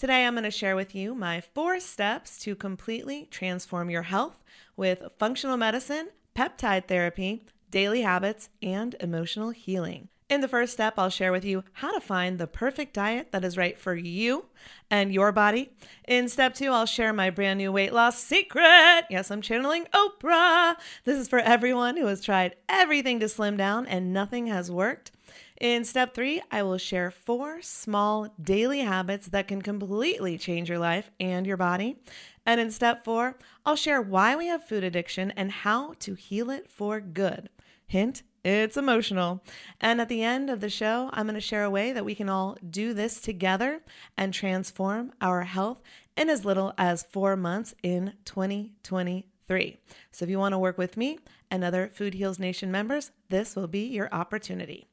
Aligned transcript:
Today, 0.00 0.24
I'm 0.24 0.32
going 0.32 0.44
to 0.44 0.50
share 0.50 0.76
with 0.76 0.94
you 0.94 1.14
my 1.14 1.42
four 1.42 1.78
steps 1.78 2.38
to 2.38 2.56
completely 2.56 3.28
transform 3.30 3.90
your 3.90 4.04
health 4.04 4.42
with 4.74 5.02
functional 5.18 5.58
medicine, 5.58 6.08
peptide 6.34 6.86
therapy, 6.86 7.44
daily 7.70 8.00
habits, 8.00 8.48
and 8.62 8.96
emotional 8.98 9.50
healing. 9.50 10.08
In 10.30 10.40
the 10.40 10.48
first 10.48 10.72
step, 10.72 10.94
I'll 10.96 11.10
share 11.10 11.32
with 11.32 11.44
you 11.44 11.64
how 11.74 11.92
to 11.92 12.00
find 12.00 12.38
the 12.38 12.46
perfect 12.46 12.94
diet 12.94 13.30
that 13.32 13.44
is 13.44 13.58
right 13.58 13.78
for 13.78 13.94
you 13.94 14.46
and 14.90 15.12
your 15.12 15.32
body. 15.32 15.72
In 16.08 16.30
step 16.30 16.54
two, 16.54 16.70
I'll 16.70 16.86
share 16.86 17.12
my 17.12 17.28
brand 17.28 17.58
new 17.58 17.70
weight 17.70 17.92
loss 17.92 18.18
secret. 18.18 19.04
Yes, 19.10 19.30
I'm 19.30 19.42
channeling 19.42 19.86
Oprah. 19.92 20.76
This 21.04 21.18
is 21.18 21.28
for 21.28 21.40
everyone 21.40 21.98
who 21.98 22.06
has 22.06 22.24
tried 22.24 22.56
everything 22.70 23.20
to 23.20 23.28
slim 23.28 23.58
down 23.58 23.86
and 23.86 24.14
nothing 24.14 24.46
has 24.46 24.70
worked. 24.70 25.10
In 25.60 25.84
step 25.84 26.14
three, 26.14 26.40
I 26.50 26.62
will 26.62 26.78
share 26.78 27.10
four 27.10 27.60
small 27.60 28.32
daily 28.42 28.80
habits 28.80 29.26
that 29.26 29.46
can 29.46 29.60
completely 29.60 30.38
change 30.38 30.70
your 30.70 30.78
life 30.78 31.10
and 31.20 31.46
your 31.46 31.58
body. 31.58 31.98
And 32.46 32.58
in 32.58 32.70
step 32.70 33.04
four, 33.04 33.36
I'll 33.66 33.76
share 33.76 34.00
why 34.00 34.34
we 34.36 34.46
have 34.46 34.64
food 34.64 34.84
addiction 34.84 35.32
and 35.32 35.52
how 35.52 35.92
to 35.98 36.14
heal 36.14 36.48
it 36.48 36.70
for 36.70 36.98
good. 36.98 37.50
Hint, 37.86 38.22
it's 38.42 38.78
emotional. 38.78 39.44
And 39.82 40.00
at 40.00 40.08
the 40.08 40.22
end 40.22 40.48
of 40.48 40.60
the 40.60 40.70
show, 40.70 41.10
I'm 41.12 41.26
going 41.26 41.34
to 41.34 41.42
share 41.42 41.64
a 41.64 41.70
way 41.70 41.92
that 41.92 42.06
we 42.06 42.14
can 42.14 42.30
all 42.30 42.56
do 42.68 42.94
this 42.94 43.20
together 43.20 43.82
and 44.16 44.32
transform 44.32 45.12
our 45.20 45.42
health 45.42 45.82
in 46.16 46.30
as 46.30 46.46
little 46.46 46.72
as 46.78 47.02
four 47.02 47.36
months 47.36 47.74
in 47.82 48.14
2023. 48.24 49.80
So 50.10 50.24
if 50.24 50.30
you 50.30 50.38
want 50.38 50.54
to 50.54 50.58
work 50.58 50.78
with 50.78 50.96
me 50.96 51.18
and 51.50 51.62
other 51.62 51.90
Food 51.92 52.14
Heals 52.14 52.38
Nation 52.38 52.70
members, 52.70 53.10
this 53.28 53.54
will 53.54 53.68
be 53.68 53.86
your 53.86 54.08
opportunity. 54.10 54.89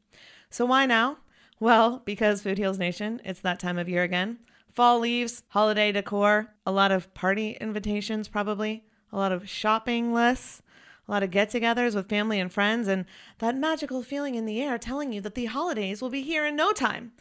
So 0.49 0.65
why 0.65 0.85
now? 0.85 1.17
Well, 1.59 2.01
because 2.05 2.41
Food 2.41 2.57
Heals 2.57 2.77
Nation, 2.77 3.21
it's 3.25 3.41
that 3.41 3.59
time 3.59 3.77
of 3.77 3.89
year 3.89 4.03
again. 4.03 4.39
Fall 4.71 4.99
leaves, 4.99 5.43
holiday 5.49 5.91
decor, 5.91 6.53
a 6.65 6.71
lot 6.71 6.91
of 6.91 7.11
party 7.13 7.57
invitations, 7.59 8.27
probably, 8.27 8.83
a 9.11 9.17
lot 9.17 9.31
of 9.31 9.49
shopping 9.49 10.13
lists, 10.13 10.61
a 11.07 11.11
lot 11.11 11.23
of 11.23 11.31
get 11.31 11.49
togethers 11.49 11.95
with 11.95 12.09
family 12.09 12.39
and 12.39 12.51
friends, 12.51 12.87
and 12.87 13.05
that 13.39 13.55
magical 13.55 14.03
feeling 14.03 14.35
in 14.35 14.45
the 14.45 14.61
air 14.61 14.77
telling 14.77 15.11
you 15.11 15.21
that 15.21 15.35
the 15.35 15.45
holidays 15.45 16.01
will 16.01 16.09
be 16.09 16.21
here 16.21 16.45
in 16.45 16.55
no 16.55 16.71
time. 16.73 17.11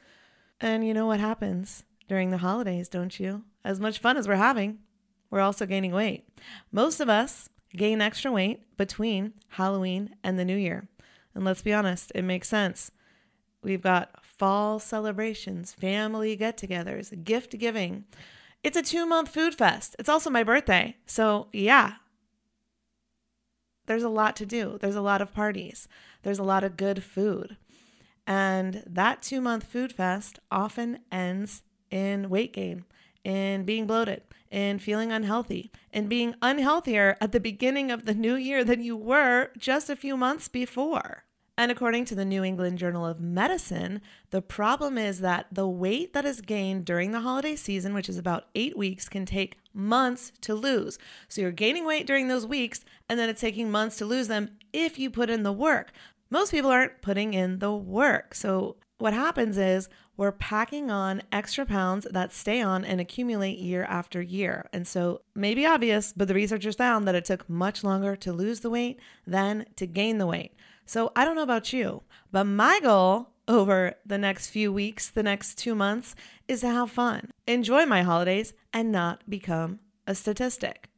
And 0.61 0.87
you 0.87 0.93
know 0.93 1.06
what 1.06 1.20
happens 1.20 1.84
during 2.08 2.31
the 2.31 2.38
holidays, 2.38 2.88
don't 2.88 3.19
you? 3.19 3.44
As 3.64 3.81
much 3.81 3.99
fun 3.99 4.17
as 4.17 4.29
we're 4.29 4.37
having, 4.37 4.79
we're 5.31 5.40
also 5.40 5.67
gaining 5.67 5.93
weight. 5.93 6.29
Most 6.70 7.00
of 7.00 7.08
us 7.08 7.49
gain 7.75 8.00
extra 8.00 8.31
weight 8.31 8.76
between 8.76 9.34
Halloween 9.49 10.14
and 10.22 10.38
the 10.38 10.44
New 10.44 10.56
Year. 10.56 10.88
And 11.34 11.44
let's 11.44 11.62
be 11.62 11.72
honest, 11.72 12.12
it 12.14 12.22
makes 12.22 12.49
sense. 12.49 12.90
We've 13.62 13.82
got 13.82 14.25
fall 14.25 14.79
celebrations, 14.79 15.73
family 15.73 16.37
get 16.37 16.56
togethers, 16.56 17.25
gift 17.25 17.58
giving. 17.58 18.05
It's 18.62 18.76
a 18.76 18.82
two 18.82 19.06
month 19.06 19.29
food 19.29 19.55
fest. 19.55 19.97
It's 19.99 20.08
also 20.08 20.31
my 20.31 20.43
birthday. 20.43 20.97
So, 21.06 21.49
yeah, 21.53 21.94
there's 23.87 24.03
a 24.03 24.08
lot 24.08 24.37
to 24.37 24.47
do. 24.47 24.79
There's 24.81 24.97
a 24.97 25.00
lot 25.00 25.23
of 25.23 25.32
parties, 25.32 25.88
there's 26.23 26.38
a 26.38 26.44
lot 26.44 26.64
of 26.64 26.76
good 26.76 27.03
food. 27.03 27.56
And 28.26 28.82
that 28.87 29.23
two 29.23 29.41
month 29.41 29.64
food 29.64 29.93
fest 29.93 30.41
often 30.50 30.99
ends 31.12 31.62
in 31.91 32.29
weight 32.29 32.53
gain, 32.53 32.85
in 33.23 33.64
being 33.64 33.87
bloated, 33.87 34.23
in 34.50 34.79
feeling 34.81 35.12
unhealthy, 35.12 35.70
in 35.93 36.08
being 36.08 36.35
unhealthier 36.43 37.17
at 37.20 37.32
the 37.32 37.41
beginning 37.41 37.91
of 37.91 38.05
the 38.05 38.14
new 38.14 38.35
year 38.35 38.64
than 38.64 38.82
you 38.82 38.97
were 38.97 39.50
just 39.56 39.88
a 39.88 39.97
few 39.97 40.17
months 40.17 40.49
before. 40.49 41.25
And 41.58 41.73
according 41.73 42.05
to 42.06 42.14
the 42.14 42.25
New 42.25 42.44
England 42.44 42.79
Journal 42.79 43.06
of 43.06 43.19
Medicine, 43.19 44.03
the 44.31 44.43
problem 44.43 44.99
is 44.99 45.20
that 45.20 45.47
the 45.50 45.67
weight 45.67 46.12
that 46.12 46.26
is 46.26 46.43
gained 46.43 46.85
during 46.85 47.12
the 47.12 47.20
holiday 47.20 47.56
season, 47.56 47.94
which 47.94 48.11
is 48.11 48.19
about 48.19 48.49
eight 48.55 48.76
weeks, 48.76 49.08
can 49.08 49.25
take 49.25 49.56
months 49.73 50.32
to 50.43 50.55
lose. 50.55 50.99
So 51.29 51.41
you're 51.41 51.53
gaining 51.53 51.87
weight 51.87 52.06
during 52.06 52.29
those 52.29 52.47
weeks, 52.47 52.85
and 53.08 53.19
then 53.19 53.31
it's 53.31 53.41
taking 53.41 53.70
months 53.70 53.97
to 53.97 54.05
lose 54.05 54.29
them 54.29 54.50
if 54.75 54.99
you 54.99 55.08
put 55.11 55.31
in 55.31 55.44
the 55.44 55.53
work. 55.53 55.93
Most 56.29 56.50
people 56.50 56.70
aren't 56.70 57.00
putting 57.00 57.32
in 57.32 57.61
the 57.61 57.75
work. 57.75 58.35
So 58.35 58.76
what 58.99 59.14
happens 59.14 59.56
is 59.56 59.88
we're 60.17 60.32
packing 60.32 60.91
on 60.91 61.23
extra 61.31 61.67
pounds 61.67 62.06
that 62.11 62.32
stay 62.32 62.61
on 62.62 62.85
and 62.85 63.00
accumulate 63.00 63.58
year 63.58 63.85
after 63.85 64.23
year. 64.23 64.69
And 64.73 64.87
so, 64.87 65.23
maybe 65.35 65.67
obvious, 65.67 66.14
but 66.17 66.26
the 66.29 66.35
researchers 66.35 66.75
found 66.75 67.06
that 67.06 67.14
it 67.14 67.26
took 67.26 67.49
much 67.49 67.85
longer 67.85 68.17
to 68.17 68.32
lose 68.32 68.61
the 68.61 68.70
weight 68.70 68.99
than 69.26 69.67
to 69.76 69.87
gain 69.87 70.19
the 70.19 70.26
weight. 70.26 70.55
So 70.87 71.11
I 71.17 71.25
don't 71.25 71.35
know 71.35 71.43
about 71.43 71.73
you, 71.73 72.03
but 72.31 72.44
my 72.44 72.79
goal 72.81 73.31
over 73.49 73.94
the 74.06 74.19
next 74.19 74.50
few 74.50 74.73
weeks, 74.73 75.11
the 75.11 75.23
next 75.23 75.56
two 75.59 75.75
months, 75.75 76.15
is 76.47 76.61
to 76.61 76.69
have 76.71 76.91
fun, 76.91 77.31
enjoy 77.47 77.87
my 77.87 78.03
holidays, 78.03 78.53
and 78.73 78.93
not 78.93 79.29
become 79.29 79.81
a 80.06 80.15
statistic. 80.15 80.88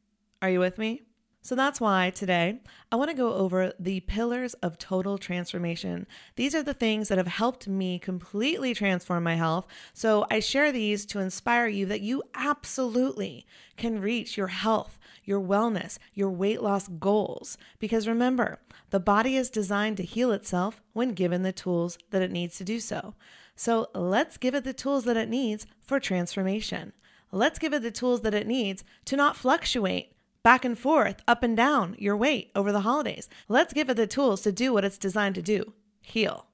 Are 0.42 0.50
you 0.50 0.60
with 0.60 0.78
me? 0.78 1.02
So 1.40 1.54
that's 1.54 1.80
why 1.80 2.10
today 2.10 2.60
I 2.92 2.96
want 2.96 3.10
to 3.10 3.16
go 3.16 3.32
over 3.32 3.72
the 3.78 4.00
pillars 4.00 4.52
of 4.54 4.76
total 4.76 5.16
transformation. 5.16 6.06
These 6.36 6.54
are 6.54 6.62
the 6.62 6.74
things 6.74 7.08
that 7.08 7.16
have 7.16 7.26
helped 7.26 7.66
me 7.66 7.98
completely 7.98 8.74
transform 8.74 9.24
my 9.24 9.36
health. 9.36 9.66
So 9.94 10.26
I 10.30 10.40
share 10.40 10.72
these 10.72 11.06
to 11.06 11.20
inspire 11.20 11.66
you 11.66 11.86
that 11.86 12.02
you 12.02 12.22
absolutely 12.34 13.46
can 13.78 14.00
reach 14.00 14.36
your 14.36 14.48
health, 14.48 14.97
your 15.28 15.40
wellness, 15.40 15.98
your 16.14 16.30
weight 16.30 16.62
loss 16.62 16.88
goals. 16.88 17.58
Because 17.78 18.08
remember, 18.08 18.58
the 18.90 18.98
body 18.98 19.36
is 19.36 19.50
designed 19.50 19.98
to 19.98 20.02
heal 20.02 20.32
itself 20.32 20.80
when 20.94 21.12
given 21.12 21.42
the 21.42 21.52
tools 21.52 21.98
that 22.10 22.22
it 22.22 22.32
needs 22.32 22.56
to 22.56 22.64
do 22.64 22.80
so. 22.80 23.14
So 23.54 23.88
let's 23.94 24.38
give 24.38 24.54
it 24.54 24.64
the 24.64 24.72
tools 24.72 25.04
that 25.04 25.18
it 25.18 25.28
needs 25.28 25.66
for 25.80 26.00
transformation. 26.00 26.94
Let's 27.30 27.58
give 27.58 27.74
it 27.74 27.82
the 27.82 27.90
tools 27.90 28.22
that 28.22 28.32
it 28.32 28.46
needs 28.46 28.84
to 29.04 29.16
not 29.16 29.36
fluctuate 29.36 30.14
back 30.42 30.64
and 30.64 30.78
forth, 30.78 31.20
up 31.28 31.42
and 31.42 31.54
down 31.54 31.94
your 31.98 32.16
weight 32.16 32.50
over 32.54 32.72
the 32.72 32.80
holidays. 32.80 33.28
Let's 33.48 33.74
give 33.74 33.90
it 33.90 33.98
the 33.98 34.06
tools 34.06 34.40
to 34.42 34.52
do 34.52 34.72
what 34.72 34.84
it's 34.84 34.96
designed 34.96 35.34
to 35.34 35.42
do 35.42 35.74
heal. 36.00 36.46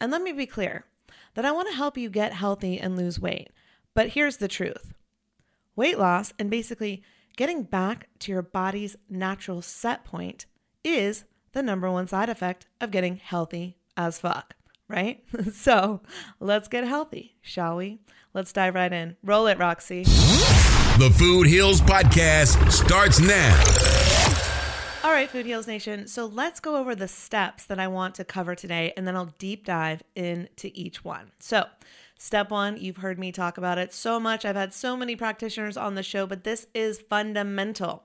And 0.00 0.12
let 0.12 0.22
me 0.22 0.30
be 0.30 0.46
clear 0.46 0.84
that 1.34 1.44
I 1.44 1.50
want 1.50 1.68
to 1.68 1.74
help 1.74 1.98
you 1.98 2.08
get 2.08 2.32
healthy 2.32 2.78
and 2.78 2.96
lose 2.96 3.18
weight. 3.18 3.50
But 3.92 4.10
here's 4.10 4.36
the 4.36 4.46
truth 4.46 4.92
weight 5.74 5.98
loss 5.98 6.32
and 6.38 6.48
basically 6.48 7.02
getting 7.38 7.62
back 7.62 8.08
to 8.18 8.32
your 8.32 8.42
body's 8.42 8.96
natural 9.08 9.62
set 9.62 10.04
point 10.04 10.44
is 10.82 11.24
the 11.52 11.62
number 11.62 11.88
one 11.88 12.08
side 12.08 12.28
effect 12.28 12.66
of 12.80 12.90
getting 12.90 13.14
healthy 13.14 13.76
as 13.96 14.18
fuck, 14.18 14.54
right? 14.88 15.22
so 15.52 16.00
let's 16.40 16.66
get 16.66 16.82
healthy, 16.82 17.36
shall 17.40 17.76
we? 17.76 18.00
Let's 18.34 18.52
dive 18.52 18.74
right 18.74 18.92
in. 18.92 19.16
Roll 19.22 19.46
it, 19.46 19.56
Roxy. 19.56 20.02
The 20.02 21.14
Food 21.16 21.46
Heals 21.46 21.80
Podcast 21.80 22.72
starts 22.72 23.20
now. 23.20 23.54
All 25.04 25.12
right, 25.12 25.30
Food 25.30 25.46
Heals 25.46 25.68
Nation. 25.68 26.08
So 26.08 26.26
let's 26.26 26.58
go 26.58 26.76
over 26.76 26.96
the 26.96 27.06
steps 27.06 27.66
that 27.66 27.78
I 27.78 27.86
want 27.86 28.16
to 28.16 28.24
cover 28.24 28.56
today, 28.56 28.92
and 28.96 29.06
then 29.06 29.14
I'll 29.14 29.32
deep 29.38 29.64
dive 29.64 30.02
into 30.16 30.72
each 30.74 31.04
one. 31.04 31.30
So, 31.38 31.66
step 32.18 32.50
one, 32.50 32.76
you've 32.76 32.98
heard 32.98 33.18
me 33.18 33.32
talk 33.32 33.56
about 33.56 33.78
it 33.78 33.94
so 33.94 34.20
much. 34.20 34.44
I've 34.44 34.56
had 34.56 34.74
so 34.74 34.96
many 34.96 35.16
practitioners 35.16 35.76
on 35.78 35.94
the 35.94 36.02
show, 36.02 36.26
but 36.26 36.44
this 36.44 36.66
is 36.74 37.00
fundamental 37.00 38.04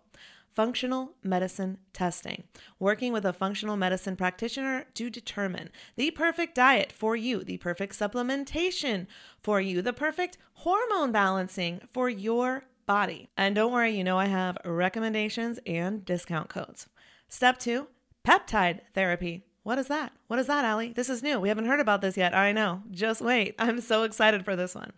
functional 0.53 1.13
medicine 1.23 1.77
testing, 1.93 2.43
working 2.79 3.11
with 3.11 3.25
a 3.25 3.33
functional 3.33 3.75
medicine 3.75 4.15
practitioner 4.15 4.85
to 4.93 5.09
determine 5.09 5.69
the 5.95 6.11
perfect 6.11 6.55
diet 6.55 6.91
for 6.91 7.15
you, 7.15 7.43
the 7.43 7.57
perfect 7.57 7.97
supplementation 7.97 9.07
for 9.41 9.59
you, 9.59 9.81
the 9.81 9.93
perfect 9.93 10.37
hormone 10.53 11.11
balancing 11.11 11.81
for 11.91 12.09
your 12.09 12.65
body. 12.85 13.29
And 13.35 13.55
don't 13.55 13.73
worry, 13.73 13.91
you 13.91 14.03
know 14.03 14.19
I 14.19 14.25
have 14.25 14.57
recommendations 14.63 15.59
and 15.65 16.05
discount 16.05 16.49
codes. 16.49 16.87
Step 17.27 17.57
two 17.57 17.87
peptide 18.25 18.81
therapy. 18.93 19.45
What 19.63 19.79
is 19.79 19.87
that? 19.87 20.11
What 20.27 20.39
is 20.39 20.47
that, 20.47 20.65
Allie? 20.65 20.91
This 20.91 21.09
is 21.09 21.23
new. 21.23 21.39
We 21.39 21.47
haven't 21.47 21.65
heard 21.65 21.79
about 21.79 22.01
this 22.01 22.17
yet. 22.17 22.35
I 22.35 22.51
know. 22.51 22.83
Just 22.91 23.21
wait. 23.21 23.55
I'm 23.59 23.79
so 23.79 24.03
excited 24.03 24.43
for 24.43 24.55
this 24.55 24.75
one. 24.75 24.91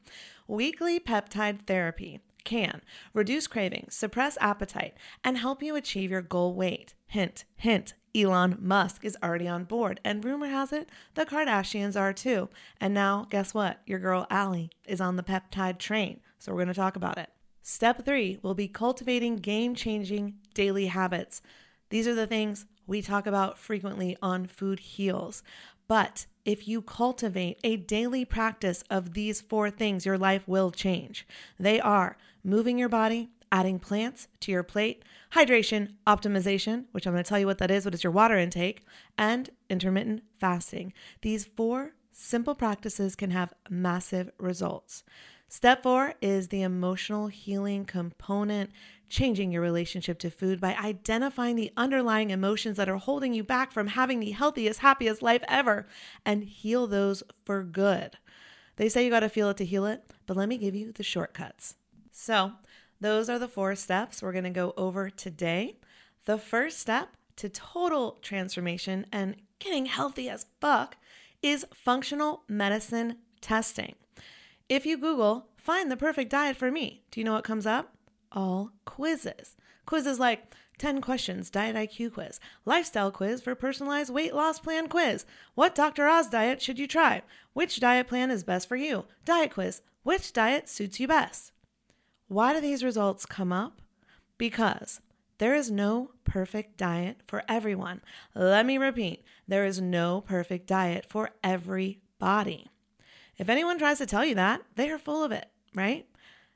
Weekly 0.47 0.99
peptide 0.99 1.67
therapy 1.67 2.19
can 2.43 2.81
reduce 3.13 3.47
cravings, 3.47 3.95
suppress 3.95 4.37
appetite, 4.41 4.95
and 5.23 5.37
help 5.37 5.61
you 5.61 5.75
achieve 5.75 6.11
your 6.11 6.21
goal 6.21 6.53
weight. 6.53 6.93
Hint, 7.07 7.45
hint. 7.55 7.93
Elon 8.15 8.57
Musk 8.61 9.03
is 9.03 9.17
already 9.21 9.45
on 9.45 9.65
board, 9.65 9.99
and 10.05 10.23
rumor 10.23 10.47
has 10.47 10.71
it 10.71 10.87
the 11.15 11.25
Kardashians 11.25 11.99
are 11.99 12.13
too. 12.13 12.47
And 12.79 12.93
now, 12.93 13.27
guess 13.29 13.53
what? 13.53 13.81
Your 13.85 13.99
girl 13.99 14.25
Allie 14.29 14.71
is 14.87 15.01
on 15.01 15.17
the 15.17 15.23
peptide 15.23 15.79
train. 15.79 16.21
So 16.39 16.53
we're 16.53 16.59
going 16.59 16.69
to 16.69 16.73
talk 16.73 16.95
about 16.95 17.17
it. 17.17 17.29
Step 17.61 18.05
three 18.05 18.39
will 18.41 18.53
be 18.53 18.69
cultivating 18.69 19.35
game 19.35 19.75
changing 19.75 20.35
daily 20.53 20.85
habits. 20.85 21.41
These 21.89 22.07
are 22.07 22.15
the 22.15 22.27
things 22.27 22.65
we 22.87 23.01
talk 23.01 23.27
about 23.27 23.57
frequently 23.57 24.17
on 24.21 24.45
Food 24.45 24.79
Heals. 24.79 25.43
But 25.87 26.25
if 26.45 26.67
you 26.67 26.81
cultivate 26.81 27.59
a 27.63 27.75
daily 27.75 28.25
practice 28.25 28.83
of 28.89 29.13
these 29.13 29.41
four 29.41 29.69
things, 29.69 30.05
your 30.05 30.17
life 30.17 30.47
will 30.47 30.71
change. 30.71 31.27
They 31.59 31.79
are 31.79 32.17
moving 32.43 32.77
your 32.77 32.89
body, 32.89 33.29
adding 33.51 33.79
plants 33.79 34.27
to 34.41 34.51
your 34.51 34.63
plate, 34.63 35.03
hydration 35.33 35.93
optimization, 36.05 36.85
which 36.91 37.05
I'm 37.05 37.13
going 37.13 37.23
to 37.23 37.27
tell 37.27 37.39
you 37.39 37.47
what 37.47 37.57
that 37.59 37.71
is, 37.71 37.85
what 37.85 37.93
is 37.93 38.03
your 38.03 38.11
water 38.11 38.37
intake, 38.37 38.83
and 39.17 39.49
intermittent 39.69 40.23
fasting. 40.39 40.93
These 41.21 41.45
four 41.45 41.93
simple 42.11 42.55
practices 42.55 43.15
can 43.15 43.31
have 43.31 43.53
massive 43.69 44.31
results. 44.37 45.03
Step 45.47 45.83
four 45.83 46.15
is 46.21 46.47
the 46.47 46.63
emotional 46.63 47.27
healing 47.27 47.85
component, 47.85 48.71
changing 49.09 49.51
your 49.51 49.61
relationship 49.61 50.19
to 50.19 50.29
food 50.29 50.59
by 50.59 50.75
identifying 50.75 51.55
the 51.55 51.71
underlying 51.77 52.29
emotions 52.29 52.77
that 52.77 52.89
are 52.89 52.97
holding 52.97 53.33
you 53.33 53.43
back 53.43 53.71
from 53.71 53.87
having 53.87 54.19
the 54.19 54.31
healthiest, 54.31 54.79
happiest 54.79 55.21
life 55.21 55.43
ever 55.47 55.87
and 56.25 56.43
heal 56.43 56.87
those 56.87 57.23
for 57.45 57.63
good. 57.63 58.17
They 58.77 58.89
say 58.89 59.03
you 59.03 59.09
got 59.09 59.21
to 59.21 59.29
feel 59.29 59.49
it 59.49 59.57
to 59.57 59.65
heal 59.65 59.85
it, 59.85 60.03
but 60.25 60.37
let 60.37 60.49
me 60.49 60.57
give 60.57 60.75
you 60.75 60.91
the 60.91 61.03
shortcuts. 61.03 61.75
So, 62.11 62.53
those 62.99 63.29
are 63.29 63.39
the 63.39 63.47
four 63.47 63.75
steps 63.75 64.21
we're 64.21 64.31
going 64.31 64.45
to 64.45 64.49
go 64.49 64.73
over 64.77 65.09
today. 65.09 65.77
The 66.25 66.37
first 66.37 66.79
step 66.79 67.09
to 67.37 67.49
total 67.49 68.19
transformation 68.21 69.05
and 69.11 69.35
getting 69.59 69.85
healthy 69.85 70.29
as 70.29 70.45
fuck 70.59 70.97
is 71.41 71.65
functional 71.73 72.43
medicine 72.47 73.17
testing. 73.41 73.95
If 74.67 74.85
you 74.85 74.97
Google, 74.97 75.47
find 75.57 75.91
the 75.91 75.97
perfect 75.97 76.31
diet 76.31 76.57
for 76.57 76.71
me, 76.71 77.03
do 77.11 77.19
you 77.19 77.23
know 77.23 77.33
what 77.33 77.43
comes 77.43 77.65
up? 77.65 77.94
All 78.35 78.73
quizzes. 78.85 79.55
Quizzes 79.87 80.19
like 80.19 80.53
10 80.77 80.99
questions, 80.99 81.49
diet 81.49 81.75
IQ 81.75 82.13
quiz, 82.13 82.39
lifestyle 82.65 83.11
quiz 83.11 83.41
for 83.41 83.55
personalized 83.55 84.13
weight 84.13 84.35
loss 84.35 84.59
plan 84.59 84.89
quiz. 84.89 85.25
What 85.53 85.73
Dr. 85.73 86.05
Oz 86.05 86.27
diet 86.29 86.61
should 86.61 86.77
you 86.77 86.87
try? 86.87 87.21
Which 87.53 87.79
diet 87.79 88.07
plan 88.07 88.29
is 88.29 88.43
best 88.43 88.67
for 88.67 88.75
you? 88.75 89.05
Diet 89.23 89.53
quiz. 89.53 89.81
Which 90.03 90.33
diet 90.33 90.67
suits 90.67 90.99
you 90.99 91.07
best? 91.07 91.53
Why 92.27 92.53
do 92.53 92.59
these 92.59 92.83
results 92.83 93.25
come 93.25 93.53
up? 93.53 93.81
Because 94.37 94.99
there 95.37 95.55
is 95.55 95.71
no 95.71 96.11
perfect 96.23 96.77
diet 96.77 97.17
for 97.27 97.43
everyone. 97.47 98.01
Let 98.33 98.65
me 98.65 98.77
repeat 98.77 99.23
there 99.47 99.65
is 99.65 99.79
no 99.79 100.21
perfect 100.21 100.67
diet 100.67 101.05
for 101.07 101.31
everybody. 101.43 102.67
If 103.37 103.49
anyone 103.49 103.77
tries 103.77 103.99
to 103.99 104.05
tell 104.05 104.25
you 104.25 104.35
that, 104.35 104.61
they 104.75 104.89
are 104.89 104.97
full 104.97 105.23
of 105.23 105.31
it, 105.31 105.47
right? 105.73 106.05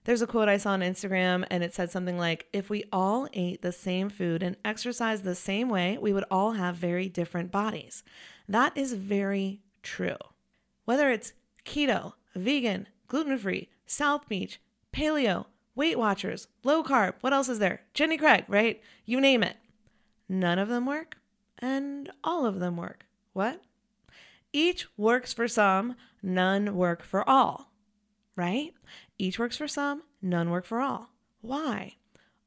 There's 0.10 0.24
a 0.24 0.26
quote 0.26 0.50
I 0.50 0.58
saw 0.58 0.72
on 0.72 0.80
Instagram 0.80 1.46
and 1.52 1.64
it 1.64 1.76
said 1.76 1.92
something 1.92 2.18
like 2.18 2.48
If 2.52 2.68
we 2.68 2.84
all 2.92 3.28
ate 3.32 3.62
the 3.62 3.72
same 3.72 4.10
food 4.10 4.42
and 4.42 4.58
exercised 4.66 5.24
the 5.24 5.36
same 5.36 5.70
way, 5.70 6.00
we 6.02 6.14
would 6.14 6.26
all 6.32 6.54
have 6.54 6.78
very 6.78 7.08
different 7.08 7.52
bodies. 7.52 8.04
That 8.48 8.76
is 8.76 8.94
very 8.94 9.62
true. 9.84 10.18
Whether 10.86 11.12
it's 11.12 11.34
keto, 11.64 12.14
vegan, 12.34 12.88
gluten 13.08 13.38
free, 13.38 13.70
South 13.86 14.28
Beach, 14.28 14.60
paleo, 14.92 15.46
Weight 15.76 16.00
Watchers, 16.00 16.48
low 16.64 16.84
carb, 16.84 17.14
what 17.22 17.32
else 17.32 17.48
is 17.48 17.60
there? 17.60 17.82
Jenny 17.94 18.18
Craig, 18.18 18.46
right? 18.48 18.82
You 19.06 19.22
name 19.22 19.44
it. 19.44 19.58
None 20.28 20.58
of 20.58 20.70
them 20.70 20.88
work 20.88 21.18
and 21.60 22.12
all 22.24 22.48
of 22.48 22.60
them 22.60 22.78
work. 22.78 23.06
What? 23.34 23.62
Each 24.52 24.88
works 24.98 25.34
for 25.34 25.48
some, 25.48 25.96
none 26.24 26.76
work 26.76 27.04
for 27.04 27.30
all, 27.30 27.69
right? 28.40 28.74
Each 29.18 29.38
works 29.38 29.58
for 29.58 29.68
some, 29.68 30.04
none 30.22 30.50
work 30.50 30.66
for 30.66 30.80
all. 30.80 31.10
Why? 31.42 31.98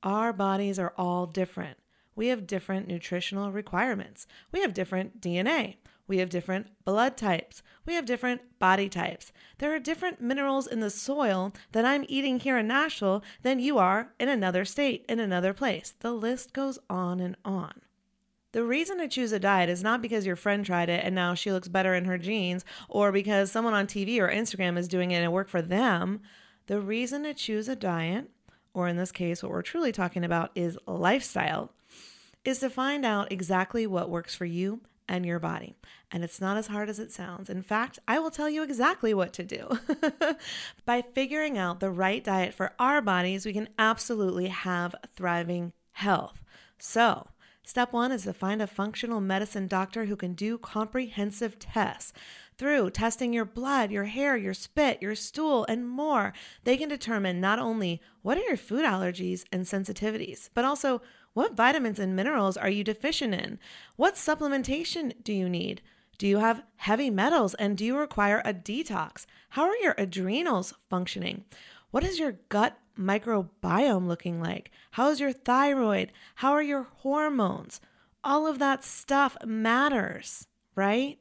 Our 0.03 0.33
bodies 0.33 0.79
are 0.79 0.95
all 0.97 1.27
different. 1.27 1.77
We 2.17 2.29
have 2.29 2.47
different 2.47 2.89
nutritional 2.89 3.53
requirements. 3.53 4.27
We 4.53 4.63
have 4.63 4.73
different 4.73 5.21
DNA. 5.21 5.77
We 6.09 6.17
have 6.19 6.31
different 6.31 6.69
blood 6.87 7.19
types. 7.19 7.63
We 7.85 7.93
have 7.93 8.07
different 8.07 8.59
body 8.59 8.89
types. 8.89 9.33
There 9.59 9.75
are 9.75 9.79
different 9.79 10.23
minerals 10.23 10.67
in 10.67 10.81
the 10.81 10.89
soil 10.89 11.53
that 11.73 11.85
I'm 11.85 12.07
eating 12.09 12.41
here 12.41 12.57
in 12.57 12.69
Nashville 12.69 13.23
than 13.43 13.61
you 13.61 13.77
are 13.77 14.15
in 14.19 14.31
another 14.31 14.65
state, 14.65 15.05
in 15.11 15.21
another 15.21 15.53
place. 15.53 15.95
The 16.01 16.13
list 16.13 16.55
goes 16.55 16.79
on 16.89 17.21
and 17.21 17.37
on. 17.45 17.83
The 18.53 18.63
reason 18.63 18.99
to 18.99 19.09
choose 19.09 19.33
a 19.33 19.39
diet 19.39 19.71
is 19.71 19.83
not 19.83 20.03
because 20.03 20.27
your 20.27 20.37
friend 20.37 20.65
tried 20.65 20.91
it 20.91 21.05
and 21.05 21.15
now 21.15 21.35
she 21.35 21.51
looks 21.51 21.69
better 21.69 21.95
in 21.95 22.05
her 22.05 22.19
jeans 22.19 22.65
or 22.89 23.11
because 23.11 23.51
someone 23.51 23.75
on 23.75 23.87
TV 23.87 24.19
or 24.19 24.29
Instagram 24.29 24.77
is 24.77 24.89
doing 24.89 25.11
it 25.11 25.17
and 25.17 25.25
it 25.25 25.33
worked 25.33 25.51
for 25.51 25.63
them. 25.63 26.21
The 26.67 26.81
reason 26.81 27.23
to 27.25 27.33
choose 27.35 27.67
a 27.67 27.75
diet, 27.75 28.31
or 28.75 28.89
in 28.89 28.97
this 28.97 29.11
case, 29.11 29.43
what 29.43 29.51
we're 29.51 29.63
truly 29.63 29.91
talking 29.91 30.23
about 30.23 30.51
is 30.55 30.79
lifestyle, 30.87 31.73
is 32.45 32.59
to 32.59 32.69
find 32.71 33.07
out 33.07 33.33
exactly 33.33 33.87
what 33.87 34.11
works 34.11 34.35
for 34.35 34.45
you 34.45 34.81
and 35.09 35.25
your 35.25 35.39
body. 35.39 35.75
And 36.11 36.23
it's 36.23 36.41
not 36.41 36.57
as 36.57 36.67
hard 36.67 36.89
as 36.89 36.99
it 36.99 37.11
sounds. 37.11 37.49
In 37.49 37.63
fact, 37.63 37.99
I 38.07 38.19
will 38.19 38.31
tell 38.31 38.51
you 38.51 38.63
exactly 38.63 39.15
what 39.15 39.33
to 39.35 39.45
do. 39.45 39.79
By 40.85 41.03
figuring 41.03 41.57
out 41.57 41.81
the 41.81 41.91
right 41.91 42.23
diet 42.23 42.55
for 42.55 42.73
our 42.79 43.01
bodies, 43.01 43.47
we 43.47 43.53
can 43.53 43.69
absolutely 43.79 44.49
have 44.49 44.95
thriving 45.15 45.73
health. 45.93 46.43
So, 46.79 47.29
Step 47.65 47.93
one 47.93 48.11
is 48.11 48.25
to 48.25 48.33
find 48.33 48.61
a 48.61 48.67
functional 48.67 49.21
medicine 49.21 49.69
doctor 49.69 50.07
who 50.07 50.17
can 50.17 50.35
do 50.35 50.59
comprehensive 50.59 51.59
tests. 51.59 52.13
Through 52.59 52.91
testing 52.91 53.33
your 53.33 53.45
blood, 53.45 53.91
your 53.91 54.05
hair, 54.05 54.37
your 54.37 54.55
spit, 54.55 55.01
your 55.01 55.15
stool, 55.15 55.65
and 55.69 55.89
more, 55.89 56.33
they 56.65 56.77
can 56.77 56.89
determine 56.89 57.41
not 57.41 57.59
only 57.59 58.01
what 58.23 58.37
are 58.37 58.43
your 58.43 58.57
food 58.57 58.85
allergies 58.85 59.45
and 59.53 59.65
sensitivities, 59.65 60.49
but 60.55 60.65
also 60.65 61.03
what 61.35 61.57
vitamins 61.57 61.99
and 61.99 62.15
minerals 62.15 62.57
are 62.57 62.69
you 62.69 62.85
deficient 62.85 63.33
in? 63.35 63.59
What 63.97 64.17
supplementation 64.17 65.15
do 65.23 65.33
you 65.33 65.49
need? 65.49 65.83
Do 66.19 66.27
you 66.27 66.39
have 66.39 66.63
heavy 66.77 67.11
metals 67.11 67.55
and 67.55 67.77
do 67.77 67.85
you 67.85 67.97
require 67.97 68.43
a 68.45 68.53
detox? 68.53 69.25
How 69.51 69.63
are 69.63 69.77
your 69.77 69.95
adrenals 69.97 70.75
functioning? 70.91 71.45
What 71.93 72.05
is 72.05 72.19
your 72.19 72.39
gut 72.49 72.79
microbiome 72.99 74.07
looking 74.09 74.41
like? 74.41 74.71
How 74.93 75.11
is 75.11 75.21
your 75.21 75.33
thyroid? 75.33 76.11
How 76.37 76.53
are 76.53 76.63
your 76.63 76.85
hormones? 77.01 77.83
All 78.25 78.47
of 78.47 78.59
that 78.61 78.83
stuff 78.83 79.37
matters, 79.45 80.47
right? 80.75 81.19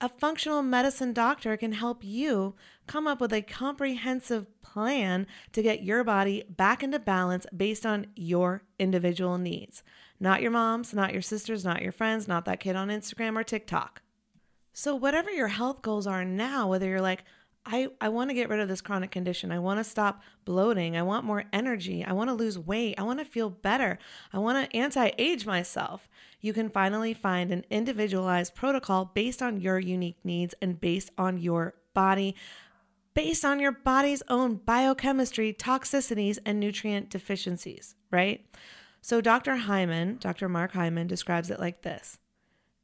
A 0.00 0.08
functional 0.08 0.62
medicine 0.62 1.12
doctor 1.12 1.58
can 1.58 1.72
help 1.72 2.02
you 2.02 2.54
come 2.86 3.06
up 3.06 3.20
with 3.20 3.34
a 3.34 3.42
comprehensive 3.42 4.46
plan 4.62 5.26
to 5.52 5.62
get 5.62 5.82
your 5.82 6.02
body 6.04 6.42
back 6.48 6.82
into 6.82 6.98
balance 6.98 7.44
based 7.54 7.84
on 7.84 8.06
your 8.16 8.62
individual 8.78 9.36
needs. 9.36 9.82
Not 10.18 10.40
your 10.40 10.52
mom's, 10.52 10.94
not 10.94 11.12
your 11.12 11.20
sister's, 11.20 11.66
not 11.66 11.82
your 11.82 11.92
friends, 11.92 12.26
not 12.26 12.46
that 12.46 12.60
kid 12.60 12.76
on 12.76 12.88
Instagram 12.88 13.36
or 13.36 13.44
TikTok. 13.44 14.00
So, 14.72 14.94
whatever 14.94 15.30
your 15.30 15.48
health 15.48 15.82
goals 15.82 16.06
are 16.06 16.24
now, 16.24 16.68
whether 16.68 16.88
you're 16.88 17.00
like, 17.02 17.24
I, 17.70 17.88
I 18.00 18.08
want 18.08 18.30
to 18.30 18.34
get 18.34 18.48
rid 18.48 18.60
of 18.60 18.68
this 18.68 18.80
chronic 18.80 19.10
condition. 19.10 19.52
I 19.52 19.58
want 19.58 19.78
to 19.78 19.84
stop 19.84 20.22
bloating. 20.46 20.96
I 20.96 21.02
want 21.02 21.26
more 21.26 21.44
energy. 21.52 22.02
I 22.02 22.12
want 22.12 22.30
to 22.30 22.34
lose 22.34 22.58
weight. 22.58 22.94
I 22.96 23.02
want 23.02 23.18
to 23.18 23.26
feel 23.26 23.50
better. 23.50 23.98
I 24.32 24.38
want 24.38 24.70
to 24.70 24.76
anti 24.76 25.10
age 25.18 25.44
myself. 25.44 26.08
You 26.40 26.54
can 26.54 26.70
finally 26.70 27.12
find 27.12 27.50
an 27.50 27.66
individualized 27.68 28.54
protocol 28.54 29.04
based 29.04 29.42
on 29.42 29.60
your 29.60 29.78
unique 29.78 30.16
needs 30.24 30.54
and 30.62 30.80
based 30.80 31.10
on 31.18 31.36
your 31.36 31.74
body, 31.92 32.34
based 33.12 33.44
on 33.44 33.60
your 33.60 33.72
body's 33.72 34.22
own 34.28 34.56
biochemistry, 34.56 35.52
toxicities, 35.52 36.38
and 36.46 36.58
nutrient 36.58 37.10
deficiencies, 37.10 37.96
right? 38.10 38.46
So, 39.02 39.20
Dr. 39.20 39.56
Hyman, 39.56 40.16
Dr. 40.20 40.48
Mark 40.48 40.72
Hyman, 40.72 41.06
describes 41.06 41.50
it 41.50 41.60
like 41.60 41.82
this 41.82 42.18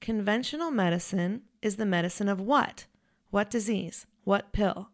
Conventional 0.02 0.70
medicine 0.70 1.42
is 1.62 1.76
the 1.76 1.86
medicine 1.86 2.28
of 2.28 2.38
what? 2.38 2.84
What 3.30 3.48
disease? 3.48 4.06
What 4.24 4.52
pill? 4.52 4.88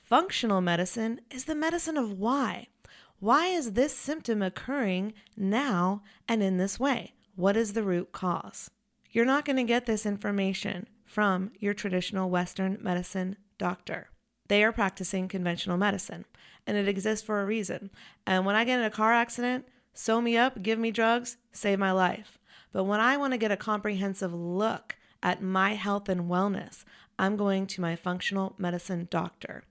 Functional 0.00 0.60
medicine 0.60 1.20
is 1.30 1.44
the 1.44 1.54
medicine 1.54 1.96
of 1.96 2.18
why. 2.18 2.66
Why 3.20 3.46
is 3.46 3.72
this 3.72 3.96
symptom 3.96 4.42
occurring 4.42 5.14
now 5.36 6.02
and 6.28 6.42
in 6.42 6.58
this 6.58 6.80
way? 6.80 7.14
What 7.36 7.56
is 7.56 7.72
the 7.72 7.84
root 7.84 8.10
cause? 8.10 8.70
You're 9.10 9.24
not 9.24 9.44
going 9.44 9.56
to 9.56 9.62
get 9.62 9.86
this 9.86 10.04
information 10.04 10.88
from 11.04 11.52
your 11.58 11.74
traditional 11.74 12.28
Western 12.28 12.78
medicine 12.80 13.36
doctor. 13.56 14.10
They 14.48 14.64
are 14.64 14.72
practicing 14.72 15.28
conventional 15.28 15.76
medicine 15.78 16.24
and 16.66 16.76
it 16.76 16.88
exists 16.88 17.24
for 17.24 17.40
a 17.40 17.46
reason. 17.46 17.90
And 18.26 18.44
when 18.44 18.56
I 18.56 18.64
get 18.64 18.80
in 18.80 18.84
a 18.84 18.90
car 18.90 19.12
accident, 19.12 19.66
sew 19.94 20.20
me 20.20 20.36
up, 20.36 20.62
give 20.62 20.78
me 20.78 20.90
drugs, 20.90 21.36
save 21.52 21.78
my 21.78 21.92
life. 21.92 22.38
But 22.72 22.84
when 22.84 23.00
I 23.00 23.16
want 23.16 23.32
to 23.34 23.38
get 23.38 23.52
a 23.52 23.56
comprehensive 23.56 24.34
look 24.34 24.96
at 25.22 25.42
my 25.42 25.74
health 25.74 26.08
and 26.08 26.22
wellness, 26.22 26.84
I'm 27.18 27.36
going 27.36 27.66
to 27.68 27.80
my 27.80 27.96
functional 27.96 28.54
medicine 28.58 29.08
doctor. 29.10 29.64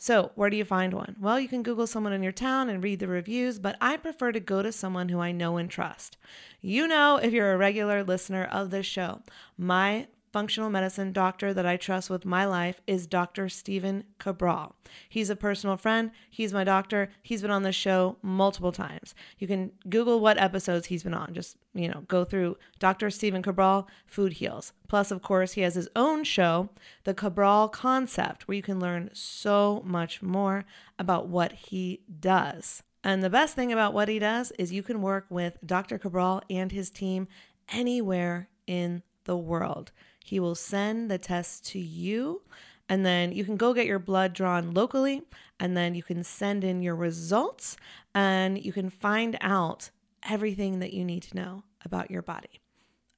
So, 0.00 0.30
where 0.36 0.48
do 0.48 0.56
you 0.56 0.64
find 0.64 0.94
one? 0.94 1.16
Well, 1.20 1.40
you 1.40 1.48
can 1.48 1.64
Google 1.64 1.88
someone 1.88 2.12
in 2.12 2.22
your 2.22 2.30
town 2.30 2.68
and 2.68 2.82
read 2.82 3.00
the 3.00 3.08
reviews, 3.08 3.58
but 3.58 3.76
I 3.80 3.96
prefer 3.96 4.30
to 4.30 4.38
go 4.38 4.62
to 4.62 4.70
someone 4.70 5.08
who 5.08 5.18
I 5.18 5.32
know 5.32 5.56
and 5.56 5.68
trust. 5.68 6.16
You 6.60 6.86
know, 6.86 7.16
if 7.16 7.32
you're 7.32 7.52
a 7.52 7.58
regular 7.58 8.04
listener 8.04 8.44
of 8.44 8.70
this 8.70 8.86
show, 8.86 9.22
my 9.56 10.06
functional 10.32 10.70
medicine 10.70 11.12
doctor 11.12 11.54
that 11.54 11.66
I 11.66 11.76
trust 11.76 12.10
with 12.10 12.24
my 12.24 12.44
life 12.44 12.80
is 12.86 13.06
Dr. 13.06 13.48
Stephen 13.48 14.04
Cabral. 14.18 14.74
He's 15.08 15.30
a 15.30 15.36
personal 15.36 15.76
friend. 15.76 16.10
He's 16.30 16.52
my 16.52 16.64
doctor. 16.64 17.10
He's 17.22 17.42
been 17.42 17.50
on 17.50 17.62
the 17.62 17.72
show 17.72 18.16
multiple 18.22 18.72
times. 18.72 19.14
You 19.38 19.46
can 19.46 19.72
Google 19.88 20.20
what 20.20 20.38
episodes 20.38 20.86
he's 20.86 21.02
been 21.02 21.14
on. 21.14 21.34
Just, 21.34 21.56
you 21.74 21.88
know, 21.88 22.04
go 22.08 22.24
through 22.24 22.56
Dr. 22.78 23.10
Stephen 23.10 23.42
Cabral, 23.42 23.88
Food 24.06 24.34
Heals. 24.34 24.72
Plus, 24.88 25.10
of 25.10 25.22
course, 25.22 25.52
he 25.52 25.62
has 25.62 25.74
his 25.74 25.88
own 25.96 26.24
show, 26.24 26.70
The 27.04 27.14
Cabral 27.14 27.68
Concept, 27.68 28.48
where 28.48 28.56
you 28.56 28.62
can 28.62 28.80
learn 28.80 29.10
so 29.12 29.82
much 29.84 30.22
more 30.22 30.64
about 30.98 31.28
what 31.28 31.52
he 31.52 32.02
does. 32.20 32.82
And 33.04 33.22
the 33.22 33.30
best 33.30 33.54
thing 33.54 33.72
about 33.72 33.94
what 33.94 34.08
he 34.08 34.18
does 34.18 34.52
is 34.58 34.72
you 34.72 34.82
can 34.82 35.02
work 35.02 35.26
with 35.30 35.58
Dr. 35.64 35.98
Cabral 35.98 36.42
and 36.50 36.72
his 36.72 36.90
team 36.90 37.28
anywhere 37.70 38.48
in 38.66 39.02
the 39.24 39.36
world. 39.36 39.92
He 40.28 40.40
will 40.40 40.54
send 40.54 41.10
the 41.10 41.16
test 41.16 41.64
to 41.68 41.78
you, 41.78 42.42
and 42.86 43.04
then 43.04 43.32
you 43.32 43.46
can 43.46 43.56
go 43.56 43.72
get 43.72 43.86
your 43.86 43.98
blood 43.98 44.34
drawn 44.34 44.72
locally, 44.72 45.22
and 45.58 45.74
then 45.74 45.94
you 45.94 46.02
can 46.02 46.22
send 46.22 46.64
in 46.64 46.82
your 46.82 46.94
results, 46.94 47.78
and 48.14 48.62
you 48.62 48.70
can 48.70 48.90
find 48.90 49.38
out 49.40 49.88
everything 50.28 50.80
that 50.80 50.92
you 50.92 51.02
need 51.02 51.22
to 51.22 51.34
know 51.34 51.64
about 51.82 52.10
your 52.10 52.20
body. 52.20 52.60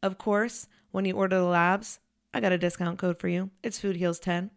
Of 0.04 0.18
course, 0.18 0.68
when 0.92 1.04
you 1.04 1.16
order 1.16 1.38
the 1.38 1.46
labs, 1.46 1.98
I 2.32 2.38
got 2.38 2.52
a 2.52 2.58
discount 2.58 3.00
code 3.00 3.18
for 3.18 3.26
you. 3.26 3.50
It's 3.60 3.80
FoodHeals10. 3.80 4.50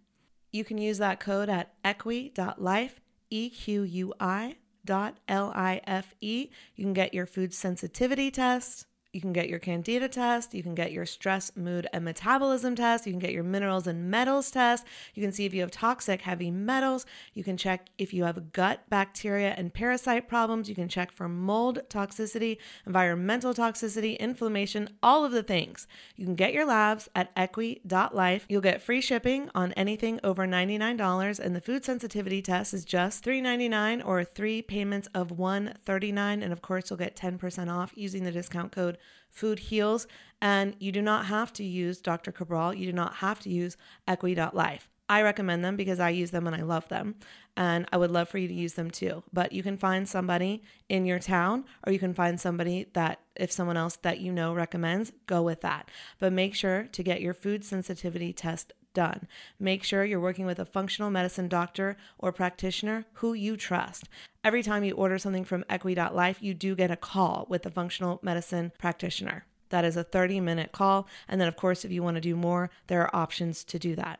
You 0.52 0.64
can 0.64 0.78
use 0.78 1.00
that 1.00 1.20
code 1.20 1.50
at 1.50 1.74
equi.life, 1.84 3.02
E 3.32 3.50
Q 3.50 3.82
U 3.82 4.14
I 4.20 4.58
dot 4.86 5.18
L 5.28 5.52
I 5.56 5.82
F 5.88 6.14
E. 6.22 6.50
You 6.76 6.84
can 6.86 6.94
get 6.94 7.16
your 7.16 7.26
food 7.26 7.52
sensitivity 7.52 8.30
test 8.30 8.86
you 9.14 9.22
can 9.22 9.32
get 9.32 9.48
your 9.48 9.60
candida 9.60 10.10
test, 10.10 10.56
you 10.56 10.64
can 10.64 10.74
get 10.74 10.92
your 10.92 11.06
stress, 11.06 11.52
mood, 11.56 11.88
and 11.94 12.04
metabolism 12.04 12.76
test, 12.76 13.06
you 13.06 13.14
can 13.14 13.20
get 13.20 13.32
your 13.32 13.44
minerals 13.44 13.86
and 13.86 14.10
metals 14.10 14.50
test, 14.50 14.86
you 15.14 15.22
can 15.22 15.32
see 15.32 15.46
if 15.46 15.54
you 15.54 15.62
have 15.62 15.70
toxic 15.70 16.22
heavy 16.22 16.50
metals, 16.50 17.06
you 17.36 17.44
can 17.44 17.56
check 17.56 17.90
if 18.00 18.12
you 18.12 18.24
have 18.24 18.52
gut 18.52 18.82
bacteria 18.90 19.54
and 19.56 19.72
parasite 19.72 20.28
problems, 20.28 20.68
you 20.68 20.74
can 20.74 20.90
check 20.90 21.12
for 21.12 21.30
mold 21.30 21.80
toxicity, 21.90 22.58
environmental 22.88 23.54
toxicity, 23.54 24.18
inflammation, 24.18 24.90
all 25.04 25.24
of 25.24 25.32
the 25.32 25.44
things. 25.44 25.88
You 26.16 26.26
can 26.26 26.36
get 26.36 26.54
your 26.54 26.66
labs 26.66 27.08
at 27.16 27.32
equi.life. 27.36 28.46
You'll 28.50 28.62
get 28.62 28.82
free 28.82 29.02
shipping 29.02 29.50
on 29.54 29.74
anything 29.74 30.20
over 30.24 30.48
$99 30.48 31.40
and 31.40 31.56
the 31.56 31.62
food 31.62 31.86
sensitivity 31.86 32.42
test 32.42 32.74
is 32.74 32.84
just 32.84 33.24
$3.99 33.24 34.04
or 34.04 34.24
three 34.24 34.64
payments 34.64 35.08
of 35.14 35.30
139 35.30 36.42
and 36.42 36.52
of 36.52 36.64
course 36.64 36.90
you'll 36.90 36.98
get 36.98 37.16
10% 37.16 37.72
off 37.72 37.92
using 37.96 38.24
the 38.24 38.32
discount 38.32 38.72
code 38.72 38.98
Food 39.30 39.60
Heals. 39.60 40.08
And 40.42 40.76
you 40.80 40.92
do 40.92 41.02
not 41.02 41.26
have 41.28 41.54
to 41.54 41.64
use 41.64 42.02
Dr. 42.02 42.32
Cabral. 42.32 42.74
You 42.74 42.86
do 42.86 42.94
not 42.94 43.16
have 43.16 43.40
to 43.42 43.50
use 43.50 43.78
Equi.life. 44.08 44.90
I 45.10 45.22
recommend 45.22 45.64
them 45.64 45.76
because 45.76 46.00
I 46.00 46.10
use 46.10 46.32
them 46.32 46.48
and 46.48 46.56
I 46.56 46.62
love 46.62 46.88
them. 46.90 47.16
And 47.56 47.88
I 47.92 47.98
would 47.98 48.12
love 48.12 48.30
for 48.30 48.38
you 48.38 48.48
to 48.48 48.54
use 48.54 48.74
them 48.74 48.90
too. 48.90 49.24
But 49.32 49.52
you 49.52 49.62
can 49.62 49.78
find 49.78 50.08
somebody 50.08 50.64
in 50.90 51.06
your 51.06 51.20
town 51.20 51.66
or 51.86 51.94
you 51.94 52.00
can 52.00 52.14
find 52.14 52.40
somebody 52.40 52.88
that, 52.94 53.20
if 53.36 53.52
someone 53.52 53.78
else 53.78 53.98
that 53.98 54.20
you 54.20 54.32
know 54.32 54.54
recommends, 54.54 55.12
go 55.28 55.44
with 55.44 55.62
that. 55.62 55.90
But 56.20 56.34
make 56.34 56.56
sure 56.56 56.88
to 56.92 57.04
get 57.04 57.22
your 57.22 57.34
food 57.34 57.64
sensitivity 57.64 58.34
test 58.34 58.74
done. 58.94 59.28
Make 59.60 59.84
sure 59.84 60.04
you're 60.04 60.20
working 60.20 60.46
with 60.46 60.60
a 60.60 60.66
functional 60.66 61.10
medicine 61.10 61.48
doctor 61.48 61.98
or 62.18 62.32
practitioner 62.32 63.06
who 63.14 63.34
you 63.34 63.58
trust. 63.58 64.08
Every 64.44 64.64
time 64.64 64.84
you 64.84 64.94
order 64.94 65.18
something 65.18 65.46
from 65.46 65.66
Equi.life, 65.70 66.42
you 66.42 66.54
do 66.54 66.76
get 66.76 66.92
a 66.92 66.98
call 66.98 67.46
with 67.50 67.66
a 67.66 67.72
functional 67.72 68.20
medicine 68.22 68.72
practitioner. 68.78 69.46
That 69.70 69.86
is 69.86 69.98
a 69.98 70.04
30 70.04 70.40
minute 70.40 70.72
call. 70.72 71.08
And 71.28 71.42
then, 71.42 71.48
of 71.48 71.56
course, 71.56 71.84
if 71.84 71.92
you 71.92 72.04
want 72.04 72.16
to 72.16 72.22
do 72.22 72.36
more, 72.36 72.70
there 72.88 73.02
are 73.02 73.16
options 73.16 73.64
to 73.66 73.80
do 73.80 73.96
that. 73.96 74.20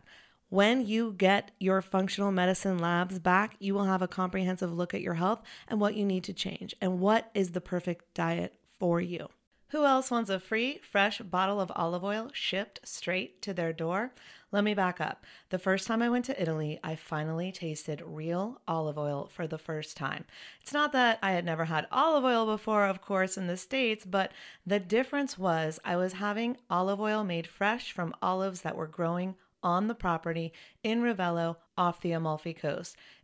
When 0.50 0.86
you 0.86 1.14
get 1.14 1.52
your 1.60 1.82
functional 1.82 2.32
medicine 2.32 2.78
labs 2.78 3.18
back, 3.20 3.56
you 3.60 3.74
will 3.74 3.86
have 3.86 4.02
a 4.02 4.08
comprehensive 4.08 4.72
look 4.72 4.94
at 4.94 5.02
your 5.02 5.16
health 5.16 5.42
and 5.68 5.80
what 5.80 5.96
you 5.96 6.06
need 6.06 6.24
to 6.26 6.34
change 6.34 6.76
and 6.80 7.00
what 7.00 7.32
is 7.34 7.52
the 7.52 7.62
perfect 7.62 8.14
diet 8.14 8.54
for 8.80 9.02
you. 9.02 9.30
Who 9.74 9.86
else 9.86 10.12
wants 10.12 10.30
a 10.30 10.40
free, 10.40 10.80
fresh 10.84 11.18
bottle 11.18 11.60
of 11.60 11.72
olive 11.76 12.04
oil 12.04 12.30
shipped 12.32 12.88
straight 12.88 13.42
to 13.42 13.56
their 13.56 13.74
door? 13.74 14.14
Let 14.52 14.64
me 14.64 14.76
back 14.76 15.02
up. 15.02 15.26
The 15.50 15.58
first 15.58 15.88
time 15.88 16.04
I 16.04 16.12
went 16.12 16.26
to 16.26 16.40
Italy, 16.40 16.80
I 16.84 16.96
finally 16.96 17.52
tasted 17.52 18.04
real 18.06 18.62
olive 18.68 19.00
oil 19.00 19.32
for 19.34 19.48
the 19.48 19.58
first 19.58 19.98
time. 19.98 20.26
It's 20.62 20.74
not 20.74 20.92
that 20.92 21.18
I 21.24 21.32
had 21.32 21.44
never 21.44 21.66
had 21.66 21.88
olive 21.92 22.24
oil 22.24 22.46
before, 22.46 22.86
of 22.86 23.02
course, 23.02 23.36
in 23.36 23.48
the 23.48 23.58
States, 23.58 24.06
but 24.06 24.32
the 24.64 24.80
difference 24.80 25.40
was 25.40 25.80
I 25.84 25.96
was 25.96 26.14
having 26.14 26.58
olive 26.70 27.02
oil 27.02 27.24
made 27.24 27.48
fresh 27.48 27.92
from 27.92 28.14
olives 28.22 28.62
that 28.62 28.76
were 28.76 28.86
growing 28.86 29.34
on 29.64 29.88
the 29.88 29.96
property 29.96 30.54
in 30.84 31.02
Ravello 31.02 31.56
off 31.76 32.00
the 32.00 32.12
Amalfi 32.12 32.54
Coast. 32.54 32.96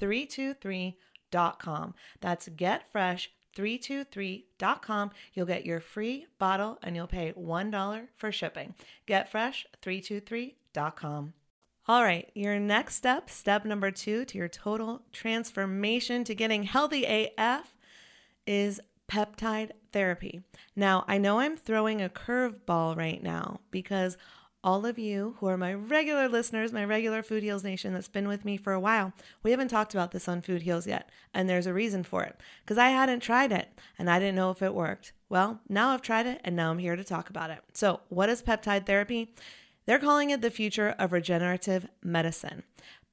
323.com. 0.00 1.94
That's 2.20 2.48
getfresh323.com. 2.48 5.10
You'll 5.34 5.46
get 5.46 5.66
your 5.66 5.80
free 5.80 6.26
bottle 6.38 6.78
and 6.82 6.96
you'll 6.96 7.06
pay 7.06 7.32
$1 7.32 8.08
for 8.16 8.32
shipping. 8.32 8.74
Getfresh323.com. 9.06 11.34
All 11.88 12.04
right, 12.04 12.30
your 12.34 12.60
next 12.60 12.96
step, 12.96 13.30
step 13.30 13.64
number 13.64 13.90
two 13.90 14.26
to 14.26 14.36
your 14.38 14.48
total 14.48 15.02
transformation 15.12 16.22
to 16.24 16.34
getting 16.34 16.62
healthy 16.62 17.32
AF 17.36 17.74
is 18.46 18.80
peptide 19.10 19.72
therapy. 19.92 20.42
Now, 20.76 21.04
I 21.08 21.18
know 21.18 21.40
I'm 21.40 21.56
throwing 21.56 22.00
a 22.00 22.08
curveball 22.08 22.96
right 22.96 23.22
now 23.22 23.60
because 23.70 24.16
all 24.62 24.84
of 24.84 24.98
you 24.98 25.36
who 25.40 25.46
are 25.46 25.56
my 25.56 25.72
regular 25.72 26.28
listeners, 26.28 26.72
my 26.72 26.84
regular 26.84 27.22
Food 27.22 27.42
Heals 27.42 27.64
Nation 27.64 27.92
that's 27.94 28.08
been 28.08 28.28
with 28.28 28.44
me 28.44 28.56
for 28.56 28.72
a 28.72 28.80
while, 28.80 29.12
we 29.42 29.50
haven't 29.50 29.68
talked 29.68 29.94
about 29.94 30.12
this 30.12 30.28
on 30.28 30.42
Food 30.42 30.62
Heals 30.62 30.86
yet. 30.86 31.08
And 31.32 31.48
there's 31.48 31.66
a 31.66 31.72
reason 31.72 32.04
for 32.04 32.22
it 32.24 32.38
because 32.64 32.78
I 32.78 32.90
hadn't 32.90 33.20
tried 33.20 33.52
it 33.52 33.68
and 33.98 34.10
I 34.10 34.18
didn't 34.18 34.34
know 34.34 34.50
if 34.50 34.62
it 34.62 34.74
worked. 34.74 35.12
Well, 35.28 35.60
now 35.68 35.90
I've 35.90 36.02
tried 36.02 36.26
it 36.26 36.40
and 36.44 36.54
now 36.56 36.70
I'm 36.70 36.78
here 36.78 36.96
to 36.96 37.04
talk 37.04 37.30
about 37.30 37.50
it. 37.50 37.60
So, 37.72 38.00
what 38.08 38.28
is 38.28 38.42
peptide 38.42 38.86
therapy? 38.86 39.34
They're 39.86 39.98
calling 39.98 40.30
it 40.30 40.40
the 40.40 40.50
future 40.50 40.94
of 40.98 41.12
regenerative 41.12 41.88
medicine. 42.02 42.64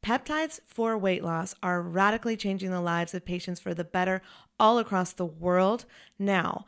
Peptides 0.04 0.60
for 0.66 0.98
weight 0.98 1.24
loss 1.24 1.56
are 1.64 1.82
radically 1.82 2.38
changing 2.38 2.72
the 2.72 2.82
lives 2.82 3.14
of 3.14 3.26
patients 3.26 3.60
for 3.60 3.74
the 3.74 3.84
better 3.84 4.22
all 4.60 4.78
across 4.78 5.14
the 5.14 5.26
world. 5.26 5.86
Now, 6.20 6.66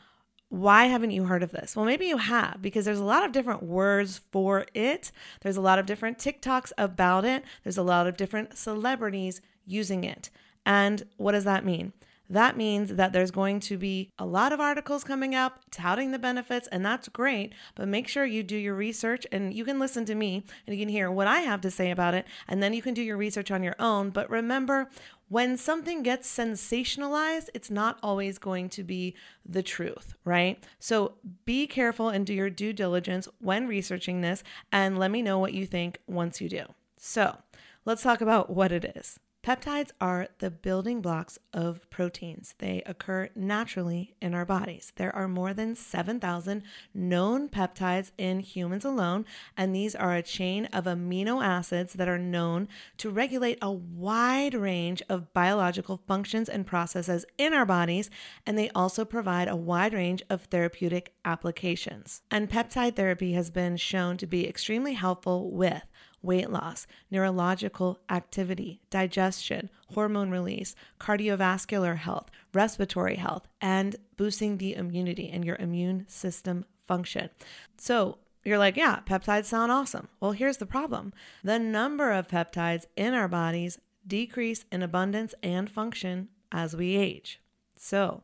why 0.49 0.85
haven't 0.85 1.11
you 1.11 1.25
heard 1.25 1.43
of 1.43 1.51
this? 1.51 1.75
Well, 1.75 1.85
maybe 1.85 2.07
you 2.07 2.17
have 2.17 2.57
because 2.61 2.85
there's 2.85 2.99
a 2.99 3.03
lot 3.03 3.23
of 3.23 3.31
different 3.31 3.63
words 3.63 4.21
for 4.31 4.65
it. 4.73 5.11
There's 5.41 5.57
a 5.57 5.61
lot 5.61 5.77
of 5.77 5.85
different 5.85 6.17
TikToks 6.17 6.71
about 6.77 7.23
it. 7.23 7.43
There's 7.63 7.77
a 7.77 7.83
lot 7.83 8.07
of 8.07 8.17
different 8.17 8.57
celebrities 8.57 9.41
using 9.65 10.03
it. 10.03 10.31
And 10.65 11.03
what 11.17 11.33
does 11.33 11.43
that 11.43 11.63
mean? 11.63 11.93
That 12.29 12.55
means 12.55 12.95
that 12.95 13.11
there's 13.11 13.31
going 13.31 13.59
to 13.61 13.77
be 13.77 14.11
a 14.19 14.25
lot 14.25 14.53
of 14.53 14.59
articles 14.59 15.03
coming 15.03 15.33
up 15.33 15.61
touting 15.71 16.11
the 16.11 16.19
benefits, 16.19 16.67
and 16.67 16.85
that's 16.85 17.09
great. 17.09 17.53
But 17.75 17.87
make 17.87 18.07
sure 18.07 18.25
you 18.25 18.43
do 18.43 18.55
your 18.55 18.75
research 18.75 19.25
and 19.31 19.53
you 19.53 19.65
can 19.65 19.79
listen 19.79 20.05
to 20.05 20.15
me 20.15 20.43
and 20.67 20.75
you 20.75 20.81
can 20.81 20.89
hear 20.89 21.09
what 21.09 21.27
I 21.27 21.39
have 21.39 21.61
to 21.61 21.71
say 21.71 21.89
about 21.89 22.13
it, 22.13 22.25
and 22.47 22.61
then 22.61 22.73
you 22.73 22.81
can 22.81 22.93
do 22.93 23.01
your 23.01 23.17
research 23.17 23.49
on 23.49 23.63
your 23.63 23.75
own. 23.79 24.11
But 24.11 24.29
remember, 24.29 24.89
when 25.27 25.57
something 25.57 26.01
gets 26.03 26.29
sensationalized, 26.31 27.49
it's 27.53 27.69
not 27.69 27.99
always 28.01 28.37
going 28.37 28.69
to 28.69 28.83
be 28.83 29.15
the 29.45 29.63
truth, 29.63 30.15
right? 30.23 30.63
So 30.79 31.15
be 31.45 31.67
careful 31.67 32.09
and 32.09 32.25
do 32.25 32.33
your 32.33 32.49
due 32.49 32.73
diligence 32.73 33.27
when 33.39 33.67
researching 33.67 34.21
this, 34.21 34.43
and 34.71 34.99
let 34.99 35.11
me 35.11 35.21
know 35.21 35.39
what 35.39 35.53
you 35.53 35.65
think 35.65 35.99
once 36.07 36.41
you 36.41 36.49
do. 36.49 36.65
So 36.97 37.37
let's 37.85 38.03
talk 38.03 38.21
about 38.21 38.49
what 38.49 38.71
it 38.71 38.93
is. 38.95 39.19
Peptides 39.41 39.91
are 40.01 40.27
the 40.39 40.51
building 40.51 41.01
blocks 41.01 41.39
of 41.53 41.89
proteins. 41.89 42.55
They 42.57 42.83
occur 42.85 43.29
naturally 43.35 44.13
in 44.21 44.33
our 44.33 44.45
bodies. 44.45 44.91
There 44.97 45.15
are 45.15 45.29
more 45.29 45.53
than 45.53 45.75
7,000 45.75 46.61
known 46.93 47.47
peptides 47.47 48.11
in 48.17 48.41
humans 48.41 48.83
alone, 48.83 49.25
and 49.55 49.73
these 49.73 49.95
are 49.95 50.13
a 50.13 50.21
chain 50.21 50.65
of 50.73 50.83
amino 50.83 51.41
acids 51.41 51.93
that 51.93 52.09
are 52.09 52.17
known 52.17 52.67
to 52.97 53.09
regulate 53.09 53.57
a 53.61 53.71
wide 53.71 54.53
range 54.53 55.01
of 55.07 55.33
biological 55.33 56.01
functions 56.05 56.49
and 56.49 56.67
processes 56.67 57.25
in 57.37 57.53
our 57.53 57.65
bodies, 57.65 58.09
and 58.45 58.57
they 58.57 58.69
also 58.71 59.05
provide 59.05 59.47
a 59.47 59.55
wide 59.55 59.93
range 59.93 60.21
of 60.29 60.43
therapeutic 60.43 61.13
applications. 61.23 62.23
And 62.29 62.49
peptide 62.49 62.97
therapy 62.97 63.31
has 63.33 63.49
been 63.49 63.77
shown 63.77 64.17
to 64.17 64.27
be 64.27 64.47
extremely 64.47 64.95
helpful 64.95 65.49
with 65.49 65.83
weight 66.21 66.49
loss, 66.49 66.87
neurological 67.09 67.99
activity, 68.09 68.81
digestion, 68.89 69.69
hormone 69.93 70.29
release, 70.29 70.75
cardiovascular 70.99 71.97
health, 71.97 72.29
respiratory 72.53 73.15
health, 73.15 73.47
and 73.61 73.95
boosting 74.17 74.57
the 74.57 74.75
immunity 74.75 75.29
and 75.29 75.45
your 75.45 75.55
immune 75.57 76.05
system 76.07 76.65
function. 76.87 77.29
So, 77.77 78.17
you're 78.45 78.57
like, 78.57 78.77
yeah, 78.77 79.01
peptides 79.05 79.45
sound 79.45 79.71
awesome. 79.71 80.07
Well, 80.19 80.31
here's 80.31 80.57
the 80.57 80.65
problem 80.65 81.13
the 81.43 81.59
number 81.59 82.11
of 82.11 82.27
peptides 82.27 82.85
in 82.95 83.13
our 83.13 83.27
bodies 83.27 83.79
decrease 84.07 84.65
in 84.71 84.81
abundance 84.81 85.35
and 85.43 85.69
function 85.69 86.29
as 86.51 86.75
we 86.75 86.95
age. 86.95 87.41
So, 87.75 88.23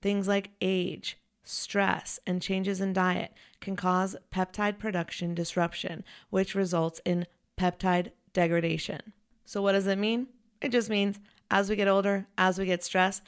things 0.00 0.28
like 0.28 0.50
age, 0.60 1.18
stress, 1.44 2.18
and 2.26 2.42
changes 2.42 2.80
in 2.80 2.92
diet 2.92 3.32
can 3.60 3.76
cause 3.76 4.16
peptide 4.32 4.78
production 4.78 5.34
disruption, 5.34 6.02
which 6.30 6.54
results 6.54 7.00
in 7.04 7.26
peptide 7.56 8.10
degradation. 8.32 9.12
So, 9.44 9.62
what 9.62 9.72
does 9.72 9.86
it 9.86 9.98
mean? 9.98 10.28
It 10.60 10.72
just 10.72 10.90
means 10.90 11.20
as 11.50 11.70
we 11.70 11.76
get 11.76 11.88
older, 11.88 12.26
as 12.36 12.58
we 12.58 12.66
get 12.66 12.82
stressed, 12.82 13.22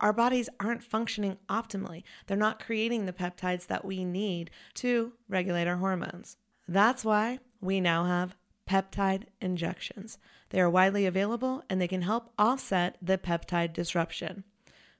our 0.00 0.12
bodies 0.12 0.48
aren't 0.58 0.82
functioning 0.82 1.38
optimally. 1.48 2.02
They're 2.26 2.36
not 2.36 2.64
creating 2.64 3.06
the 3.06 3.12
peptides 3.12 3.66
that 3.66 3.84
we 3.84 4.04
need 4.04 4.50
to 4.74 5.12
regulate 5.28 5.68
our 5.68 5.76
hormones. 5.76 6.36
That's 6.66 7.04
why 7.04 7.38
we 7.60 7.80
now 7.80 8.04
have 8.04 8.36
peptide 8.68 9.24
injections. 9.40 10.18
They 10.50 10.60
are 10.60 10.70
widely 10.70 11.06
available 11.06 11.62
and 11.70 11.80
they 11.80 11.88
can 11.88 12.02
help 12.02 12.32
offset 12.38 12.96
the 13.00 13.18
peptide 13.18 13.72
disruption. 13.72 14.44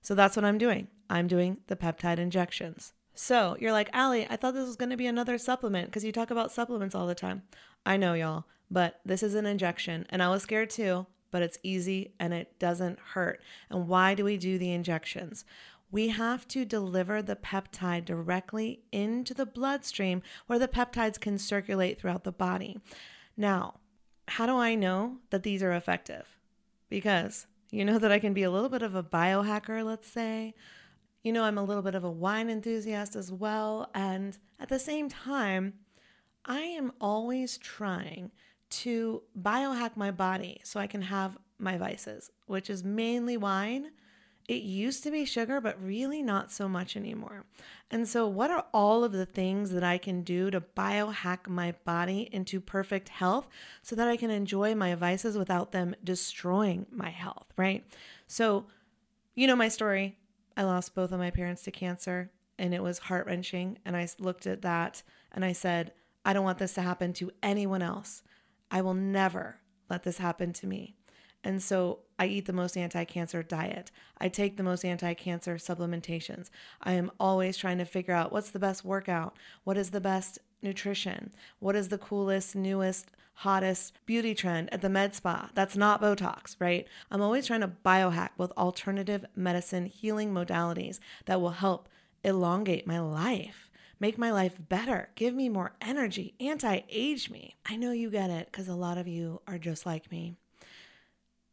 So 0.01 0.15
that's 0.15 0.37
what 0.37 0.45
I'm 0.45 0.59
doing. 0.59 0.89
I'm 1.11 1.27
doing 1.27 1.59
the 1.67 1.77
peptide 1.77 2.19
injections. 2.19 2.93
So 3.15 3.57
you're 3.59 3.73
like, 3.73 3.91
Allie, 3.93 4.27
I 4.31 4.37
thought 4.37 4.55
this 4.55 4.67
was 4.67 4.77
going 4.77 4.91
to 4.91 4.97
be 4.97 5.07
another 5.07 5.39
supplement 5.39 5.89
because 5.89 6.05
you 6.05 6.13
talk 6.13 6.31
about 6.31 6.53
supplements 6.53 6.95
all 6.95 7.07
the 7.07 7.15
time. 7.15 7.43
I 7.85 7.97
know, 7.97 8.15
y'all, 8.15 8.45
but 8.71 9.01
this 9.05 9.23
is 9.23 9.35
an 9.35 9.47
injection 9.47 10.07
and 10.11 10.23
I 10.23 10.29
was 10.29 10.43
scared 10.43 10.71
too, 10.71 11.07
but 11.31 11.43
it's 11.43 11.59
easy 11.63 12.13
and 12.21 12.33
it 12.33 12.59
doesn't 12.59 12.99
hurt. 13.15 13.41
And 13.71 13.89
why 13.89 14.15
do 14.15 14.25
we 14.25 14.37
do 14.37 14.59
the 14.59 14.73
injections? 14.73 15.45
We 15.91 16.09
have 16.09 16.47
to 16.49 16.65
deliver 16.65 17.23
the 17.23 17.37
peptide 17.37 18.05
directly 18.05 18.83
into 18.93 19.33
the 19.33 19.47
bloodstream 19.47 20.23
where 20.47 20.59
the 20.59 20.69
peptides 20.69 21.19
can 21.19 21.39
circulate 21.39 21.99
throughout 21.99 22.25
the 22.25 22.33
body. 22.33 22.79
Now, 23.37 23.81
how 24.29 24.47
do 24.47 24.57
I 24.57 24.75
know 24.75 25.17
that 25.31 25.43
these 25.43 25.63
are 25.63 25.73
effective? 25.73 26.27
Because 26.91 27.47
you 27.71 27.85
know 27.85 27.99
that 27.99 28.13
I 28.13 28.19
can 28.19 28.33
be 28.33 28.43
a 28.43 28.51
little 28.51 28.69
bit 28.69 28.83
of 28.83 28.95
a 28.95 29.03
biohacker, 29.03 29.85
let's 29.85 30.09
say. 30.09 30.55
You 31.23 31.33
know, 31.33 31.45
I'm 31.45 31.59
a 31.59 31.65
little 31.65 31.83
bit 31.83 31.95
of 31.95 32.05
a 32.05 32.11
wine 32.11 32.49
enthusiast 32.49 33.17
as 33.17 33.33
well. 33.33 33.91
And 33.95 34.39
at 34.61 34.69
the 34.69 34.79
same 34.79 35.09
time, 35.09 35.75
I 36.45 36.61
am 36.61 36.93
always 37.01 37.59
trying 37.59 38.31
to 38.71 39.23
biohack 39.39 39.97
my 39.97 40.11
body 40.11 40.61
so 40.65 40.79
I 40.79 40.87
can 40.87 41.03
have 41.03 41.37
my 41.59 41.77
vices, 41.77 42.31
which 42.47 42.71
is 42.71 42.85
mainly 42.85 43.37
wine. 43.37 43.91
It 44.49 44.63
used 44.63 45.03
to 45.03 45.11
be 45.11 45.27
sugar, 45.27 45.61
but 45.61 45.83
really 45.83 46.23
not 46.23 46.51
so 46.51 46.69
much 46.69 46.97
anymore. 46.97 47.45
And 47.91 48.09
so, 48.09 48.27
what 48.27 48.51
are 48.51 48.65
all 48.73 49.05
of 49.05 49.13
the 49.13 49.27
things 49.27 49.73
that 49.73 49.85
I 49.85 49.99
can 49.99 50.23
do 50.23 50.51
to 50.51 50.63
biohack 50.63 51.49
my 51.49 51.75
body 51.85 52.31
into 52.33 52.59
perfect 52.59 53.11
health 53.11 53.47
so 53.83 53.95
that 53.97 54.09
I 54.09 54.17
can 54.17 54.31
enjoy 54.31 54.75
my 54.75 54.95
vices 54.95 55.37
without 55.37 55.73
them 55.73 55.95
destroying 56.03 56.87
my 56.91 57.11
health, 57.11 57.53
right? 57.59 57.85
So, 58.27 58.65
you 59.35 59.47
know 59.47 59.57
my 59.57 59.69
story. 59.69 60.17
I 60.59 60.65
lost 60.65 60.97
both 60.97 61.13
of 61.13 61.21
my 61.21 61.31
parents 61.31 61.63
to 61.63 61.71
cancer 61.71 62.33
and 62.59 62.75
it 62.75 62.83
was 62.83 62.99
heart 62.99 63.27
wrenching. 63.27 63.79
And 63.85 63.97
I 63.97 64.09
looked 64.19 64.45
at 64.45 64.63
that 64.63 65.05
and 65.31 65.45
I 65.45 65.53
said, 65.53 65.93
I 66.25 66.33
don't 66.33 66.45
want 66.45 66.59
this 66.59 66.75
to 66.75 66.83
happen 66.83 67.13
to 67.15 67.31
anyone 67.45 67.81
else. 67.81 68.25
I 68.69 68.83
will 68.83 68.93
never 68.95 69.61
let 69.89 70.03
this 70.03 70.19
happen 70.19 70.53
to 70.55 70.67
me. 70.67 70.97
And 71.45 71.63
so 71.63 72.01
I 72.19 72.27
eat 72.27 72.47
the 72.47 72.53
most 72.53 72.77
anti 72.77 73.05
cancer 73.05 73.45
diet. 73.45 73.93
I 74.21 74.29
take 74.29 74.57
the 74.57 74.65
most 74.65 74.85
anti 74.85 75.15
cancer 75.15 75.55
supplementations. 75.55 76.51
I 76.83 76.95
am 76.95 77.13
always 77.21 77.57
trying 77.57 77.79
to 77.79 77.85
figure 77.85 78.13
out 78.13 78.33
what's 78.33 78.51
the 78.51 78.59
best 78.59 78.85
workout, 78.85 79.37
what 79.63 79.79
is 79.79 79.91
the 79.91 80.01
best 80.01 80.41
nutrition, 80.63 81.33
what 81.59 81.77
is 81.77 81.89
the 81.89 81.99
coolest, 81.99 82.55
newest, 82.55 83.11
hottest 83.35 83.93
beauty 84.05 84.35
trend 84.35 84.73
at 84.73 84.81
the 84.81 84.89
med 84.89 85.15
spa. 85.15 85.49
That's 85.55 85.77
not 85.77 86.03
Botox, 86.03 86.57
right? 86.59 86.89
I'm 87.11 87.23
always 87.23 87.47
trying 87.47 87.61
to 87.61 87.69
biohack 87.69 88.31
with 88.37 88.51
alternative 88.57 89.25
medicine 89.37 89.87
healing 89.87 90.35
modalities 90.35 90.99
that 91.27 91.41
will 91.41 91.51
help 91.51 91.89
elongate 92.25 92.87
my 92.87 92.99
life 92.99 93.69
make 94.01 94.19
my 94.19 94.31
life 94.31 94.57
better, 94.69 95.09
give 95.15 95.35
me 95.35 95.49
more 95.49 95.75
energy, 95.81 96.35
anti 96.41 96.81
age 96.89 97.31
me. 97.31 97.57
I 97.67 97.77
know 97.77 97.93
you 97.93 98.11
get 98.11 98.31
it 98.31 98.47
because 98.47 98.69
a 98.69 98.75
lot 98.75 98.99
of 98.99 99.09
you 99.09 99.41
are 99.47 99.59
just 99.59 99.87
like 99.87 100.11
me. 100.11 100.37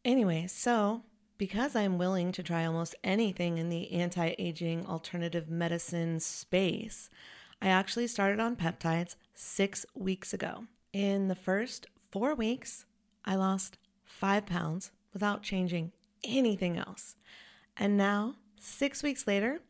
Anyway, 0.04 0.46
so 0.46 1.02
because 1.38 1.76
I'm 1.76 1.98
willing 1.98 2.32
to 2.32 2.42
try 2.42 2.64
almost 2.64 2.94
anything 3.02 3.58
in 3.58 3.68
the 3.68 3.92
anti 3.92 4.34
aging 4.38 4.86
alternative 4.86 5.48
medicine 5.48 6.20
space, 6.20 7.10
I 7.60 7.68
actually 7.68 8.06
started 8.06 8.40
on 8.40 8.56
peptides 8.56 9.16
six 9.34 9.86
weeks 9.94 10.32
ago. 10.32 10.64
In 10.92 11.28
the 11.28 11.34
first 11.34 11.86
four 12.10 12.34
weeks, 12.34 12.86
I 13.24 13.34
lost 13.34 13.78
five 14.04 14.46
pounds 14.46 14.90
without 15.12 15.42
changing 15.42 15.92
anything 16.24 16.76
else. 16.76 17.16
And 17.76 17.96
now, 17.96 18.36
six 18.60 19.02
weeks 19.02 19.26
later, 19.26 19.60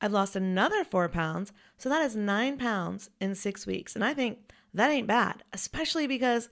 I've 0.00 0.12
lost 0.12 0.34
another 0.34 0.82
four 0.84 1.08
pounds. 1.08 1.52
So 1.78 1.88
that 1.88 2.02
is 2.02 2.16
nine 2.16 2.58
pounds 2.58 3.10
in 3.20 3.34
six 3.34 3.66
weeks. 3.66 3.94
And 3.94 4.04
I 4.04 4.14
think 4.14 4.38
that 4.74 4.90
ain't 4.90 5.06
bad, 5.06 5.44
especially 5.52 6.06
because 6.06 6.48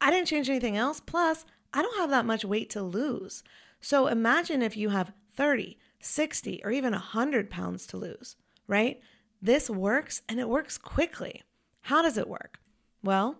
I 0.00 0.10
didn't 0.10 0.28
change 0.28 0.48
anything 0.48 0.76
else. 0.76 1.00
Plus, 1.00 1.44
I 1.72 1.82
don't 1.82 1.98
have 1.98 2.10
that 2.10 2.26
much 2.26 2.44
weight 2.44 2.70
to 2.70 2.82
lose. 2.82 3.44
So 3.80 4.06
imagine 4.06 4.62
if 4.62 4.76
you 4.76 4.88
have 4.88 5.12
30, 5.32 5.78
60, 6.00 6.60
or 6.64 6.70
even 6.72 6.92
100 6.92 7.50
pounds 7.50 7.86
to 7.88 7.96
lose, 7.96 8.36
right? 8.66 9.00
This 9.40 9.70
works 9.70 10.22
and 10.28 10.40
it 10.40 10.48
works 10.48 10.78
quickly. 10.78 11.42
How 11.82 12.02
does 12.02 12.18
it 12.18 12.28
work? 12.28 12.60
Well, 13.02 13.38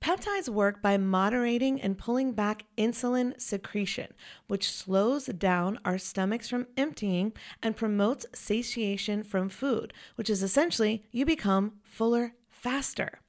Peptides 0.00 0.48
work 0.48 0.80
by 0.80 0.96
moderating 0.96 1.78
and 1.78 1.98
pulling 1.98 2.32
back 2.32 2.64
insulin 2.78 3.38
secretion, 3.38 4.14
which 4.46 4.72
slows 4.72 5.26
down 5.26 5.78
our 5.84 5.98
stomachs 5.98 6.48
from 6.48 6.68
emptying 6.78 7.34
and 7.62 7.76
promotes 7.76 8.24
satiation 8.32 9.22
from 9.22 9.50
food, 9.50 9.92
which 10.14 10.30
is 10.30 10.42
essentially 10.42 11.04
you 11.10 11.26
become 11.26 11.72
fuller 11.82 12.32
faster. 12.48 13.20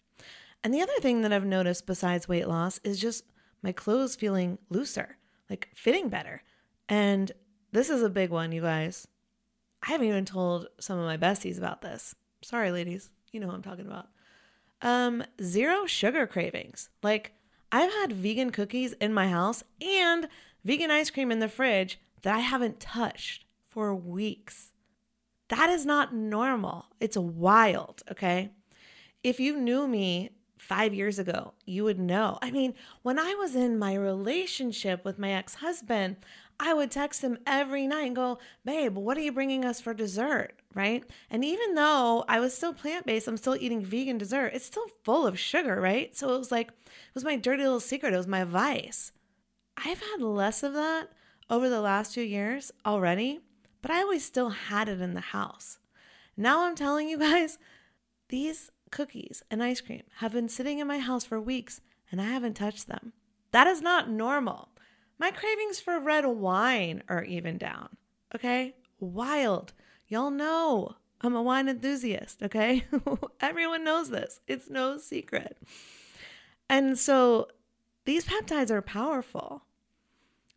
And 0.63 0.73
the 0.73 0.81
other 0.81 0.97
thing 1.01 1.21
that 1.21 1.33
I've 1.33 1.45
noticed 1.45 1.85
besides 1.85 2.29
weight 2.29 2.47
loss 2.47 2.79
is 2.85 3.01
just 3.01 3.25
my 3.61 3.73
clothes 3.73 4.15
feeling 4.15 4.57
looser, 4.69 5.17
like 5.49 5.67
fitting 5.75 6.07
better. 6.07 6.41
And 6.87 7.33
this 7.73 7.89
is 7.89 8.01
a 8.01 8.09
big 8.09 8.29
one, 8.29 8.53
you 8.53 8.61
guys. 8.61 9.09
I 9.83 9.91
haven't 9.91 10.07
even 10.07 10.25
told 10.25 10.67
some 10.79 10.99
of 10.99 11.05
my 11.05 11.17
besties 11.17 11.57
about 11.57 11.81
this. 11.81 12.15
Sorry, 12.41 12.71
ladies. 12.71 13.09
You 13.31 13.39
know 13.39 13.47
who 13.47 13.53
I'm 13.53 13.61
talking 13.61 13.87
about. 13.87 14.09
Um, 14.81 15.23
zero 15.41 15.85
sugar 15.85 16.27
cravings. 16.27 16.89
Like 17.01 17.33
I've 17.71 17.91
had 17.91 18.13
vegan 18.13 18.51
cookies 18.51 18.93
in 18.93 19.13
my 19.13 19.27
house 19.29 19.63
and 19.81 20.27
vegan 20.63 20.91
ice 20.91 21.09
cream 21.09 21.31
in 21.31 21.39
the 21.39 21.47
fridge 21.47 21.99
that 22.23 22.35
I 22.35 22.39
haven't 22.39 22.79
touched 22.79 23.45
for 23.69 23.95
weeks. 23.95 24.71
That 25.49 25.69
is 25.69 25.85
not 25.85 26.13
normal. 26.13 26.85
It's 26.99 27.17
wild, 27.17 28.03
okay? 28.11 28.51
If 29.23 29.39
you 29.39 29.57
knew 29.57 29.87
me 29.87 30.31
five 30.57 30.93
years 30.93 31.19
ago, 31.19 31.53
you 31.65 31.83
would 31.83 31.99
know. 31.99 32.37
I 32.41 32.51
mean, 32.51 32.73
when 33.01 33.19
I 33.19 33.33
was 33.35 33.55
in 33.55 33.79
my 33.79 33.95
relationship 33.95 35.03
with 35.03 35.19
my 35.19 35.31
ex 35.31 35.55
husband, 35.55 36.17
I 36.63 36.75
would 36.75 36.91
text 36.91 37.23
him 37.23 37.39
every 37.47 37.87
night 37.87 38.05
and 38.05 38.15
go, 38.15 38.37
Babe, 38.63 38.95
what 38.95 39.17
are 39.17 39.21
you 39.21 39.31
bringing 39.31 39.65
us 39.65 39.81
for 39.81 39.95
dessert? 39.95 40.53
Right. 40.75 41.03
And 41.31 41.43
even 41.43 41.73
though 41.73 42.23
I 42.27 42.39
was 42.39 42.53
still 42.53 42.71
plant 42.71 43.07
based, 43.07 43.27
I'm 43.27 43.35
still 43.35 43.57
eating 43.59 43.83
vegan 43.83 44.19
dessert, 44.19 44.51
it's 44.53 44.65
still 44.65 44.85
full 45.03 45.25
of 45.25 45.39
sugar. 45.39 45.81
Right. 45.81 46.15
So 46.15 46.35
it 46.35 46.37
was 46.37 46.51
like, 46.51 46.67
it 46.67 47.15
was 47.15 47.23
my 47.23 47.35
dirty 47.35 47.63
little 47.63 47.79
secret. 47.79 48.13
It 48.13 48.17
was 48.17 48.27
my 48.27 48.43
vice. 48.43 49.11
I've 49.75 50.01
had 50.01 50.21
less 50.21 50.61
of 50.61 50.73
that 50.73 51.09
over 51.49 51.67
the 51.67 51.81
last 51.81 52.13
two 52.13 52.21
years 52.21 52.71
already, 52.85 53.39
but 53.81 53.89
I 53.89 54.01
always 54.01 54.23
still 54.23 54.49
had 54.49 54.87
it 54.87 55.01
in 55.01 55.15
the 55.15 55.19
house. 55.19 55.79
Now 56.37 56.61
I'm 56.61 56.75
telling 56.75 57.09
you 57.09 57.17
guys, 57.19 57.57
these 58.29 58.69
cookies 58.91 59.41
and 59.49 59.63
ice 59.63 59.81
cream 59.81 60.03
have 60.17 60.31
been 60.31 60.47
sitting 60.47 60.77
in 60.77 60.85
my 60.85 60.99
house 60.99 61.25
for 61.25 61.41
weeks 61.41 61.81
and 62.11 62.21
I 62.21 62.25
haven't 62.25 62.53
touched 62.53 62.87
them. 62.87 63.13
That 63.49 63.65
is 63.65 63.81
not 63.81 64.11
normal. 64.11 64.69
My 65.21 65.29
cravings 65.29 65.79
for 65.79 65.99
red 65.99 66.25
wine 66.25 67.03
are 67.07 67.23
even 67.23 67.59
down. 67.59 67.89
Okay? 68.33 68.73
Wild. 68.99 69.71
Y'all 70.07 70.31
know 70.31 70.95
I'm 71.21 71.35
a 71.35 71.43
wine 71.43 71.69
enthusiast. 71.69 72.41
Okay? 72.41 72.85
Everyone 73.39 73.83
knows 73.83 74.09
this, 74.09 74.39
it's 74.47 74.67
no 74.67 74.97
secret. 74.97 75.59
And 76.67 76.97
so 76.97 77.49
these 78.05 78.25
peptides 78.25 78.71
are 78.71 78.81
powerful. 78.81 79.61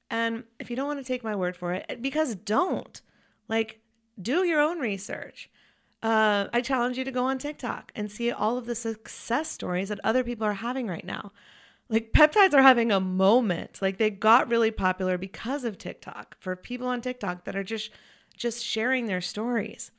And 0.09 0.45
if 0.59 0.71
you 0.71 0.77
don't 0.77 0.89
want 0.89 0.99
to 0.99 1.05
take 1.05 1.23
my 1.23 1.37
word 1.37 1.59
for 1.59 1.75
it, 1.75 1.99
because 2.01 2.35
don't, 2.35 3.03
like, 3.49 3.81
do 4.19 4.45
your 4.45 4.63
own 4.63 4.79
research 4.79 5.51
uh, 6.05 6.49
I 6.53 6.61
challenge 6.61 6.99
you 6.99 7.05
to 7.05 7.11
go 7.11 7.25
on 7.25 7.39
TikTok 7.39 7.91
and 7.97 8.13
see 8.13 8.31
all 8.31 8.59
of 8.59 8.67
the 8.67 8.75
success 8.75 9.51
stories 9.51 9.89
that 9.89 10.01
other 10.05 10.23
people 10.23 10.47
are 10.47 10.53
having 10.53 10.87
right 10.87 11.05
now. 11.05 11.33
Like 11.89 12.13
peptides 12.13 12.55
are 12.55 12.63
having 12.63 12.91
a 12.91 13.01
moment. 13.01 13.81
Like 13.83 13.99
they 13.99 14.11
got 14.11 14.49
really 14.49 14.71
popular 14.71 15.19
because 15.19 15.65
of 15.65 15.79
TikTok 15.79 16.37
for 16.41 16.57
people 16.57 16.87
on 16.87 17.01
TikTok 17.01 17.45
that 17.45 17.57
are 17.57 17.65
just 17.65 17.91
just 18.37 18.65
sharing 18.65 19.07
their 19.07 19.21
stories. 19.21 19.91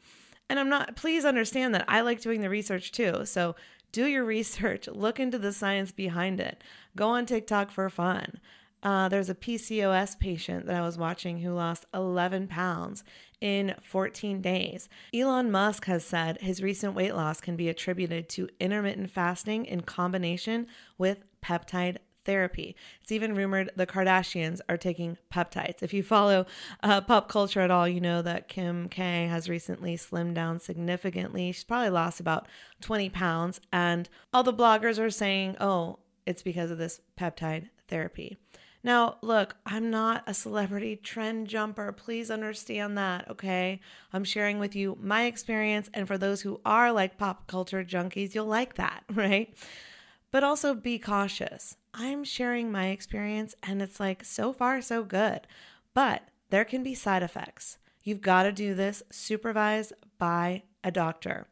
And 0.50 0.60
I'm 0.60 0.70
not 0.70 0.96
please 0.96 1.26
understand 1.26 1.74
that 1.76 1.86
I 1.88 2.02
like 2.02 2.22
doing 2.22 2.42
the 2.42 2.50
research 2.50 2.92
too. 2.92 3.26
So 3.26 3.56
do 3.92 4.06
your 4.06 4.26
research, 4.26 4.88
look 4.88 5.20
into 5.20 5.38
the 5.40 5.54
science 5.54 5.92
behind 5.92 6.40
it. 6.40 6.64
Go 6.96 7.10
on 7.10 7.26
TikTok 7.26 7.72
for 7.72 7.90
fun. 7.90 8.40
Uh, 8.86 9.10
there's 9.10 9.32
a 9.32 9.36
PCOS 9.36 10.20
patient 10.20 10.68
that 10.68 10.76
I 10.76 10.86
was 10.86 10.96
watching 10.96 11.40
who 11.40 11.54
lost 11.54 11.88
11 11.92 12.48
pounds 12.48 13.04
in 13.42 13.74
14 13.82 14.42
days. 14.42 14.88
Elon 15.12 15.50
Musk 15.50 15.86
has 15.86 16.06
said 16.06 16.40
his 16.40 16.62
recent 16.62 16.94
weight 16.94 17.16
loss 17.16 17.42
can 17.42 17.56
be 17.56 17.68
attributed 17.68 18.30
to 18.30 18.48
intermittent 18.60 19.10
fasting 19.10 19.66
in 19.66 19.82
combination 19.82 20.68
with 21.00 21.24
peptide 21.46 21.98
therapy. 22.26 22.76
It's 23.02 23.12
even 23.12 23.36
rumored 23.36 23.72
the 23.76 23.86
Kardashians 23.86 24.60
are 24.68 24.78
taking 24.78 25.18
peptides. 25.32 25.84
If 25.84 25.94
you 25.94 26.04
follow 26.04 26.46
uh, 26.84 27.02
pop 27.02 27.30
culture 27.30 27.62
at 27.62 27.72
all, 27.72 27.88
you 27.88 28.02
know 28.02 28.22
that 28.22 28.48
Kim 28.48 28.90
K 28.90 29.28
has 29.28 29.48
recently 29.48 29.96
slimmed 29.96 30.34
down 30.34 30.60
significantly. 30.60 31.52
She's 31.52 31.64
probably 31.64 31.92
lost 31.92 32.20
about 32.20 32.48
20 32.82 33.10
pounds, 33.10 33.62
and 33.72 34.10
all 34.34 34.44
the 34.44 34.54
bloggers 34.54 35.00
are 35.00 35.12
saying, 35.12 35.56
oh, 35.60 36.00
it's 36.26 36.42
because 36.42 36.72
of 36.72 36.80
this 36.80 37.00
peptide 37.18 37.70
therapy. 37.88 38.38
Now, 38.84 39.18
look, 39.24 39.56
I'm 39.66 39.90
not 39.90 40.24
a 40.28 40.34
celebrity 40.36 40.96
trend 40.96 41.48
jumper. 41.48 41.92
Please 41.92 42.30
understand 42.30 43.00
that, 43.00 43.28
okay? 43.32 43.80
I'm 44.14 44.24
sharing 44.24 44.60
with 44.60 44.76
you 44.76 44.96
my 45.02 45.26
experience, 45.26 45.90
and 45.94 46.08
for 46.08 46.20
those 46.20 46.42
who 46.42 46.62
are 46.64 46.92
like 46.92 47.18
pop 47.18 47.48
culture 47.48 47.84
junkies, 47.84 48.36
you'll 48.36 48.46
like 48.46 48.76
that, 48.76 49.04
right? 49.14 49.56
But 50.36 50.44
also 50.44 50.74
be 50.74 51.00
cautious. 51.00 51.78
I'm 51.94 52.26
sharing 52.26 52.70
my 52.70 52.88
experience, 52.88 53.56
and 53.64 53.82
it's 53.82 54.02
like 54.02 54.26
so 54.26 54.52
far, 54.52 54.82
so 54.82 55.02
good. 55.02 55.48
But 55.94 56.24
there 56.50 56.66
can 56.66 56.84
be 56.84 56.94
side 56.94 57.24
effects. 57.24 57.78
You've 58.04 58.20
got 58.20 58.44
to 58.44 58.52
do 58.52 58.74
this 58.74 59.02
supervised 59.10 59.94
by 60.18 60.64
a 60.84 60.92
doctor. 60.92 61.48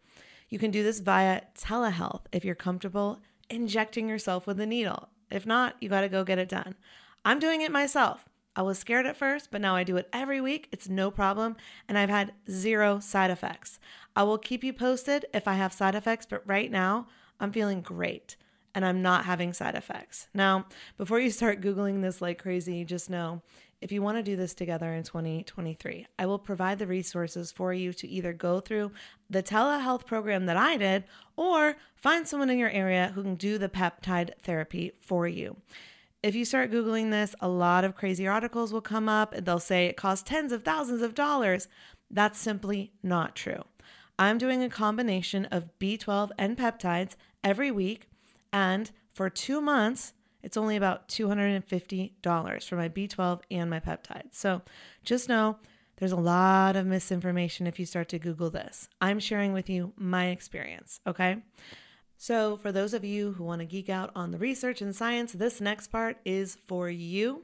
You 0.50 0.60
can 0.60 0.70
do 0.70 0.84
this 0.84 1.00
via 1.00 1.44
telehealth 1.58 2.24
if 2.34 2.44
you're 2.44 2.56
comfortable 2.56 3.22
injecting 3.50 4.10
yourself 4.10 4.46
with 4.46 4.60
a 4.60 4.66
needle. 4.66 5.08
If 5.32 5.46
not, 5.46 5.78
you 5.80 5.88
got 5.88 6.02
to 6.02 6.10
go 6.10 6.26
get 6.26 6.38
it 6.38 6.50
done. 6.50 6.76
I'm 7.24 7.40
doing 7.40 7.62
it 7.62 7.72
myself. 7.72 8.28
I 8.54 8.64
was 8.64 8.80
scared 8.80 9.06
at 9.06 9.16
first, 9.16 9.48
but 9.50 9.62
now 9.62 9.78
I 9.78 9.86
do 9.86 9.96
it 9.96 10.10
every 10.12 10.42
week. 10.42 10.68
It's 10.74 10.90
no 10.90 11.10
problem. 11.10 11.56
And 11.88 11.98
I've 11.98 12.10
had 12.10 12.34
zero 12.52 13.00
side 13.00 13.32
effects. 13.32 13.80
I 14.14 14.24
will 14.24 14.38
keep 14.38 14.62
you 14.62 14.74
posted 14.74 15.26
if 15.34 15.48
I 15.48 15.54
have 15.54 15.72
side 15.72 15.96
effects, 15.96 16.26
but 16.30 16.46
right 16.46 16.70
now 16.70 17.08
I'm 17.40 17.54
feeling 17.54 17.80
great 17.80 18.36
and 18.76 18.86
I'm 18.86 19.02
not 19.02 19.26
having 19.26 19.54
side 19.54 19.76
effects. 19.76 20.28
Now, 20.34 20.66
before 20.98 21.20
you 21.20 21.30
start 21.30 21.62
Googling 21.62 22.02
this 22.02 22.22
like 22.22 22.42
crazy, 22.42 22.84
just 22.86 23.10
know 23.10 23.42
if 23.82 23.92
you 23.92 24.02
want 24.02 24.18
to 24.18 24.24
do 24.24 24.36
this 24.36 24.54
together 24.54 24.94
in 24.94 25.04
2023, 25.04 26.08
I 26.18 26.26
will 26.26 26.40
provide 26.40 26.80
the 26.80 26.88
resources 26.88 27.52
for 27.52 27.74
you 27.74 27.92
to 27.94 28.08
either 28.08 28.32
go 28.32 28.60
through 28.60 28.92
the 29.30 29.44
telehealth 29.44 30.06
program 30.06 30.46
that 30.46 30.58
I 30.58 30.78
did 30.78 31.04
or 31.36 31.76
find 31.96 32.28
someone 32.28 32.50
in 32.50 32.58
your 32.58 32.70
area 32.70 33.12
who 33.14 33.24
can 33.24 33.36
do 33.36 33.58
the 33.58 33.70
peptide 33.70 34.32
therapy 34.42 34.94
for 35.02 35.28
you 35.28 35.58
if 36.24 36.36
you 36.36 36.46
start 36.46 36.72
Googling 36.72 37.12
this, 37.12 37.36
a 37.42 37.50
lot 37.50 37.84
of 37.84 37.96
crazy 37.96 38.26
articles 38.26 38.72
will 38.72 38.82
come 38.82 39.10
up. 39.10 39.34
And 39.34 39.46
they'll 39.46 39.60
say 39.60 39.86
it 39.86 39.98
costs 39.98 40.28
tens 40.28 40.54
of 40.54 40.64
thousands 40.64 41.02
of 41.02 41.14
dollars. 41.14 41.68
That's 42.10 42.40
simply 42.40 42.94
not 43.04 43.36
true. 43.36 43.64
I'm 44.18 44.38
doing 44.38 44.64
a 44.64 44.70
combination 44.70 45.46
of 45.46 45.78
B12 45.80 46.32
and 46.38 46.58
peptides 46.58 47.16
every 47.44 47.72
week. 47.72 48.08
And 48.54 48.92
for 49.14 49.30
two 49.30 49.60
months, 49.60 50.14
it's 50.44 50.58
only 50.58 50.76
about 50.76 51.08
$250 51.10 52.70
for 52.70 52.76
my 52.76 52.90
B12 52.90 53.42
and 53.50 53.70
my 53.70 53.80
peptides. 53.80 54.34
So 54.34 54.62
just 55.04 55.28
know 55.28 55.58
there's 55.98 56.12
a 56.12 56.18
lot 56.18 56.76
of 56.76 56.86
misinformation 56.86 57.66
if 57.66 57.80
you 57.80 57.86
start 57.86 58.10
to 58.10 58.20
Google 58.20 58.50
this. 58.50 58.90
I'm 59.02 59.20
sharing 59.20 59.54
with 59.54 59.70
you 59.70 59.94
my 59.98 60.28
experience, 60.28 61.00
okay? 61.08 61.38
So, 62.18 62.56
for 62.58 62.72
those 62.72 62.94
of 62.94 63.04
you 63.04 63.34
who 63.34 63.44
want 63.44 63.60
to 63.60 63.66
geek 63.66 63.90
out 63.90 64.12
on 64.16 64.32
the 64.32 64.38
research 64.38 64.82
and 64.82 64.96
science, 64.96 65.34
this 65.34 65.60
next 65.60 65.88
part 65.88 66.18
is 66.24 66.58
for 66.68 66.90
you. 66.90 67.44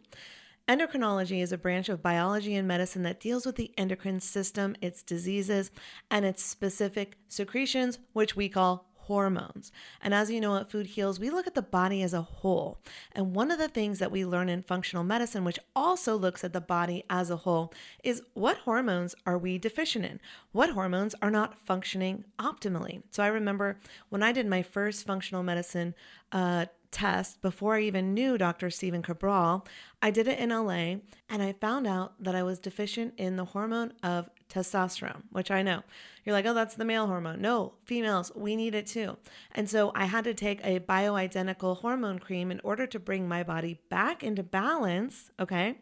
Endocrinology 0.70 1.42
is 1.42 1.52
a 1.52 1.58
branch 1.58 1.90
of 1.90 2.04
biology 2.04 2.56
and 2.56 2.68
medicine 2.68 3.04
that 3.04 3.20
deals 3.20 3.46
with 3.46 3.56
the 3.56 3.72
endocrine 3.78 4.20
system, 4.20 4.76
its 4.82 5.02
diseases, 5.02 5.72
and 6.12 6.26
its 6.26 6.44
specific 6.44 7.18
secretions, 7.28 8.00
which 8.14 8.36
we 8.36 8.48
call 8.48 8.89
hormones. 9.10 9.72
And 10.04 10.14
as 10.14 10.30
you 10.30 10.40
know 10.40 10.56
at 10.56 10.70
Food 10.70 10.86
Heals, 10.86 11.20
we 11.20 11.32
look 11.32 11.48
at 11.48 11.56
the 11.56 11.64
body 11.64 12.04
as 12.04 12.14
a 12.14 12.22
whole. 12.22 12.78
And 13.12 13.34
one 13.34 13.50
of 13.50 13.58
the 13.58 13.68
things 13.68 13.98
that 13.98 14.12
we 14.12 14.24
learn 14.24 14.50
in 14.50 14.62
functional 14.62 15.04
medicine, 15.04 15.44
which 15.44 15.58
also 15.76 16.16
looks 16.16 16.44
at 16.44 16.54
the 16.54 16.62
body 16.62 17.04
as 17.10 17.32
a 17.32 17.38
whole, 17.38 17.74
is 18.04 18.22
what 18.36 18.58
hormones 18.58 19.16
are 19.26 19.38
we 19.38 19.58
deficient 19.58 20.06
in? 20.06 20.20
What 20.52 20.70
hormones 20.70 21.16
are 21.24 21.32
not 21.32 21.58
functioning 21.66 22.24
optimally? 22.38 23.02
So 23.10 23.24
I 23.24 23.28
remember 23.28 23.80
when 24.10 24.22
I 24.22 24.32
did 24.32 24.46
my 24.46 24.62
first 24.62 25.08
functional 25.08 25.42
medicine 25.42 25.96
uh, 26.32 26.68
test 26.92 27.42
before 27.42 27.78
I 27.78 27.82
even 27.82 28.14
knew 28.14 28.38
Dr. 28.38 28.70
Stephen 28.70 29.02
Cabral. 29.02 29.66
I 30.04 30.12
did 30.12 30.28
it 30.28 30.38
in 30.38 30.50
LA 30.50 30.98
and 31.28 31.42
I 31.42 31.54
found 31.54 31.88
out 31.88 32.14
that 32.24 32.36
I 32.36 32.44
was 32.44 32.60
deficient 32.60 33.16
in 33.18 33.38
the 33.38 33.46
hormone 33.46 33.94
of 34.04 34.30
testosterone, 34.50 35.24
which 35.32 35.52
I 35.52 35.62
know. 35.62 35.84
You're 36.26 36.34
like, 36.34 36.46
oh, 36.46 36.54
that's 36.54 36.76
the 36.76 36.86
male 36.86 37.08
hormone. 37.08 37.42
No, 37.42 37.74
females, 37.86 38.32
we 38.36 38.56
need 38.56 38.76
it 38.76 38.88
too. 38.88 39.18
And 39.54 39.70
so 39.70 39.92
I 39.96 40.06
had 40.06 40.24
to 40.26 40.34
take 40.34 40.60
a 40.64 40.80
bioidentical 40.80 41.78
hormone 41.78 42.20
cream 42.20 42.52
in 42.52 42.60
order 42.64 42.86
to 42.88 43.00
bring 43.00 43.28
my 43.28 43.44
body 43.44 43.80
back 43.90 44.24
into 44.24 44.44
balance. 44.44 45.32
Okay. 45.40 45.80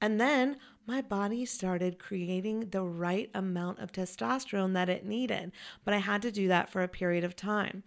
And 0.00 0.20
then 0.20 0.56
my 0.86 1.00
body 1.00 1.44
started 1.44 1.98
creating 1.98 2.70
the 2.70 2.82
right 2.82 3.30
amount 3.34 3.78
of 3.78 3.92
testosterone 3.92 4.72
that 4.74 4.88
it 4.88 5.04
needed. 5.04 5.52
But 5.84 5.94
I 5.94 5.98
had 5.98 6.22
to 6.22 6.32
do 6.32 6.48
that 6.48 6.70
for 6.70 6.82
a 6.82 6.88
period 6.88 7.24
of 7.24 7.36
time. 7.36 7.82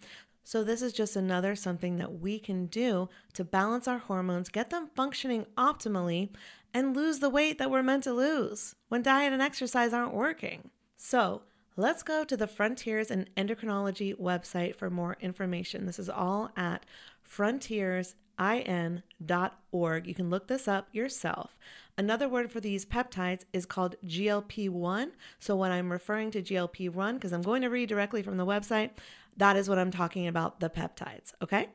So, 0.46 0.62
this 0.62 0.82
is 0.82 0.92
just 0.92 1.16
another 1.16 1.56
something 1.56 1.96
that 1.96 2.20
we 2.20 2.38
can 2.38 2.66
do 2.66 3.08
to 3.32 3.44
balance 3.44 3.88
our 3.88 3.96
hormones, 3.96 4.50
get 4.50 4.68
them 4.68 4.90
functioning 4.94 5.46
optimally, 5.56 6.28
and 6.74 6.96
lose 6.96 7.20
the 7.20 7.30
weight 7.30 7.56
that 7.58 7.70
we're 7.70 7.82
meant 7.82 8.04
to 8.04 8.12
lose 8.12 8.74
when 8.88 9.02
diet 9.02 9.32
and 9.32 9.40
exercise 9.40 9.94
aren't 9.94 10.12
working. 10.12 10.68
So, 10.96 11.42
let's 11.76 12.02
go 12.02 12.24
to 12.24 12.36
the 12.36 12.48
Frontiers 12.48 13.10
in 13.10 13.28
Endocrinology 13.36 14.18
website 14.18 14.74
for 14.74 14.90
more 14.90 15.16
information. 15.20 15.86
This 15.86 16.00
is 16.00 16.10
all 16.10 16.50
at 16.56 16.84
frontiersin.org. 17.28 20.06
You 20.06 20.14
can 20.14 20.30
look 20.30 20.48
this 20.48 20.66
up 20.66 20.88
yourself. 20.92 21.56
Another 21.96 22.28
word 22.28 22.50
for 22.50 22.58
these 22.58 22.84
peptides 22.84 23.44
is 23.52 23.66
called 23.66 23.94
GLP 24.04 24.68
1. 24.68 25.12
So, 25.38 25.54
when 25.54 25.70
I'm 25.70 25.92
referring 25.92 26.32
to 26.32 26.42
GLP 26.42 26.90
1, 26.90 27.14
because 27.14 27.32
I'm 27.32 27.42
going 27.42 27.62
to 27.62 27.70
read 27.70 27.88
directly 27.88 28.22
from 28.22 28.36
the 28.36 28.46
website, 28.46 28.90
that 29.36 29.56
is 29.56 29.68
what 29.68 29.78
I'm 29.78 29.92
talking 29.92 30.26
about 30.26 30.58
the 30.60 30.70
peptides. 30.70 31.32
Okay, 31.40 31.68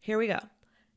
here 0.00 0.18
we 0.18 0.26
go. 0.26 0.40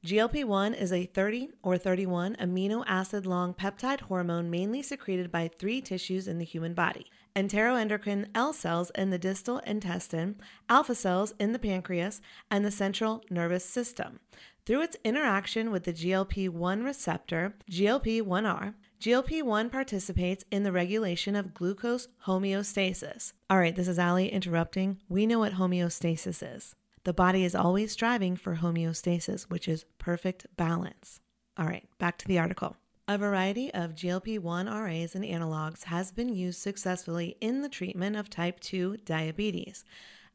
GLP 0.05 0.43
1 0.43 0.73
is 0.73 0.91
a 0.91 1.05
30 1.05 1.49
or 1.63 1.77
31 1.77 2.35
amino 2.35 2.83
acid 2.85 3.25
long 3.25 3.53
peptide 3.53 4.01
hormone 4.01 4.49
mainly 4.49 4.81
secreted 4.81 5.31
by 5.31 5.47
three 5.47 5.79
tissues 5.79 6.27
in 6.27 6.39
the 6.39 6.43
human 6.43 6.73
body 6.73 7.05
enteroendocrine 7.37 8.27
L 8.35 8.53
cells 8.53 8.91
in 8.95 9.09
the 9.09 9.17
distal 9.17 9.59
intestine, 9.59 10.35
alpha 10.69 10.93
cells 10.93 11.33
in 11.39 11.53
the 11.53 11.57
pancreas, 11.57 12.21
and 12.51 12.63
the 12.63 12.69
central 12.69 13.23
nervous 13.29 13.65
system. 13.65 14.19
Through 14.65 14.83
its 14.83 14.97
interaction 15.03 15.71
with 15.71 15.83
the 15.83 15.93
GLP 15.93 16.49
1 16.49 16.83
receptor, 16.83 17.55
GLP 17.71 18.21
1R, 18.21 18.75
GLP 19.01 19.41
1 19.41 19.69
participates 19.69 20.45
in 20.51 20.63
the 20.63 20.71
regulation 20.71 21.35
of 21.35 21.53
glucose 21.53 22.07
homeostasis. 22.27 23.33
All 23.49 23.57
right, 23.57 23.75
this 23.75 23.87
is 23.87 23.99
Allie 23.99 24.31
interrupting. 24.31 24.99
We 25.09 25.25
know 25.25 25.39
what 25.39 25.53
homeostasis 25.53 26.55
is. 26.55 26.75
The 27.05 27.13
body 27.13 27.43
is 27.43 27.53
always 27.53 27.91
striving 27.91 28.37
for 28.37 28.55
homeostasis, 28.55 29.43
which 29.43 29.67
is 29.67 29.85
perfect 29.97 30.47
balance. 30.55 31.19
All 31.57 31.65
right, 31.65 31.87
back 31.99 32.17
to 32.19 32.27
the 32.27 32.39
article. 32.39 32.77
A 33.09 33.17
variety 33.17 33.73
of 33.73 33.95
GLP 33.95 34.39
1 34.39 34.67
RAs 34.67 35.13
and 35.13 35.25
analogs 35.25 35.83
has 35.83 36.13
been 36.13 36.33
used 36.33 36.61
successfully 36.61 37.35
in 37.41 37.61
the 37.61 37.67
treatment 37.67 38.15
of 38.15 38.29
type 38.29 38.61
2 38.61 38.97
diabetes. 39.03 39.83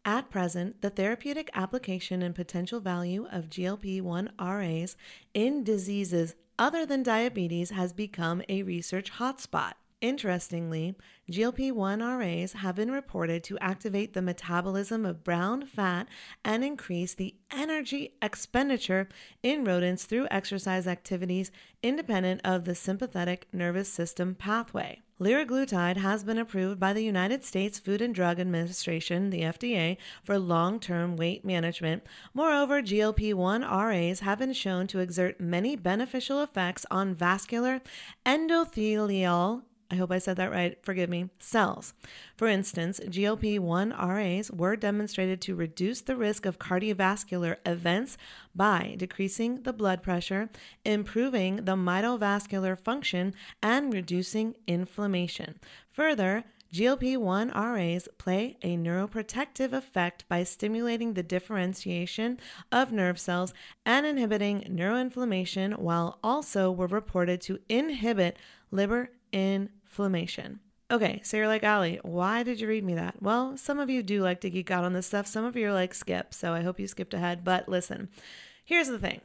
At 0.04 0.28
present, 0.30 0.82
the 0.82 0.90
therapeutic 0.90 1.50
application 1.54 2.20
and 2.20 2.34
potential 2.34 2.80
value 2.80 3.26
of 3.32 3.48
GLP 3.48 4.02
1 4.02 4.32
RAs 4.38 4.96
in 5.32 5.64
diseases 5.64 6.34
other 6.58 6.84
than 6.84 7.02
diabetes 7.02 7.70
has 7.70 7.94
become 7.94 8.42
a 8.48 8.62
research 8.62 9.12
hotspot. 9.12 9.72
Interestingly, 10.00 10.94
GLP 11.28 11.72
1 11.72 12.00
RAs 12.00 12.52
have 12.52 12.76
been 12.76 12.92
reported 12.92 13.42
to 13.44 13.58
activate 13.58 14.12
the 14.12 14.22
metabolism 14.22 15.04
of 15.04 15.24
brown 15.24 15.66
fat 15.66 16.06
and 16.44 16.62
increase 16.62 17.14
the 17.14 17.34
energy 17.50 18.14
expenditure 18.22 19.08
in 19.42 19.64
rodents 19.64 20.04
through 20.04 20.28
exercise 20.30 20.86
activities 20.86 21.50
independent 21.82 22.40
of 22.44 22.64
the 22.64 22.76
sympathetic 22.76 23.48
nervous 23.52 23.88
system 23.88 24.36
pathway. 24.36 25.02
Liraglutide 25.20 25.96
has 25.96 26.22
been 26.22 26.38
approved 26.38 26.78
by 26.78 26.92
the 26.92 27.02
United 27.02 27.42
States 27.42 27.80
Food 27.80 28.00
and 28.00 28.14
Drug 28.14 28.38
Administration, 28.38 29.30
the 29.30 29.40
FDA, 29.40 29.96
for 30.22 30.38
long 30.38 30.78
term 30.78 31.16
weight 31.16 31.44
management. 31.44 32.04
Moreover, 32.32 32.82
GLP 32.82 33.34
1 33.34 33.62
RAs 33.62 34.20
have 34.20 34.38
been 34.38 34.52
shown 34.52 34.86
to 34.86 35.00
exert 35.00 35.40
many 35.40 35.74
beneficial 35.74 36.40
effects 36.40 36.86
on 36.88 37.16
vascular 37.16 37.80
endothelial 38.24 39.62
I 39.90 39.94
hope 39.94 40.12
I 40.12 40.18
said 40.18 40.36
that 40.36 40.50
right, 40.50 40.76
forgive 40.82 41.08
me, 41.08 41.30
cells. 41.38 41.94
For 42.36 42.46
instance, 42.46 43.00
GLP 43.02 43.58
1 43.58 43.90
RAs 43.90 44.50
were 44.50 44.76
demonstrated 44.76 45.40
to 45.42 45.54
reduce 45.54 46.02
the 46.02 46.16
risk 46.16 46.44
of 46.44 46.58
cardiovascular 46.58 47.56
events 47.64 48.18
by 48.54 48.96
decreasing 48.98 49.62
the 49.62 49.72
blood 49.72 50.02
pressure, 50.02 50.50
improving 50.84 51.64
the 51.64 51.74
microvascular 51.74 52.78
function, 52.78 53.34
and 53.62 53.94
reducing 53.94 54.56
inflammation. 54.66 55.58
Further, 55.90 56.44
GLP 56.70 57.16
1 57.16 57.48
RAs 57.48 58.08
play 58.18 58.58
a 58.60 58.76
neuroprotective 58.76 59.72
effect 59.72 60.28
by 60.28 60.44
stimulating 60.44 61.14
the 61.14 61.22
differentiation 61.22 62.38
of 62.70 62.92
nerve 62.92 63.18
cells 63.18 63.54
and 63.86 64.04
inhibiting 64.04 64.60
neuroinflammation, 64.68 65.78
while 65.78 66.18
also 66.22 66.70
were 66.70 66.86
reported 66.86 67.40
to 67.40 67.58
inhibit 67.70 68.36
liver 68.70 69.08
inflammation. 69.88 70.60
Okay, 70.90 71.20
so 71.22 71.36
you're 71.36 71.48
like, 71.48 71.64
Allie, 71.64 72.00
why 72.02 72.42
did 72.42 72.60
you 72.60 72.68
read 72.68 72.84
me 72.84 72.94
that? 72.94 73.22
Well, 73.22 73.56
some 73.56 73.78
of 73.78 73.90
you 73.90 74.02
do 74.02 74.22
like 74.22 74.40
to 74.42 74.50
geek 74.50 74.70
out 74.70 74.84
on 74.84 74.92
this 74.92 75.06
stuff. 75.06 75.26
Some 75.26 75.44
of 75.44 75.56
you 75.56 75.68
are 75.68 75.72
like, 75.72 75.94
skip. 75.94 76.32
So 76.32 76.52
I 76.54 76.62
hope 76.62 76.80
you 76.80 76.86
skipped 76.86 77.12
ahead. 77.12 77.44
But 77.44 77.68
listen, 77.68 78.08
here's 78.64 78.88
the 78.88 78.98
thing 78.98 79.20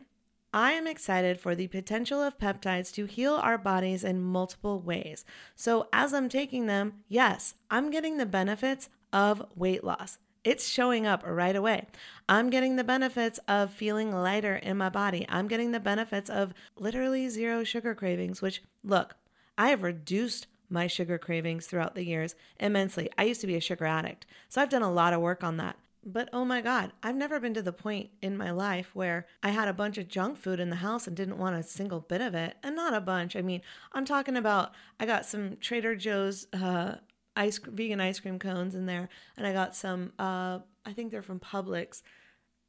I 0.54 0.74
am 0.74 0.88
excited 0.88 1.40
for 1.40 1.56
the 1.56 1.68
potential 1.68 2.22
of 2.22 2.38
peptides 2.38 2.94
to 2.94 3.06
heal 3.06 3.36
our 3.36 3.58
bodies 3.58 4.04
in 4.04 4.22
multiple 4.22 4.82
ways. 4.82 5.24
So 5.56 5.88
as 5.94 6.14
I'm 6.14 6.28
taking 6.28 6.66
them, 6.66 7.04
yes, 7.08 7.56
I'm 7.72 7.90
getting 7.92 8.18
the 8.18 8.26
benefits 8.26 8.90
of 9.14 9.46
weight 9.56 9.84
loss. 9.84 10.18
It's 10.44 10.68
showing 10.68 11.08
up 11.08 11.24
right 11.26 11.56
away. 11.56 11.88
I'm 12.28 12.50
getting 12.50 12.76
the 12.76 12.84
benefits 12.84 13.40
of 13.48 13.72
feeling 13.72 14.12
lighter 14.12 14.56
in 14.58 14.76
my 14.76 14.90
body. 14.90 15.26
I'm 15.30 15.48
getting 15.48 15.72
the 15.72 15.80
benefits 15.80 16.30
of 16.30 16.54
literally 16.76 17.30
zero 17.30 17.64
sugar 17.64 17.96
cravings, 17.96 18.42
which, 18.42 18.62
look, 18.84 19.16
I 19.58 19.70
have 19.70 19.84
reduced 19.84 20.48
my 20.74 20.88
sugar 20.88 21.18
cravings 21.18 21.68
throughout 21.68 21.96
the 21.96 22.04
years 22.04 22.36
immensely. 22.60 23.10
I 23.18 23.24
used 23.24 23.42
to 23.42 23.48
be 23.48 23.56
a 23.56 23.62
sugar 23.62 23.86
addict, 23.86 24.26
so 24.50 24.62
I've 24.62 24.70
done 24.70 24.82
a 24.82 24.92
lot 24.92 25.14
of 25.14 25.22
work 25.22 25.44
on 25.44 25.58
that. 25.58 25.78
But 26.06 26.28
oh 26.34 26.44
my 26.44 26.60
God, 26.60 26.92
I've 27.02 27.16
never 27.16 27.40
been 27.40 27.54
to 27.54 27.62
the 27.62 27.72
point 27.72 28.10
in 28.22 28.36
my 28.36 28.52
life 28.52 28.90
where 28.94 29.26
I 29.42 29.52
had 29.52 29.70
a 29.70 29.74
bunch 29.74 29.98
of 29.98 30.10
junk 30.10 30.38
food 30.38 30.60
in 30.60 30.70
the 30.70 30.78
house 30.78 31.08
and 31.08 31.16
didn't 31.16 31.38
want 31.38 31.56
a 31.56 31.64
single 31.64 32.02
bit 32.02 32.20
of 32.20 32.36
it. 32.36 32.58
And 32.62 32.76
not 32.76 32.94
a 32.94 33.00
bunch. 33.00 33.38
I 33.38 33.42
mean, 33.42 33.62
I'm 33.94 34.04
talking 34.04 34.36
about 34.36 34.74
I 35.00 35.06
got 35.06 35.26
some 35.26 35.56
Trader 35.62 35.96
Joe's 35.96 36.48
uh, 36.52 36.96
ice 37.38 37.60
vegan 37.60 38.02
ice 38.02 38.20
cream 38.20 38.38
cones 38.38 38.76
in 38.76 38.86
there, 38.86 39.08
and 39.38 39.48
I 39.48 39.54
got 39.54 39.76
some. 39.76 40.12
Uh, 40.20 40.60
I 40.86 40.92
think 40.92 41.12
they're 41.12 41.22
from 41.22 41.40
Publix, 41.40 42.02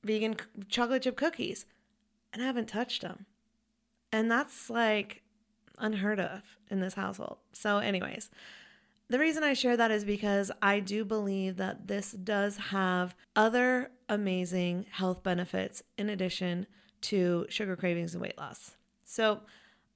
vegan 0.04 0.36
chocolate 0.68 1.02
chip 1.02 1.16
cookies, 1.16 1.66
and 2.32 2.40
I 2.40 2.46
haven't 2.46 2.68
touched 2.68 3.02
them. 3.02 3.26
And 4.12 4.30
that's 4.30 4.70
like 4.70 5.23
unheard 5.78 6.20
of 6.20 6.42
in 6.70 6.80
this 6.80 6.94
household. 6.94 7.38
So, 7.52 7.78
anyways, 7.78 8.30
the 9.08 9.18
reason 9.18 9.42
I 9.42 9.54
share 9.54 9.76
that 9.76 9.90
is 9.90 10.04
because 10.04 10.50
I 10.62 10.80
do 10.80 11.04
believe 11.04 11.56
that 11.56 11.88
this 11.88 12.12
does 12.12 12.56
have 12.56 13.14
other 13.36 13.90
amazing 14.08 14.86
health 14.90 15.22
benefits 15.22 15.82
in 15.98 16.08
addition 16.08 16.66
to 17.02 17.46
sugar 17.48 17.76
cravings 17.76 18.14
and 18.14 18.22
weight 18.22 18.38
loss. 18.38 18.76
So, 19.04 19.40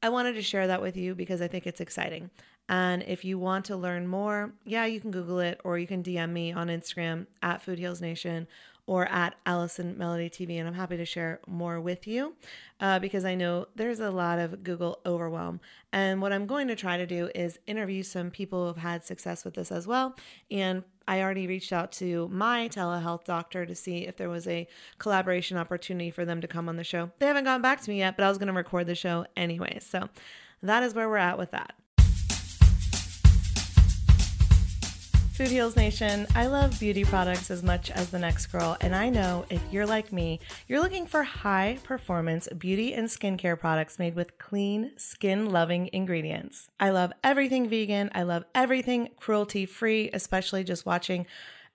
I 0.02 0.10
wanted 0.10 0.34
to 0.34 0.42
share 0.42 0.66
that 0.68 0.82
with 0.82 0.96
you 0.96 1.14
because 1.14 1.42
I 1.42 1.48
think 1.48 1.66
it's 1.66 1.80
exciting. 1.80 2.30
And 2.68 3.02
if 3.04 3.24
you 3.24 3.38
want 3.38 3.64
to 3.66 3.76
learn 3.76 4.06
more, 4.06 4.52
yeah, 4.64 4.84
you 4.84 5.00
can 5.00 5.10
Google 5.10 5.40
it 5.40 5.60
or 5.64 5.78
you 5.78 5.86
can 5.86 6.02
DM 6.02 6.30
me 6.30 6.52
on 6.52 6.68
Instagram 6.68 7.26
at 7.42 7.62
Food 7.62 7.78
Heals 7.78 8.00
Nation 8.00 8.46
or 8.88 9.06
at 9.08 9.34
Allison 9.44 9.98
Melody 9.98 10.30
TV, 10.30 10.58
and 10.58 10.66
I'm 10.66 10.72
happy 10.72 10.96
to 10.96 11.04
share 11.04 11.40
more 11.46 11.78
with 11.78 12.06
you 12.06 12.34
uh, 12.80 12.98
because 12.98 13.22
I 13.22 13.34
know 13.34 13.66
there's 13.76 14.00
a 14.00 14.10
lot 14.10 14.38
of 14.38 14.64
Google 14.64 15.00
overwhelm. 15.04 15.60
And 15.92 16.22
what 16.22 16.32
I'm 16.32 16.46
going 16.46 16.68
to 16.68 16.74
try 16.74 16.96
to 16.96 17.06
do 17.06 17.28
is 17.34 17.58
interview 17.66 18.02
some 18.02 18.30
people 18.30 18.66
who've 18.66 18.82
had 18.82 19.04
success 19.04 19.44
with 19.44 19.54
this 19.54 19.70
as 19.70 19.86
well. 19.86 20.16
And 20.50 20.84
I 21.06 21.20
already 21.20 21.46
reached 21.46 21.70
out 21.70 21.92
to 21.92 22.28
my 22.28 22.66
telehealth 22.68 23.24
doctor 23.24 23.66
to 23.66 23.74
see 23.74 24.06
if 24.06 24.16
there 24.16 24.30
was 24.30 24.48
a 24.48 24.66
collaboration 24.96 25.58
opportunity 25.58 26.10
for 26.10 26.24
them 26.24 26.40
to 26.40 26.48
come 26.48 26.66
on 26.66 26.76
the 26.76 26.84
show. 26.84 27.10
They 27.18 27.26
haven't 27.26 27.44
gotten 27.44 27.60
back 27.60 27.82
to 27.82 27.90
me 27.90 27.98
yet, 27.98 28.16
but 28.16 28.24
I 28.24 28.30
was 28.30 28.38
going 28.38 28.48
to 28.48 28.54
record 28.54 28.86
the 28.86 28.94
show 28.94 29.26
anyway. 29.36 29.80
So 29.82 30.08
that 30.62 30.82
is 30.82 30.94
where 30.94 31.10
we're 31.10 31.18
at 31.18 31.36
with 31.36 31.50
that. 31.50 31.74
Food 35.38 35.52
Heals 35.52 35.76
Nation, 35.76 36.26
I 36.34 36.48
love 36.48 36.80
beauty 36.80 37.04
products 37.04 37.48
as 37.48 37.62
much 37.62 37.92
as 37.92 38.10
the 38.10 38.18
next 38.18 38.46
girl, 38.46 38.76
and 38.80 38.92
I 38.92 39.08
know 39.08 39.44
if 39.50 39.62
you're 39.70 39.86
like 39.86 40.12
me, 40.12 40.40
you're 40.66 40.80
looking 40.80 41.06
for 41.06 41.22
high 41.22 41.78
performance 41.84 42.48
beauty 42.58 42.92
and 42.92 43.06
skincare 43.06 43.56
products 43.56 44.00
made 44.00 44.16
with 44.16 44.36
clean, 44.38 44.90
skin 44.96 45.50
loving 45.50 45.90
ingredients. 45.92 46.70
I 46.80 46.90
love 46.90 47.12
everything 47.22 47.68
vegan, 47.68 48.10
I 48.16 48.24
love 48.24 48.46
everything 48.52 49.10
cruelty 49.20 49.64
free, 49.64 50.10
especially 50.12 50.64
just 50.64 50.84
watching 50.84 51.24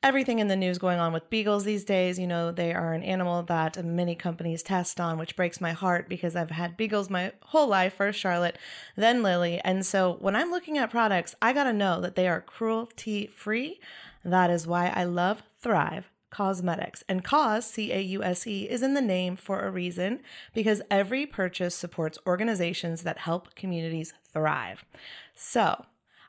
everything 0.03 0.39
in 0.39 0.49
the 0.49 0.55
news 0.55 0.77
going 0.77 0.99
on 0.99 1.13
with 1.13 1.29
beagles 1.29 1.63
these 1.63 1.85
days. 1.85 2.19
You 2.19 2.27
know, 2.27 2.51
they 2.51 2.73
are 2.73 2.93
an 2.93 3.01
animal 3.01 3.41
that 3.43 3.83
many 3.83 4.13
companies 4.13 4.61
test 4.61 4.99
on, 4.99 5.17
which 5.17 5.35
breaks 5.35 5.61
my 5.61 5.71
heart 5.71 6.09
because 6.09 6.35
I've 6.35 6.51
had 6.51 6.77
beagles 6.77 7.09
my 7.09 7.31
whole 7.41 7.67
life, 7.67 7.95
first 7.95 8.19
Charlotte, 8.19 8.57
then 8.95 9.23
Lily. 9.23 9.59
And 9.63 9.85
so 9.85 10.17
when 10.19 10.35
I'm 10.35 10.51
looking 10.51 10.77
at 10.77 10.91
products, 10.91 11.35
I 11.41 11.53
got 11.53 11.63
to 11.63 11.73
know 11.73 12.01
that 12.01 12.15
they 12.15 12.27
are 12.27 12.41
cruelty 12.41 13.27
free. 13.27 13.79
That 14.23 14.49
is 14.49 14.67
why 14.67 14.89
I 14.89 15.05
love 15.05 15.41
Thrive. 15.59 16.09
Causemetics. 16.33 17.03
And 17.07 17.23
Cause, 17.23 17.65
C 17.65 17.91
A 17.91 18.01
U 18.01 18.23
S 18.23 18.47
E, 18.47 18.67
is 18.67 18.81
in 18.81 18.95
the 18.95 19.01
name 19.01 19.35
for 19.35 19.61
a 19.61 19.71
reason 19.71 20.19
because 20.53 20.81
every 20.89 21.27
purchase 21.27 21.75
supports 21.75 22.17
organizations 22.25 23.03
that 23.03 23.19
help 23.19 23.53
communities 23.53 24.13
thrive. 24.33 24.83
So, 25.35 25.85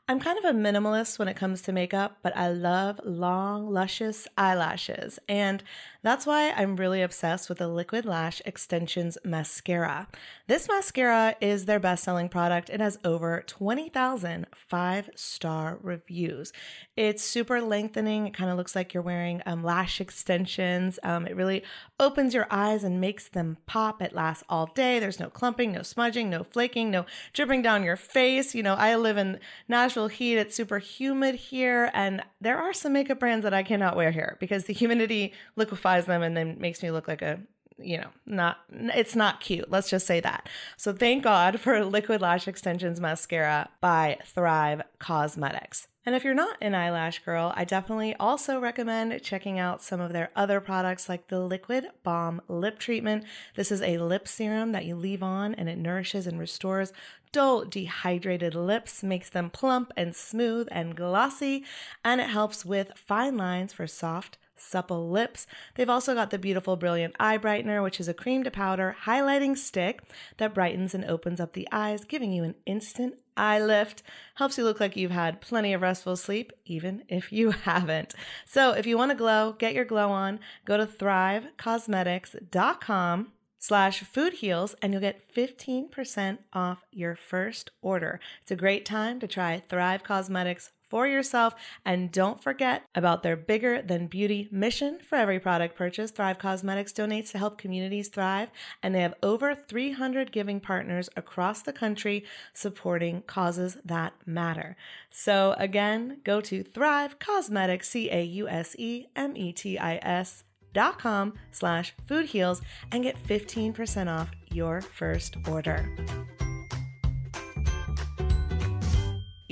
I'm 0.07 0.19
kind 0.19 0.37
of 0.37 0.45
a 0.45 0.53
minimalist 0.55 1.17
when 1.17 1.27
it 1.27 1.35
comes 1.35 1.63
to 1.63 1.71
makeup, 1.71 2.19
but 2.21 2.35
I 2.37 2.49
love 2.49 2.99
long, 3.03 3.71
luscious 3.71 4.27
eyelashes. 4.37 5.17
And 5.27 5.63
that's 6.05 6.27
why 6.27 6.51
I'm 6.51 6.75
really 6.75 7.01
obsessed 7.01 7.49
with 7.49 7.57
the 7.57 7.67
Liquid 7.67 8.05
Lash 8.05 8.39
Extensions 8.45 9.17
Mascara. 9.23 10.07
This 10.45 10.67
mascara 10.67 11.35
is 11.41 11.65
their 11.65 11.79
best 11.79 12.03
selling 12.03 12.29
product. 12.29 12.69
It 12.69 12.79
has 12.79 12.99
over 13.03 13.43
20,000 13.47 14.45
five 14.55 15.09
star 15.15 15.79
reviews. 15.81 16.53
It's 16.95 17.23
super 17.23 17.59
lengthening. 17.59 18.27
It 18.27 18.35
kind 18.35 18.51
of 18.51 18.57
looks 18.57 18.75
like 18.75 18.93
you're 18.93 19.01
wearing 19.01 19.41
um, 19.47 19.63
lash 19.63 19.99
extensions. 19.99 20.99
Um, 21.01 21.25
it 21.25 21.35
really 21.35 21.63
opens 21.99 22.35
your 22.35 22.45
eyes 22.51 22.83
and 22.83 23.01
makes 23.01 23.27
them 23.27 23.57
pop. 23.65 23.99
It 23.99 24.13
lasts 24.13 24.43
all 24.47 24.67
day. 24.67 24.99
There's 24.99 25.19
no 25.19 25.31
clumping, 25.31 25.71
no 25.71 25.81
smudging, 25.81 26.29
no 26.29 26.43
flaking, 26.43 26.91
no 26.91 27.07
dripping 27.33 27.63
down 27.63 27.83
your 27.83 27.97
face. 27.97 28.53
You 28.53 28.61
know, 28.61 28.75
I 28.75 28.95
live 28.95 29.17
in 29.17 29.39
Nashville 29.67 30.09
heat. 30.09 30.37
It's 30.37 30.55
super 30.55 30.77
humid 30.77 31.33
here. 31.33 31.89
And 31.95 32.21
there 32.39 32.59
are 32.59 32.73
some 32.73 32.93
makeup 32.93 33.19
brands 33.19 33.43
that 33.43 33.55
I 33.55 33.63
cannot 33.63 33.95
wear 33.95 34.11
here 34.11 34.37
because 34.39 34.65
the 34.65 34.73
humidity 34.73 35.33
liquefies 35.55 35.94
them 36.03 36.21
and 36.21 36.35
then 36.35 36.59
makes 36.59 36.83
me 36.83 36.91
look 36.91 37.07
like 37.07 37.21
a 37.21 37.39
you 37.77 37.97
know, 37.97 38.07
not 38.25 38.59
it's 38.71 39.15
not 39.15 39.41
cute. 39.41 39.69
Let's 39.69 39.89
just 39.89 40.07
say 40.07 40.21
that. 40.21 40.47
So 40.77 40.93
thank 40.93 41.23
God 41.23 41.59
for 41.61 41.83
Liquid 41.83 42.21
Lash 42.21 42.47
Extensions 42.47 42.99
Mascara 42.99 43.69
by 43.81 44.17
Thrive 44.25 44.81
Causemetics. 44.99 45.87
And 46.05 46.13
if 46.13 46.23
you're 46.23 46.35
not 46.35 46.57
an 46.61 46.75
eyelash 46.75 47.19
girl, 47.25 47.51
I 47.55 47.65
definitely 47.65 48.15
also 48.19 48.59
recommend 48.59 49.19
checking 49.23 49.57
out 49.57 49.81
some 49.81 49.99
of 49.99 50.13
their 50.13 50.29
other 50.35 50.61
products 50.61 51.09
like 51.09 51.29
the 51.29 51.39
Liquid 51.39 51.87
Balm 52.03 52.41
Lip 52.47 52.77
Treatment. 52.77 53.23
This 53.55 53.71
is 53.71 53.81
a 53.81 53.97
lip 53.97 54.27
serum 54.27 54.71
that 54.71 54.85
you 54.85 54.95
leave 54.95 55.23
on 55.23 55.55
and 55.55 55.67
it 55.67 55.79
nourishes 55.79 56.27
and 56.27 56.39
restores 56.39 56.93
dull, 57.35 57.65
dehydrated 57.65 58.55
lips, 58.55 59.03
makes 59.03 59.29
them 59.29 59.49
plump 59.49 59.91
and 59.97 60.15
smooth 60.15 60.69
and 60.71 60.95
glossy, 60.95 61.65
and 62.01 62.21
it 62.21 62.29
helps 62.29 62.63
with 62.63 62.93
fine 62.95 63.35
lines 63.35 63.73
for 63.73 63.85
soft, 63.87 64.37
supple 64.55 65.09
lips. 65.09 65.47
They've 65.75 65.89
also 65.89 66.13
got 66.13 66.31
the 66.31 66.37
beautiful 66.37 66.75
Brilliant 66.75 67.15
Eye 67.19 67.37
Brightener, 67.37 67.83
which 67.83 67.99
is 67.99 68.07
a 68.07 68.13
cream 68.13 68.43
to 68.43 68.51
powder 68.51 68.95
highlighting 69.05 69.57
stick 69.57 70.01
that 70.37 70.53
brightens 70.53 70.93
and 70.93 71.05
opens 71.05 71.39
up 71.39 71.53
the 71.53 71.67
eyes, 71.71 72.05
giving 72.05 72.31
you 72.31 72.43
an 72.43 72.55
instant 72.65 73.15
eye 73.37 73.59
lift. 73.59 74.03
Helps 74.35 74.57
you 74.57 74.63
look 74.63 74.79
like 74.79 74.95
you've 74.95 75.11
had 75.11 75.41
plenty 75.41 75.73
of 75.73 75.81
restful 75.81 76.15
sleep, 76.15 76.53
even 76.65 77.03
if 77.07 77.31
you 77.31 77.51
haven't. 77.63 78.13
So 78.45 78.71
if 78.71 78.85
you 78.85 78.97
want 78.97 79.11
to 79.11 79.17
glow, 79.17 79.53
get 79.53 79.73
your 79.73 79.85
glow 79.85 80.11
on, 80.11 80.39
go 80.65 80.77
to 80.77 80.85
thrivecausemetics.com 80.85 83.31
slash 83.65 84.01
food 84.01 84.33
heals 84.33 84.75
and 84.81 84.93
you'll 84.93 85.01
get 85.01 85.33
15% 85.33 86.37
off 86.53 86.85
your 86.91 87.15
first 87.15 87.71
order. 87.81 88.19
It's 88.43 88.51
a 88.51 88.55
great 88.55 88.85
time 88.85 89.19
to 89.19 89.27
try 89.27 89.63
Thrive 89.67 90.03
Causemetics 90.03 90.69
for 90.89 91.07
yourself. 91.07 91.53
And 91.83 92.11
don't 92.11 92.41
forget 92.41 92.83
about 92.93 93.23
their 93.23 93.35
bigger 93.35 93.81
than 93.81 94.07
beauty 94.07 94.47
mission. 94.51 94.99
For 94.99 95.15
every 95.15 95.39
product 95.39 95.75
purchase, 95.75 96.11
Thrive 96.11 96.37
Causemetics 96.37 96.93
donates 96.93 97.31
to 97.31 97.37
help 97.37 97.57
communities 97.57 98.09
thrive. 98.09 98.49
And 98.81 98.93
they 98.93 99.01
have 99.01 99.15
over 99.23 99.55
300 99.55 100.31
giving 100.31 100.59
partners 100.59 101.09
across 101.15 101.61
the 101.61 101.73
country 101.73 102.25
supporting 102.53 103.23
causes 103.23 103.77
that 103.85 104.13
matter. 104.25 104.75
So 105.09 105.55
again, 105.57 106.21
go 106.23 106.41
to 106.41 106.63
Thrive 106.63 107.19
Causemetics, 107.19 107.85
C 107.85 108.09
A 108.11 108.23
U 108.23 108.47
S 108.47 108.75
E 108.77 109.07
M 109.15 109.35
E 109.35 109.53
T 109.53 109.77
I 109.77 109.95
S 110.01 110.43
dot 110.73 110.99
com 110.99 111.33
slash 111.51 111.95
food 112.05 112.27
heals 112.27 112.61
and 112.91 113.01
get 113.01 113.21
15% 113.23 114.07
off 114.07 114.29
your 114.51 114.81
first 114.81 115.37
order. 115.47 115.89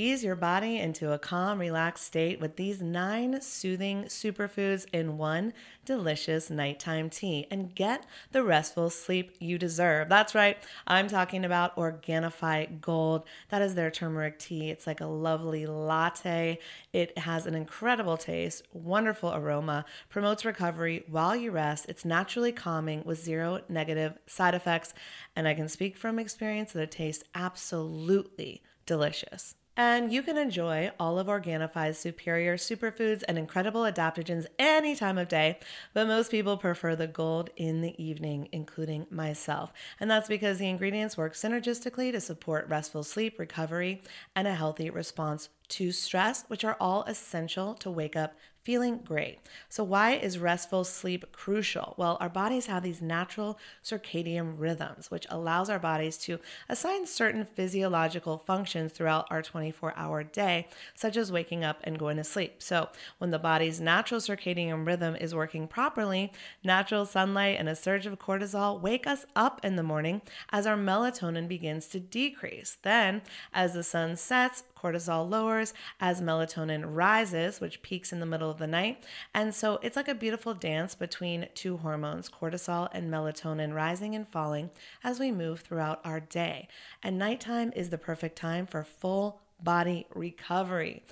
Ease 0.04 0.22
your 0.22 0.36
body 0.36 0.80
into 0.80 1.14
a 1.14 1.18
calm, 1.18 1.60
relaxed 1.60 2.04
state 2.04 2.42
with 2.42 2.58
these 2.58 2.82
nine 2.82 3.40
soothing 3.40 4.04
superfoods 4.04 4.86
in 4.92 5.18
one 5.18 5.54
delicious 5.86 6.50
nighttime 6.50 7.10
tea 7.10 7.48
and 7.50 7.74
get 7.74 8.06
the 8.34 8.44
restful 8.44 8.90
sleep 8.90 9.34
you 9.40 9.58
deserve. 9.58 10.10
That's 10.10 10.36
right, 10.36 10.58
I'm 10.86 11.08
talking 11.08 11.46
about 11.46 11.78
Organifi 11.78 12.82
Gold. 12.82 13.24
That 13.48 13.62
is 13.62 13.76
their 13.76 13.90
turmeric 13.90 14.40
tea. 14.40 14.70
It's 14.70 14.86
like 14.86 15.00
a 15.00 15.06
lovely 15.06 15.66
latte. 15.66 16.60
It 16.92 17.18
has 17.20 17.46
an 17.46 17.56
incredible 17.56 18.18
taste, 18.18 18.64
wonderful 18.74 19.34
aroma, 19.34 19.86
promotes 20.10 20.44
recovery 20.44 21.06
while 21.08 21.34
you 21.34 21.52
rest. 21.52 21.86
It's 21.88 22.04
naturally 22.04 22.52
calming 22.52 23.06
with 23.06 23.24
zero 23.24 23.62
negative 23.70 24.18
side 24.28 24.54
effects, 24.54 24.94
and 25.34 25.48
I 25.48 25.54
can 25.54 25.70
speak 25.70 25.96
from 25.96 26.20
experience 26.20 26.74
that 26.74 26.84
it 26.84 26.92
tastes 26.92 27.24
absolutely 27.34 28.64
delicious. 28.86 29.56
And 29.76 30.14
you 30.14 30.22
can 30.22 30.38
enjoy 30.38 30.92
all 31.00 31.18
of 31.18 31.26
Organifi's 31.26 31.98
superior 31.98 32.58
superfoods 32.58 33.24
and 33.28 33.40
incredible 33.40 33.82
adaptogens 33.82 34.46
any 34.60 34.96
time 34.96 35.18
of 35.18 35.28
day, 35.28 35.60
but 35.94 36.06
most 36.06 36.30
people 36.30 36.58
prefer 36.58 36.96
the 36.96 37.08
gold 37.08 37.50
in 37.56 37.82
the 37.82 38.02
evening, 38.04 38.50
including 38.52 39.08
myself. 39.10 39.74
And 40.00 40.12
that's 40.12 40.28
because 40.28 40.60
the 40.60 40.70
ingredients 40.70 41.18
work 41.18 41.34
synergistically 41.34 42.12
to 42.12 42.22
support 42.22 42.70
restful 42.70 43.04
sleep, 43.04 43.40
recovery, 43.40 44.04
and 44.36 44.48
a 44.48 44.54
healthy 44.54 44.92
response 44.92 45.50
to 45.70 45.92
stress, 45.92 46.46
which 46.50 46.64
are 46.64 46.78
all 46.80 47.04
essential 47.06 47.74
to 47.76 47.90
wake 47.90 48.16
up 48.16 48.36
feeling 48.64 49.00
great. 49.00 49.40
So, 49.70 49.84
why 49.84 50.14
is 50.14 50.40
restful 50.40 50.84
sleep 50.84 51.32
crucial? 51.32 51.96
Well, 51.98 52.18
our 52.20 52.30
bodies 52.30 52.68
have 52.68 52.84
these 52.84 53.02
natural 53.02 53.60
circadian 53.84 54.56
rhythms, 54.58 55.12
which 55.12 55.28
allows 55.30 55.70
our 55.70 55.80
bodies 55.80 56.18
to 56.20 56.40
assign 56.70 57.06
certain 57.06 57.46
physiological 57.46 58.38
functions 58.38 58.94
throughout 58.94 59.28
our 59.30 59.42
24 59.42 59.94
hour 59.98 60.24
day, 60.24 60.68
such 60.96 61.18
as 61.18 61.32
waking 61.32 61.64
up 61.64 61.80
and 61.84 62.00
going 62.00 62.18
to 62.18 62.24
sleep. 62.24 62.62
So, 62.64 62.90
when 63.18 63.32
the 63.32 63.40
body's 63.40 63.82
natural 63.82 64.22
circadian 64.22 64.86
rhythm 64.86 65.16
is 65.16 65.36
working 65.36 65.68
properly, 65.68 66.32
natural 66.64 67.06
sunlight 67.06 67.58
and 67.60 67.68
a 67.68 67.76
surge 67.76 68.06
of 68.06 68.18
cortisol 68.20 68.80
wake 68.80 69.06
us 69.06 69.26
up 69.36 69.60
in 69.64 69.76
the 69.76 69.84
morning 69.84 70.22
as 70.52 70.66
our 70.66 70.78
melatonin 70.78 71.48
begins 71.48 71.88
to 71.88 72.00
decrease. 72.00 72.78
Then, 72.82 73.22
as 73.54 73.74
the 73.74 73.84
sun 73.84 74.16
sets, 74.16 74.64
cortisol 74.84 75.30
lowers 75.30 75.74
as 76.00 76.22
melatonin 76.22 76.84
rises, 76.86 77.62
which 77.62 77.82
peaks 77.82 78.12
in 78.12 78.20
the 78.20 78.26
middle 78.26 78.50
of 78.50 78.58
the 78.58 78.68
night. 78.68 79.04
And 79.34 79.56
so 79.56 79.80
it's 79.82 79.96
like 79.96 80.08
a 80.08 80.16
beautiful 80.16 80.54
dance 80.54 80.96
between 80.96 81.48
two 81.56 81.78
hormones, 81.78 82.30
cortisol 82.30 82.90
and 82.92 83.12
melatonin, 83.12 83.74
rising 83.74 84.16
and 84.16 84.28
falling 84.28 84.70
as 85.04 85.20
we 85.20 85.32
move 85.32 85.62
throughout 85.62 86.02
our 86.04 86.20
day. 86.20 86.68
And 87.02 87.18
nighttime 87.18 87.72
is 87.76 87.90
the 87.90 87.98
perfect 87.98 88.36
time 88.36 88.66
for 88.66 88.84
full 88.84 89.40
body 89.62 90.06
recovery. 90.14 91.04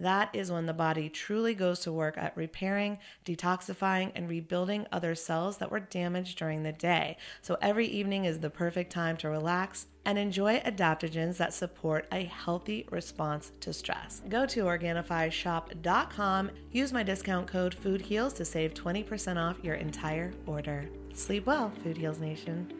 That 0.00 0.34
is 0.34 0.50
when 0.50 0.66
the 0.66 0.72
body 0.72 1.10
truly 1.10 1.54
goes 1.54 1.80
to 1.80 1.92
work 1.92 2.16
at 2.16 2.36
repairing, 2.36 2.98
detoxifying, 3.24 4.12
and 4.14 4.28
rebuilding 4.28 4.86
other 4.90 5.14
cells 5.14 5.58
that 5.58 5.70
were 5.70 5.80
damaged 5.80 6.38
during 6.38 6.62
the 6.62 6.72
day. 6.72 7.18
So 7.42 7.58
every 7.60 7.86
evening 7.86 8.24
is 8.24 8.40
the 8.40 8.50
perfect 8.50 8.90
time 8.90 9.18
to 9.18 9.28
relax 9.28 9.86
and 10.06 10.18
enjoy 10.18 10.58
adaptogens 10.60 11.36
that 11.36 11.52
support 11.52 12.08
a 12.10 12.24
healthy 12.24 12.88
response 12.90 13.52
to 13.60 13.74
stress. 13.74 14.22
Go 14.28 14.46
to 14.46 14.64
OrganifiShop.com, 14.64 16.50
use 16.72 16.92
my 16.92 17.02
discount 17.02 17.46
code 17.46 17.76
FoodHeals 17.76 18.34
to 18.36 18.44
save 18.46 18.72
20% 18.72 19.36
off 19.36 19.62
your 19.62 19.74
entire 19.74 20.32
order. 20.46 20.88
Sleep 21.12 21.44
well, 21.44 21.70
Food 21.82 21.98
Heals 21.98 22.20
Nation. 22.20 22.79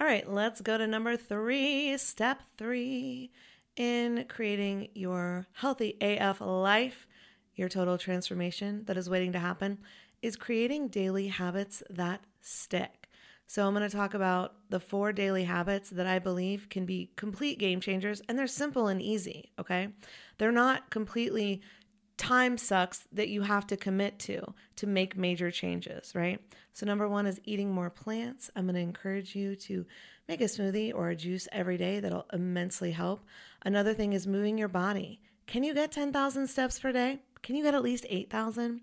All 0.00 0.06
right, 0.06 0.30
let's 0.30 0.60
go 0.60 0.78
to 0.78 0.86
number 0.86 1.16
three. 1.16 1.98
Step 1.98 2.42
three 2.56 3.32
in 3.74 4.26
creating 4.28 4.90
your 4.94 5.48
healthy 5.54 5.96
AF 6.00 6.40
life, 6.40 7.08
your 7.56 7.68
total 7.68 7.98
transformation 7.98 8.84
that 8.84 8.96
is 8.96 9.10
waiting 9.10 9.32
to 9.32 9.40
happen, 9.40 9.78
is 10.22 10.36
creating 10.36 10.86
daily 10.86 11.26
habits 11.26 11.82
that 11.90 12.22
stick. 12.40 13.08
So, 13.48 13.66
I'm 13.66 13.74
going 13.74 13.88
to 13.88 13.96
talk 13.96 14.14
about 14.14 14.54
the 14.70 14.78
four 14.78 15.12
daily 15.12 15.42
habits 15.42 15.90
that 15.90 16.06
I 16.06 16.20
believe 16.20 16.68
can 16.68 16.86
be 16.86 17.10
complete 17.16 17.58
game 17.58 17.80
changers, 17.80 18.22
and 18.28 18.38
they're 18.38 18.46
simple 18.46 18.86
and 18.86 19.02
easy, 19.02 19.50
okay? 19.58 19.88
They're 20.36 20.52
not 20.52 20.90
completely 20.90 21.60
time 22.18 22.58
sucks 22.58 23.06
that 23.12 23.28
you 23.28 23.42
have 23.42 23.66
to 23.68 23.76
commit 23.76 24.18
to 24.18 24.54
to 24.76 24.86
make 24.86 25.16
major 25.16 25.50
changes, 25.50 26.14
right? 26.14 26.40
So, 26.74 26.84
number 26.84 27.08
one 27.08 27.26
is 27.26 27.40
eating 27.44 27.70
more 27.70 27.88
plants. 27.88 28.50
I'm 28.54 28.64
going 28.64 28.74
to 28.74 28.80
encourage 28.80 29.34
you 29.34 29.56
to 29.56 29.86
make 30.28 30.40
a 30.40 30.44
smoothie 30.44 30.92
or 30.94 31.08
a 31.08 31.16
juice 31.16 31.48
every 31.50 31.78
day. 31.78 32.00
That'll 32.00 32.26
immensely 32.32 32.92
help. 32.92 33.24
Another 33.64 33.94
thing 33.94 34.12
is 34.12 34.26
moving 34.26 34.58
your 34.58 34.68
body. 34.68 35.22
Can 35.46 35.64
you 35.64 35.72
get 35.72 35.90
10,000 35.92 36.46
steps 36.46 36.78
per 36.78 36.92
day? 36.92 37.20
Can 37.42 37.56
you 37.56 37.62
get 37.62 37.74
at 37.74 37.82
least 37.82 38.04
8,000? 38.10 38.82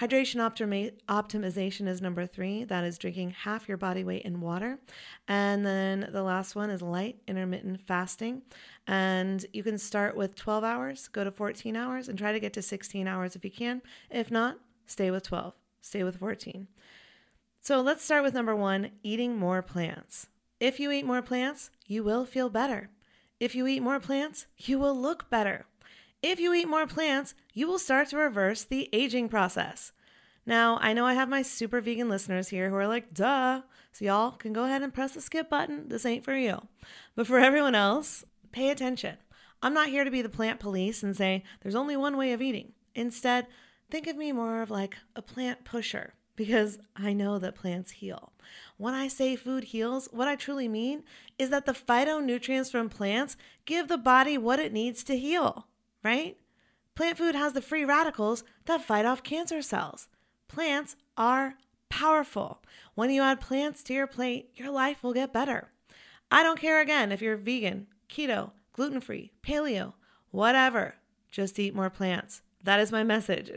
Hydration 0.00 0.40
optimi- 0.40 0.92
optimization 1.10 1.86
is 1.86 2.00
number 2.00 2.24
three. 2.24 2.64
That 2.64 2.84
is 2.84 2.96
drinking 2.96 3.30
half 3.30 3.68
your 3.68 3.76
body 3.76 4.02
weight 4.02 4.22
in 4.22 4.40
water. 4.40 4.78
And 5.28 5.66
then 5.66 6.08
the 6.10 6.22
last 6.22 6.56
one 6.56 6.70
is 6.70 6.80
light 6.80 7.16
intermittent 7.28 7.82
fasting. 7.82 8.40
And 8.86 9.44
you 9.52 9.62
can 9.62 9.76
start 9.76 10.16
with 10.16 10.36
12 10.36 10.64
hours, 10.64 11.06
go 11.08 11.22
to 11.22 11.30
14 11.30 11.76
hours, 11.76 12.08
and 12.08 12.18
try 12.18 12.32
to 12.32 12.40
get 12.40 12.54
to 12.54 12.62
16 12.62 13.06
hours 13.06 13.36
if 13.36 13.44
you 13.44 13.50
can. 13.50 13.82
If 14.10 14.30
not, 14.30 14.56
stay 14.86 15.10
with 15.10 15.24
12, 15.24 15.52
stay 15.82 16.02
with 16.02 16.16
14. 16.16 16.68
So 17.60 17.82
let's 17.82 18.02
start 18.02 18.22
with 18.22 18.32
number 18.32 18.56
one 18.56 18.92
eating 19.02 19.36
more 19.36 19.60
plants. 19.60 20.28
If 20.60 20.80
you 20.80 20.90
eat 20.90 21.04
more 21.04 21.20
plants, 21.20 21.70
you 21.86 22.02
will 22.02 22.24
feel 22.24 22.48
better. 22.48 22.88
If 23.38 23.54
you 23.54 23.66
eat 23.66 23.82
more 23.82 24.00
plants, 24.00 24.46
you 24.56 24.78
will 24.78 24.98
look 24.98 25.28
better. 25.28 25.66
If 26.22 26.38
you 26.38 26.52
eat 26.52 26.68
more 26.68 26.86
plants, 26.86 27.34
you 27.54 27.66
will 27.66 27.78
start 27.78 28.08
to 28.08 28.18
reverse 28.18 28.62
the 28.62 28.90
aging 28.92 29.30
process. 29.30 29.92
Now, 30.44 30.78
I 30.82 30.92
know 30.92 31.06
I 31.06 31.14
have 31.14 31.30
my 31.30 31.40
super 31.40 31.80
vegan 31.80 32.10
listeners 32.10 32.48
here 32.48 32.68
who 32.68 32.76
are 32.76 32.88
like, 32.88 33.14
duh. 33.14 33.62
So, 33.92 34.04
y'all 34.04 34.32
can 34.32 34.52
go 34.52 34.64
ahead 34.64 34.82
and 34.82 34.92
press 34.92 35.12
the 35.14 35.22
skip 35.22 35.48
button. 35.48 35.88
This 35.88 36.04
ain't 36.04 36.24
for 36.24 36.36
you. 36.36 36.68
But 37.14 37.26
for 37.26 37.38
everyone 37.40 37.74
else, 37.74 38.24
pay 38.52 38.68
attention. 38.68 39.16
I'm 39.62 39.72
not 39.72 39.88
here 39.88 40.04
to 40.04 40.10
be 40.10 40.20
the 40.20 40.28
plant 40.28 40.60
police 40.60 41.02
and 41.02 41.16
say 41.16 41.42
there's 41.62 41.74
only 41.74 41.96
one 41.96 42.18
way 42.18 42.32
of 42.32 42.42
eating. 42.42 42.72
Instead, 42.94 43.46
think 43.90 44.06
of 44.06 44.16
me 44.16 44.30
more 44.30 44.60
of 44.60 44.70
like 44.70 44.96
a 45.16 45.22
plant 45.22 45.64
pusher 45.64 46.14
because 46.36 46.78
I 46.96 47.14
know 47.14 47.38
that 47.38 47.54
plants 47.54 47.92
heal. 47.92 48.32
When 48.76 48.92
I 48.92 49.08
say 49.08 49.36
food 49.36 49.64
heals, 49.64 50.08
what 50.12 50.28
I 50.28 50.36
truly 50.36 50.68
mean 50.68 51.02
is 51.38 51.50
that 51.50 51.66
the 51.66 51.72
phytonutrients 51.72 52.70
from 52.70 52.88
plants 52.90 53.36
give 53.64 53.88
the 53.88 53.98
body 53.98 54.36
what 54.36 54.58
it 54.58 54.72
needs 54.72 55.02
to 55.04 55.16
heal 55.16 55.66
right? 56.02 56.36
Plant 56.94 57.18
food 57.18 57.34
has 57.34 57.52
the 57.52 57.62
free 57.62 57.84
radicals 57.84 58.44
that 58.66 58.84
fight 58.84 59.06
off 59.06 59.22
cancer 59.22 59.62
cells. 59.62 60.08
Plants 60.48 60.96
are 61.16 61.54
powerful. 61.88 62.62
When 62.94 63.10
you 63.10 63.22
add 63.22 63.40
plants 63.40 63.82
to 63.84 63.94
your 63.94 64.06
plate, 64.06 64.50
your 64.54 64.70
life 64.70 65.02
will 65.02 65.12
get 65.12 65.32
better. 65.32 65.70
I 66.30 66.42
don't 66.42 66.60
care 66.60 66.80
again 66.80 67.12
if 67.12 67.22
you're 67.22 67.36
vegan, 67.36 67.86
keto, 68.08 68.52
gluten 68.72 69.00
free, 69.00 69.32
paleo, 69.42 69.94
whatever. 70.30 70.94
Just 71.30 71.58
eat 71.58 71.74
more 71.74 71.90
plants. 71.90 72.42
That 72.62 72.80
is 72.80 72.92
my 72.92 73.04
message. 73.04 73.50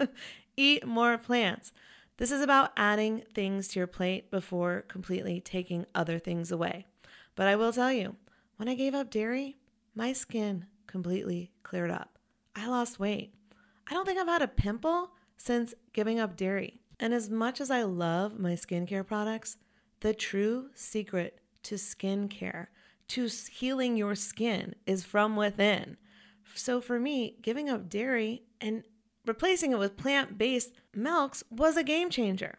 eat 0.56 0.86
more 0.86 1.18
plants. 1.18 1.72
This 2.16 2.30
is 2.30 2.42
about 2.42 2.72
adding 2.76 3.22
things 3.34 3.68
to 3.68 3.80
your 3.80 3.86
plate 3.86 4.30
before 4.30 4.84
completely 4.88 5.40
taking 5.40 5.86
other 5.94 6.18
things 6.18 6.52
away. 6.52 6.86
But 7.34 7.46
I 7.46 7.56
will 7.56 7.72
tell 7.72 7.92
you, 7.92 8.16
when 8.56 8.68
I 8.68 8.74
gave 8.74 8.94
up 8.94 9.10
dairy, 9.10 9.56
my 9.94 10.12
skin 10.12 10.66
completely 10.90 11.52
cleared 11.62 11.90
up. 11.90 12.18
I 12.56 12.66
lost 12.66 12.98
weight. 12.98 13.32
I 13.88 13.94
don't 13.94 14.04
think 14.04 14.18
I've 14.18 14.26
had 14.26 14.42
a 14.42 14.48
pimple 14.48 15.12
since 15.36 15.72
giving 15.92 16.18
up 16.18 16.36
dairy. 16.36 16.80
And 16.98 17.14
as 17.14 17.30
much 17.30 17.60
as 17.60 17.70
I 17.70 17.82
love 17.82 18.38
my 18.38 18.52
skincare 18.52 19.06
products, 19.06 19.56
the 20.00 20.12
true 20.12 20.70
secret 20.74 21.40
to 21.62 21.76
skincare, 21.76 22.66
to 23.08 23.28
healing 23.50 23.96
your 23.96 24.14
skin, 24.14 24.74
is 24.86 25.04
from 25.04 25.36
within. 25.36 25.96
So 26.54 26.80
for 26.80 26.98
me, 26.98 27.36
giving 27.40 27.70
up 27.70 27.88
dairy 27.88 28.42
and 28.60 28.82
replacing 29.24 29.72
it 29.72 29.78
with 29.78 29.96
plant 29.96 30.36
based 30.36 30.72
milks 30.94 31.44
was 31.50 31.76
a 31.76 31.84
game 31.84 32.10
changer. 32.10 32.58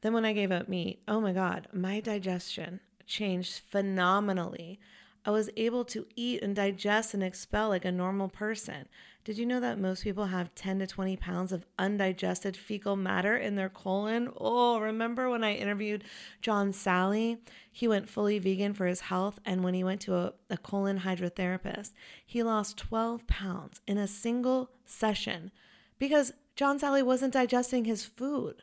Then 0.00 0.12
when 0.12 0.24
I 0.24 0.32
gave 0.32 0.50
up 0.50 0.68
meat, 0.68 1.02
oh 1.06 1.20
my 1.20 1.32
God, 1.32 1.68
my 1.72 2.00
digestion 2.00 2.80
changed 3.06 3.60
phenomenally. 3.68 4.80
I 5.26 5.30
was 5.30 5.50
able 5.56 5.84
to 5.86 6.06
eat 6.14 6.40
and 6.40 6.54
digest 6.54 7.12
and 7.12 7.22
expel 7.22 7.68
like 7.68 7.84
a 7.84 7.90
normal 7.90 8.28
person. 8.28 8.86
Did 9.24 9.38
you 9.38 9.44
know 9.44 9.58
that 9.58 9.76
most 9.76 10.04
people 10.04 10.26
have 10.26 10.54
10 10.54 10.78
to 10.78 10.86
20 10.86 11.16
pounds 11.16 11.50
of 11.50 11.66
undigested 11.80 12.56
fecal 12.56 12.94
matter 12.94 13.36
in 13.36 13.56
their 13.56 13.68
colon? 13.68 14.30
Oh, 14.36 14.78
remember 14.78 15.28
when 15.28 15.42
I 15.42 15.54
interviewed 15.54 16.04
John 16.40 16.70
Salley? 16.70 17.38
He 17.72 17.88
went 17.88 18.08
fully 18.08 18.38
vegan 18.38 18.72
for 18.72 18.86
his 18.86 19.00
health, 19.00 19.40
and 19.44 19.64
when 19.64 19.74
he 19.74 19.82
went 19.82 20.00
to 20.02 20.14
a, 20.14 20.32
a 20.48 20.56
colon 20.56 21.00
hydrotherapist, 21.00 21.92
he 22.24 22.44
lost 22.44 22.78
12 22.78 23.26
pounds 23.26 23.80
in 23.84 23.98
a 23.98 24.06
single 24.06 24.70
session 24.84 25.50
because 25.98 26.34
John 26.54 26.78
Salley 26.78 27.02
wasn't 27.02 27.32
digesting 27.32 27.84
his 27.84 28.04
food. 28.04 28.62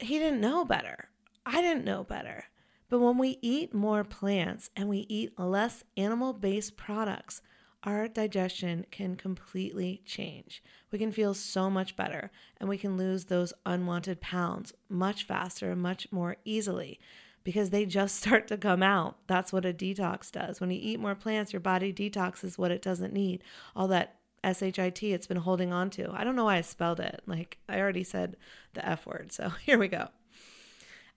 He 0.00 0.18
didn't 0.18 0.40
know 0.40 0.64
better. 0.64 1.10
I 1.46 1.62
didn't 1.62 1.84
know 1.84 2.02
better. 2.02 2.46
But 2.90 2.98
when 2.98 3.16
we 3.16 3.38
eat 3.40 3.72
more 3.72 4.04
plants 4.04 4.68
and 4.76 4.88
we 4.88 5.06
eat 5.08 5.38
less 5.38 5.84
animal 5.96 6.32
based 6.32 6.76
products, 6.76 7.40
our 7.84 8.08
digestion 8.08 8.84
can 8.90 9.14
completely 9.14 10.02
change. 10.04 10.62
We 10.90 10.98
can 10.98 11.12
feel 11.12 11.32
so 11.32 11.70
much 11.70 11.96
better 11.96 12.30
and 12.58 12.68
we 12.68 12.76
can 12.76 12.98
lose 12.98 13.24
those 13.24 13.54
unwanted 13.64 14.20
pounds 14.20 14.74
much 14.88 15.24
faster, 15.24 15.70
and 15.70 15.80
much 15.80 16.08
more 16.10 16.36
easily 16.44 16.98
because 17.44 17.70
they 17.70 17.86
just 17.86 18.16
start 18.22 18.48
to 18.48 18.58
come 18.58 18.82
out. 18.82 19.16
That's 19.28 19.52
what 19.52 19.64
a 19.64 19.72
detox 19.72 20.30
does. 20.30 20.60
When 20.60 20.70
you 20.70 20.78
eat 20.82 21.00
more 21.00 21.14
plants, 21.14 21.52
your 21.52 21.60
body 21.60 21.92
detoxes 21.92 22.58
what 22.58 22.72
it 22.72 22.82
doesn't 22.82 23.14
need. 23.14 23.44
All 23.74 23.88
that 23.88 24.16
SHIT 24.42 25.02
it's 25.02 25.26
been 25.26 25.36
holding 25.36 25.72
on 25.72 25.90
to. 25.90 26.10
I 26.12 26.24
don't 26.24 26.36
know 26.36 26.46
why 26.46 26.56
I 26.56 26.62
spelled 26.62 26.98
it. 26.98 27.22
Like 27.26 27.58
I 27.68 27.78
already 27.78 28.04
said 28.04 28.36
the 28.74 28.86
F 28.86 29.06
word. 29.06 29.32
So 29.32 29.48
here 29.64 29.78
we 29.78 29.86
go. 29.86 30.08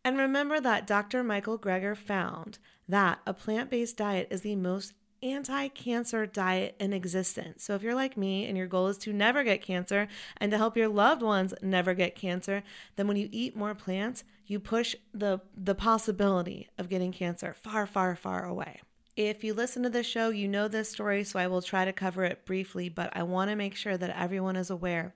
And 0.05 0.17
remember 0.17 0.59
that 0.59 0.87
Dr. 0.87 1.23
Michael 1.23 1.57
Greger 1.57 1.95
found 1.95 2.59
that 2.87 3.19
a 3.25 3.33
plant 3.33 3.69
based 3.69 3.97
diet 3.97 4.27
is 4.29 4.41
the 4.41 4.55
most 4.55 4.93
anti 5.23 5.69
cancer 5.69 6.25
diet 6.25 6.75
in 6.79 6.91
existence. 6.93 7.63
So 7.63 7.75
if 7.75 7.81
you're 7.81 7.95
like 7.95 8.17
me 8.17 8.45
and 8.45 8.57
your 8.57 8.67
goal 8.67 8.87
is 8.87 8.97
to 8.99 9.13
never 9.13 9.43
get 9.43 9.61
cancer 9.61 10.07
and 10.37 10.51
to 10.51 10.57
help 10.57 10.75
your 10.75 10.89
loved 10.89 11.21
ones 11.21 11.53
never 11.61 11.93
get 11.93 12.15
cancer, 12.15 12.63
then 12.97 13.07
when 13.07 13.17
you 13.17 13.29
eat 13.31 13.55
more 13.55 13.73
plants, 13.73 14.23
you 14.45 14.59
push 14.59 14.95
the, 15.13 15.39
the 15.55 15.75
possibility 15.75 16.69
of 16.77 16.89
getting 16.89 17.13
cancer 17.13 17.53
far, 17.53 17.87
far, 17.87 18.15
far 18.15 18.45
away. 18.45 18.81
If 19.15 19.43
you 19.43 19.53
listen 19.53 19.83
to 19.83 19.89
this 19.89 20.07
show, 20.07 20.29
you 20.29 20.47
know 20.47 20.67
this 20.67 20.89
story, 20.89 21.23
so 21.23 21.39
I 21.39 21.47
will 21.47 21.61
try 21.61 21.85
to 21.85 21.93
cover 21.93 22.25
it 22.25 22.45
briefly, 22.45 22.89
but 22.89 23.15
I 23.15 23.23
want 23.23 23.51
to 23.51 23.55
make 23.55 23.75
sure 23.75 23.95
that 23.95 24.09
everyone 24.09 24.55
is 24.55 24.71
aware 24.71 25.13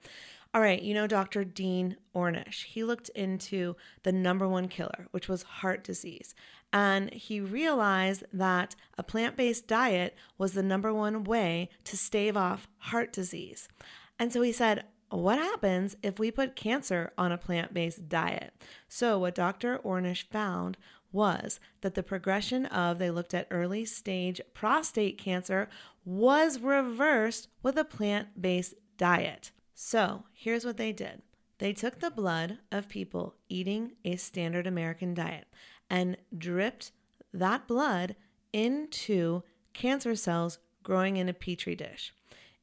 all 0.58 0.64
right, 0.64 0.82
you 0.82 0.96
know 0.96 1.06
Dr. 1.06 1.44
Dean 1.44 1.98
Ornish. 2.16 2.64
He 2.64 2.84
looked 2.84 3.10
into 3.10 3.76
the 4.02 4.12
number 4.12 4.48
one 4.48 4.68
killer, 4.68 5.06
which 5.12 5.30
was 5.30 5.44
heart 5.44 5.84
disease. 5.84 6.34
And 6.74 7.14
he 7.14 7.40
realized 7.40 8.24
that 8.34 8.76
a 8.98 9.04
plant 9.04 9.38
based 9.38 9.68
diet 9.68 10.16
was 10.40 10.54
the 10.54 10.64
number 10.64 10.92
one 10.92 11.26
way 11.26 11.70
to 11.84 11.96
stave 11.96 12.36
off 12.36 12.68
heart 12.80 13.14
disease. 13.14 13.70
And 14.18 14.34
so 14.34 14.42
he 14.42 14.52
said, 14.52 14.86
what 15.12 15.38
happens 15.38 15.96
if 16.02 16.18
we 16.18 16.32
put 16.32 16.56
cancer 16.56 17.14
on 17.20 17.32
a 17.32 17.38
plant 17.38 17.72
based 17.72 18.10
diet? 18.10 18.52
So, 18.88 19.20
what 19.20 19.36
Dr. 19.36 19.78
Ornish 19.86 20.28
found 20.32 20.76
was 21.12 21.60
that 21.82 21.94
the 21.94 22.02
progression 22.02 22.66
of, 22.66 22.98
they 22.98 23.12
looked 23.12 23.36
at 23.36 23.46
early 23.52 23.86
stage 23.86 24.42
prostate 24.56 25.20
cancer, 25.20 25.70
was 26.04 26.60
reversed 26.62 27.48
with 27.62 27.78
a 27.78 27.86
plant 27.86 28.42
based 28.42 28.74
diet. 28.98 29.52
So 29.80 30.24
here's 30.34 30.66
what 30.66 30.78
they 30.78 30.92
did 30.92 31.22
they 31.60 31.72
took 31.72 32.00
the 32.00 32.10
blood 32.10 32.58
of 32.72 32.90
people 32.90 33.36
eating 33.48 33.92
a 34.04 34.16
standard 34.16 34.66
American 34.66 35.14
diet 35.14 35.46
and 35.88 36.18
dripped 36.36 36.92
that 37.32 37.68
blood 37.68 38.16
into 38.52 39.44
cancer 39.74 40.16
cells 40.16 40.58
growing 40.82 41.18
in 41.18 41.30
a 41.30 41.34
petri 41.34 41.76
dish. 41.76 42.12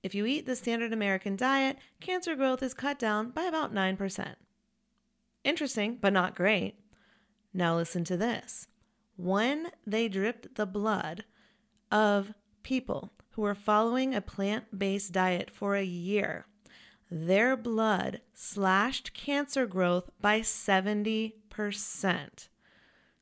If 0.02 0.12
you 0.16 0.26
eat 0.26 0.44
the 0.44 0.56
standard 0.56 0.92
American 0.92 1.36
diet, 1.36 1.78
cancer 2.00 2.34
growth 2.34 2.64
is 2.64 2.74
cut 2.74 2.98
down 2.98 3.30
by 3.30 3.44
about 3.44 3.72
9%. 3.72 4.34
Interesting, 5.44 5.98
but 6.00 6.12
not 6.12 6.34
great. 6.34 6.80
Now 7.52 7.76
listen 7.76 8.02
to 8.04 8.16
this. 8.16 8.66
When 9.16 9.70
they 9.86 10.08
dripped 10.08 10.56
the 10.56 10.66
blood 10.66 11.22
of 11.92 12.34
people 12.64 13.12
who 13.30 13.42
were 13.42 13.54
following 13.54 14.16
a 14.16 14.20
plant 14.20 14.76
based 14.76 15.12
diet 15.12 15.52
for 15.52 15.76
a 15.76 15.84
year, 15.84 16.46
their 17.14 17.56
blood 17.56 18.20
slashed 18.32 19.14
cancer 19.14 19.66
growth 19.66 20.10
by 20.20 20.40
70%. 20.40 21.32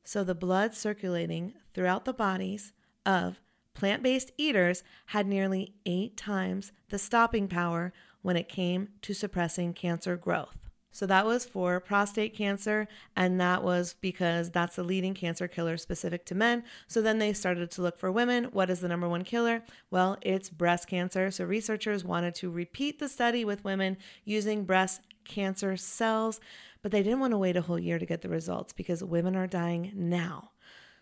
So 0.03 0.25
the 0.25 0.35
blood 0.35 0.75
circulating 0.75 1.53
throughout 1.75 2.07
the 2.07 2.15
bodies 2.15 2.73
of 3.05 3.39
plant 3.75 4.03
based 4.03 4.33
eaters 4.39 4.83
had 5.09 5.27
nearly 5.27 5.75
eight 5.85 6.17
times 6.17 6.73
the 6.89 6.99
stopping 6.99 7.49
power 7.49 7.93
when 8.23 8.39
it 8.39 8.49
came 8.49 8.89
to 9.03 9.13
suppressing 9.13 9.75
cancer 9.75 10.17
growth. 10.17 10.71
So 10.93 11.07
that 11.07 11.25
was 11.25 11.47
for 11.47 11.81
prostate 11.81 12.35
cancer, 12.35 12.87
and 13.17 13.41
that 13.41 13.65
was 13.65 13.97
because 14.01 14.51
that's 14.51 14.77
the 14.77 14.85
leading 14.85 15.15
cancer 15.15 15.49
killer 15.49 15.79
specific 15.79 16.27
to 16.27 16.35
men. 16.35 16.65
So 16.87 17.01
then 17.01 17.19
they 17.19 17.33
started 17.33 17.71
to 17.73 17.83
look 17.83 17.99
for 17.99 18.13
women. 18.13 18.45
What 18.53 18.69
is 18.71 18.81
the 18.81 18.89
number 18.89 19.09
one 19.09 19.25
killer? 19.25 19.63
Well, 19.91 20.19
it's 20.21 20.51
breast 20.51 20.87
cancer. 20.87 21.31
So 21.31 21.45
researchers 21.45 22.05
wanted 22.05 22.35
to 22.37 22.51
repeat 22.51 22.99
the 22.99 23.09
study 23.09 23.45
with 23.45 23.65
women 23.65 23.97
using 24.25 24.65
breast 24.65 25.01
cancer 25.25 25.77
cells, 25.77 26.41
but 26.83 26.93
they 26.93 27.03
didn't 27.03 27.21
want 27.21 27.33
to 27.33 27.39
wait 27.39 27.57
a 27.57 27.63
whole 27.63 27.79
year 27.79 27.99
to 27.99 28.07
get 28.07 28.21
the 28.21 28.29
results 28.29 28.73
because 28.73 29.03
women 29.03 29.35
are 29.35 29.47
dying 29.47 29.93
now. 29.95 30.51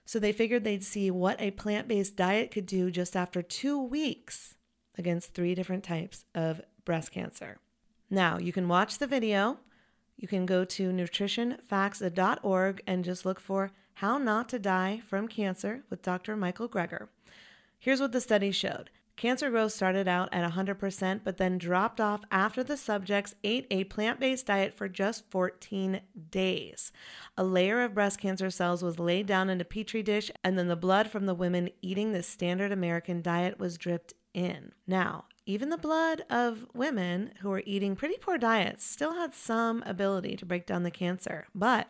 So 0.05 0.18
they 0.18 0.32
figured 0.32 0.64
they'd 0.64 0.84
see 0.84 1.11
what 1.11 1.41
a 1.41 1.51
plant 1.53 1.88
based 1.88 2.16
diet 2.16 2.51
could 2.51 2.66
do 2.66 2.91
just 2.91 3.16
after 3.16 3.43
two 3.43 3.80
weeks 3.82 4.55
against 4.97 5.34
three 5.34 5.55
different 5.55 5.82
types 5.84 6.24
of 6.34 6.61
breast 6.84 7.12
cancer. 7.12 7.59
Now, 8.09 8.38
you 8.38 8.53
can 8.53 8.68
watch 8.68 8.99
the 8.99 9.07
video 9.07 9.59
you 10.20 10.28
can 10.28 10.44
go 10.44 10.66
to 10.66 10.92
nutritionfacts.org 10.92 12.82
and 12.86 13.04
just 13.04 13.24
look 13.24 13.40
for 13.40 13.72
How 13.94 14.18
Not 14.18 14.50
to 14.50 14.58
Die 14.58 15.00
from 15.08 15.26
Cancer 15.26 15.82
with 15.88 16.02
Dr. 16.02 16.36
Michael 16.36 16.68
Greger. 16.68 17.08
Here's 17.78 18.02
what 18.02 18.12
the 18.12 18.20
study 18.20 18.52
showed. 18.52 18.90
Cancer 19.16 19.48
growth 19.50 19.72
started 19.72 20.06
out 20.06 20.28
at 20.32 20.50
100%, 20.50 21.20
but 21.24 21.38
then 21.38 21.56
dropped 21.56 22.02
off 22.02 22.20
after 22.30 22.62
the 22.62 22.76
subjects 22.76 23.34
ate 23.42 23.66
a 23.70 23.84
plant 23.84 24.20
based 24.20 24.46
diet 24.46 24.74
for 24.74 24.88
just 24.88 25.30
14 25.30 26.02
days. 26.30 26.92
A 27.38 27.44
layer 27.44 27.82
of 27.82 27.94
breast 27.94 28.20
cancer 28.20 28.50
cells 28.50 28.82
was 28.82 28.98
laid 28.98 29.26
down 29.26 29.48
in 29.48 29.60
a 29.60 29.64
petri 29.64 30.02
dish, 30.02 30.30
and 30.44 30.58
then 30.58 30.68
the 30.68 30.76
blood 30.76 31.08
from 31.10 31.24
the 31.24 31.34
women 31.34 31.70
eating 31.80 32.12
the 32.12 32.22
standard 32.22 32.72
American 32.72 33.22
diet 33.22 33.58
was 33.58 33.78
dripped 33.78 34.12
in. 34.34 34.72
Now, 34.86 35.24
even 35.51 35.68
the 35.68 35.76
blood 35.76 36.22
of 36.30 36.64
women 36.74 37.32
who 37.40 37.48
were 37.48 37.64
eating 37.66 37.96
pretty 37.96 38.16
poor 38.20 38.38
diets 38.38 38.84
still 38.84 39.14
had 39.14 39.34
some 39.34 39.82
ability 39.84 40.36
to 40.36 40.46
break 40.46 40.64
down 40.64 40.84
the 40.84 40.92
cancer. 40.92 41.48
But 41.53 41.88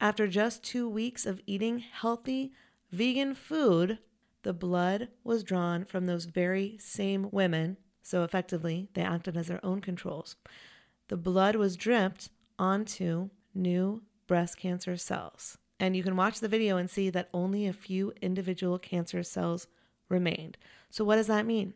after 0.00 0.26
just 0.26 0.64
two 0.64 0.88
weeks 0.88 1.24
of 1.24 1.40
eating 1.46 1.78
healthy 1.78 2.52
vegan 2.90 3.36
food, 3.36 4.00
the 4.42 4.52
blood 4.52 5.08
was 5.22 5.44
drawn 5.44 5.84
from 5.84 6.06
those 6.06 6.24
very 6.24 6.78
same 6.80 7.28
women. 7.30 7.76
So 8.02 8.24
effectively, 8.24 8.88
they 8.94 9.02
acted 9.02 9.36
as 9.36 9.46
their 9.46 9.64
own 9.64 9.80
controls. 9.80 10.34
The 11.06 11.16
blood 11.16 11.54
was 11.54 11.76
dripped 11.76 12.30
onto 12.58 13.30
new 13.54 14.02
breast 14.26 14.58
cancer 14.58 14.96
cells. 14.96 15.58
And 15.78 15.94
you 15.94 16.02
can 16.02 16.16
watch 16.16 16.40
the 16.40 16.48
video 16.48 16.76
and 16.76 16.90
see 16.90 17.10
that 17.10 17.28
only 17.32 17.68
a 17.68 17.72
few 17.72 18.12
individual 18.20 18.80
cancer 18.80 19.22
cells 19.22 19.68
remained. 20.08 20.56
So, 20.90 21.04
what 21.04 21.16
does 21.16 21.28
that 21.28 21.46
mean? 21.46 21.74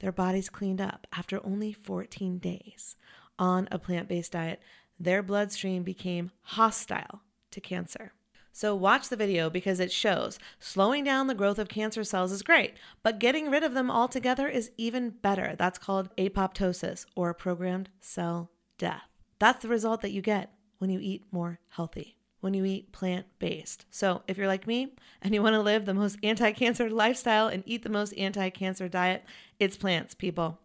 Their 0.00 0.12
bodies 0.12 0.48
cleaned 0.48 0.80
up 0.80 1.06
after 1.12 1.44
only 1.44 1.72
14 1.72 2.38
days 2.38 2.96
on 3.38 3.68
a 3.70 3.78
plant 3.78 4.08
based 4.08 4.32
diet. 4.32 4.60
their 5.00 5.22
bloodstream 5.22 5.84
became 5.84 6.32
hostile 6.42 7.22
to 7.52 7.60
cancer. 7.60 8.12
So, 8.52 8.74
watch 8.74 9.08
the 9.08 9.16
video 9.16 9.48
because 9.48 9.78
it 9.78 9.92
shows 9.92 10.40
slowing 10.58 11.04
down 11.04 11.28
the 11.28 11.34
growth 11.34 11.60
of 11.60 11.68
cancer 11.68 12.02
cells 12.02 12.32
is 12.32 12.42
great, 12.42 12.74
but 13.04 13.20
getting 13.20 13.50
rid 13.50 13.62
of 13.62 13.74
them 13.74 13.88
altogether 13.88 14.48
is 14.48 14.72
even 14.76 15.10
better. 15.10 15.54
That's 15.56 15.78
called 15.78 16.14
apoptosis 16.16 17.06
or 17.14 17.32
programmed 17.34 17.90
cell 18.00 18.50
death. 18.76 19.08
That's 19.38 19.62
the 19.62 19.68
result 19.68 20.00
that 20.00 20.10
you 20.10 20.22
get 20.22 20.52
when 20.78 20.90
you 20.90 20.98
eat 21.00 21.26
more 21.30 21.60
healthy, 21.68 22.17
when 22.40 22.54
you 22.54 22.64
eat 22.64 22.92
plant 22.92 23.26
based. 23.38 23.86
So, 23.90 24.22
if 24.28 24.38
you're 24.38 24.46
like 24.46 24.66
me 24.66 24.94
and 25.22 25.34
you 25.34 25.42
want 25.42 25.54
to 25.54 25.60
live 25.60 25.84
the 25.84 25.94
most 25.94 26.18
anti 26.22 26.52
cancer 26.52 26.88
lifestyle 26.90 27.48
and 27.48 27.62
eat 27.66 27.82
the 27.82 27.88
most 27.88 28.12
anti 28.14 28.50
cancer 28.50 28.88
diet, 28.88 29.24
it's 29.58 29.76
plants, 29.76 30.14
people. 30.14 30.58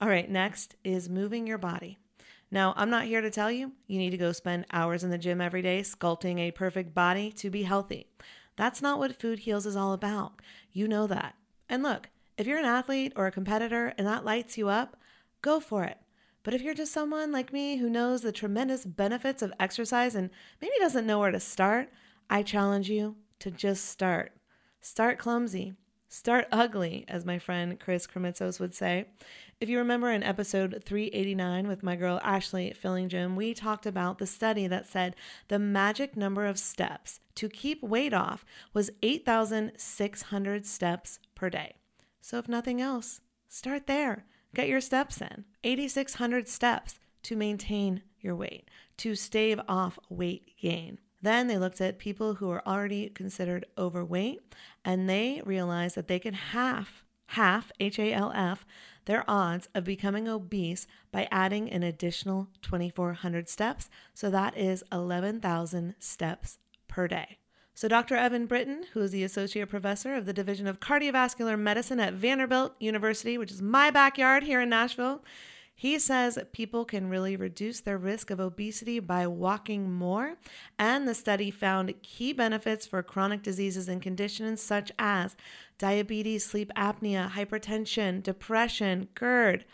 All 0.00 0.08
right, 0.08 0.30
next 0.30 0.76
is 0.84 1.08
moving 1.08 1.46
your 1.46 1.58
body. 1.58 1.98
Now, 2.50 2.74
I'm 2.76 2.90
not 2.90 3.04
here 3.04 3.20
to 3.20 3.30
tell 3.30 3.50
you 3.50 3.72
you 3.86 3.98
need 3.98 4.10
to 4.10 4.16
go 4.16 4.32
spend 4.32 4.66
hours 4.72 5.04
in 5.04 5.10
the 5.10 5.18
gym 5.18 5.40
every 5.40 5.62
day 5.62 5.82
sculpting 5.82 6.38
a 6.40 6.50
perfect 6.50 6.94
body 6.94 7.30
to 7.32 7.50
be 7.50 7.62
healthy. 7.62 8.06
That's 8.56 8.82
not 8.82 8.98
what 8.98 9.20
Food 9.20 9.40
Heals 9.40 9.66
is 9.66 9.76
all 9.76 9.92
about. 9.92 10.40
You 10.72 10.88
know 10.88 11.06
that. 11.06 11.34
And 11.68 11.82
look, 11.82 12.08
if 12.36 12.46
you're 12.46 12.58
an 12.58 12.64
athlete 12.64 13.12
or 13.14 13.26
a 13.26 13.32
competitor 13.32 13.94
and 13.96 14.06
that 14.06 14.24
lights 14.24 14.58
you 14.58 14.68
up, 14.68 14.96
go 15.42 15.60
for 15.60 15.84
it. 15.84 15.98
But 16.42 16.54
if 16.54 16.62
you're 16.62 16.74
just 16.74 16.92
someone 16.92 17.32
like 17.32 17.52
me 17.52 17.76
who 17.76 17.90
knows 17.90 18.22
the 18.22 18.32
tremendous 18.32 18.84
benefits 18.84 19.42
of 19.42 19.52
exercise 19.60 20.14
and 20.14 20.30
maybe 20.60 20.72
doesn't 20.78 21.06
know 21.06 21.18
where 21.18 21.30
to 21.30 21.40
start, 21.40 21.90
I 22.28 22.42
challenge 22.42 22.88
you 22.88 23.16
to 23.40 23.50
just 23.50 23.84
start. 23.86 24.32
Start 24.80 25.18
clumsy. 25.18 25.74
Start 26.12 26.48
ugly, 26.50 27.04
as 27.06 27.24
my 27.24 27.38
friend 27.38 27.78
Chris 27.78 28.06
Kremitzos 28.06 28.58
would 28.58 28.74
say. 28.74 29.06
If 29.60 29.68
you 29.68 29.78
remember 29.78 30.10
in 30.10 30.24
episode 30.24 30.82
389 30.84 31.68
with 31.68 31.84
my 31.84 31.94
girl 31.94 32.18
Ashley 32.24 32.74
Fillingim, 32.82 33.36
we 33.36 33.54
talked 33.54 33.86
about 33.86 34.18
the 34.18 34.26
study 34.26 34.66
that 34.66 34.88
said 34.88 35.14
the 35.46 35.60
magic 35.60 36.16
number 36.16 36.46
of 36.46 36.58
steps 36.58 37.20
to 37.36 37.48
keep 37.48 37.80
weight 37.82 38.12
off 38.12 38.44
was 38.74 38.90
8,600 39.02 40.66
steps 40.66 41.20
per 41.36 41.48
day. 41.48 41.74
So, 42.20 42.38
if 42.38 42.48
nothing 42.48 42.80
else, 42.80 43.20
start 43.48 43.86
there. 43.86 44.24
Get 44.54 44.68
your 44.68 44.80
steps 44.80 45.20
in. 45.20 45.44
8,600 45.62 46.48
steps 46.48 46.98
to 47.22 47.36
maintain 47.36 48.02
your 48.20 48.34
weight, 48.34 48.68
to 48.98 49.14
stave 49.14 49.60
off 49.68 49.98
weight 50.08 50.56
gain. 50.60 50.98
Then 51.22 51.46
they 51.46 51.58
looked 51.58 51.80
at 51.80 51.98
people 51.98 52.34
who 52.34 52.50
are 52.50 52.66
already 52.66 53.10
considered 53.10 53.66
overweight 53.76 54.40
and 54.84 55.08
they 55.08 55.42
realized 55.44 55.94
that 55.96 56.08
they 56.08 56.18
can 56.18 56.34
half, 56.34 57.04
half, 57.26 57.70
H 57.78 57.98
A 57.98 58.12
L 58.12 58.32
F, 58.34 58.64
their 59.04 59.24
odds 59.28 59.68
of 59.74 59.84
becoming 59.84 60.28
obese 60.28 60.86
by 61.12 61.28
adding 61.30 61.70
an 61.70 61.82
additional 61.82 62.48
2,400 62.62 63.48
steps. 63.48 63.90
So 64.14 64.30
that 64.30 64.56
is 64.56 64.82
11,000 64.90 65.94
steps 65.98 66.58
per 66.88 67.06
day. 67.06 67.39
So, 67.80 67.88
Dr. 67.88 68.14
Evan 68.14 68.46
Brittain, 68.46 68.84
who 68.92 69.00
is 69.00 69.10
the 69.10 69.24
Associate 69.24 69.66
Professor 69.66 70.14
of 70.14 70.26
the 70.26 70.34
Division 70.34 70.66
of 70.66 70.80
Cardiovascular 70.80 71.58
Medicine 71.58 71.98
at 71.98 72.12
Vanderbilt 72.12 72.74
University, 72.78 73.38
which 73.38 73.50
is 73.50 73.62
my 73.62 73.90
backyard 73.90 74.42
here 74.42 74.60
in 74.60 74.68
Nashville, 74.68 75.24
he 75.74 75.98
says 75.98 76.38
people 76.52 76.84
can 76.84 77.08
really 77.08 77.36
reduce 77.36 77.80
their 77.80 77.96
risk 77.96 78.30
of 78.30 78.38
obesity 78.38 79.00
by 79.00 79.26
walking 79.26 79.90
more. 79.90 80.36
And 80.78 81.08
the 81.08 81.14
study 81.14 81.50
found 81.50 81.94
key 82.02 82.34
benefits 82.34 82.86
for 82.86 83.02
chronic 83.02 83.42
diseases 83.42 83.88
and 83.88 84.02
conditions 84.02 84.60
such 84.60 84.92
as 84.98 85.34
diabetes, 85.78 86.44
sleep 86.44 86.70
apnea, 86.76 87.30
hypertension, 87.30 88.22
depression, 88.22 89.08
GERD. 89.14 89.64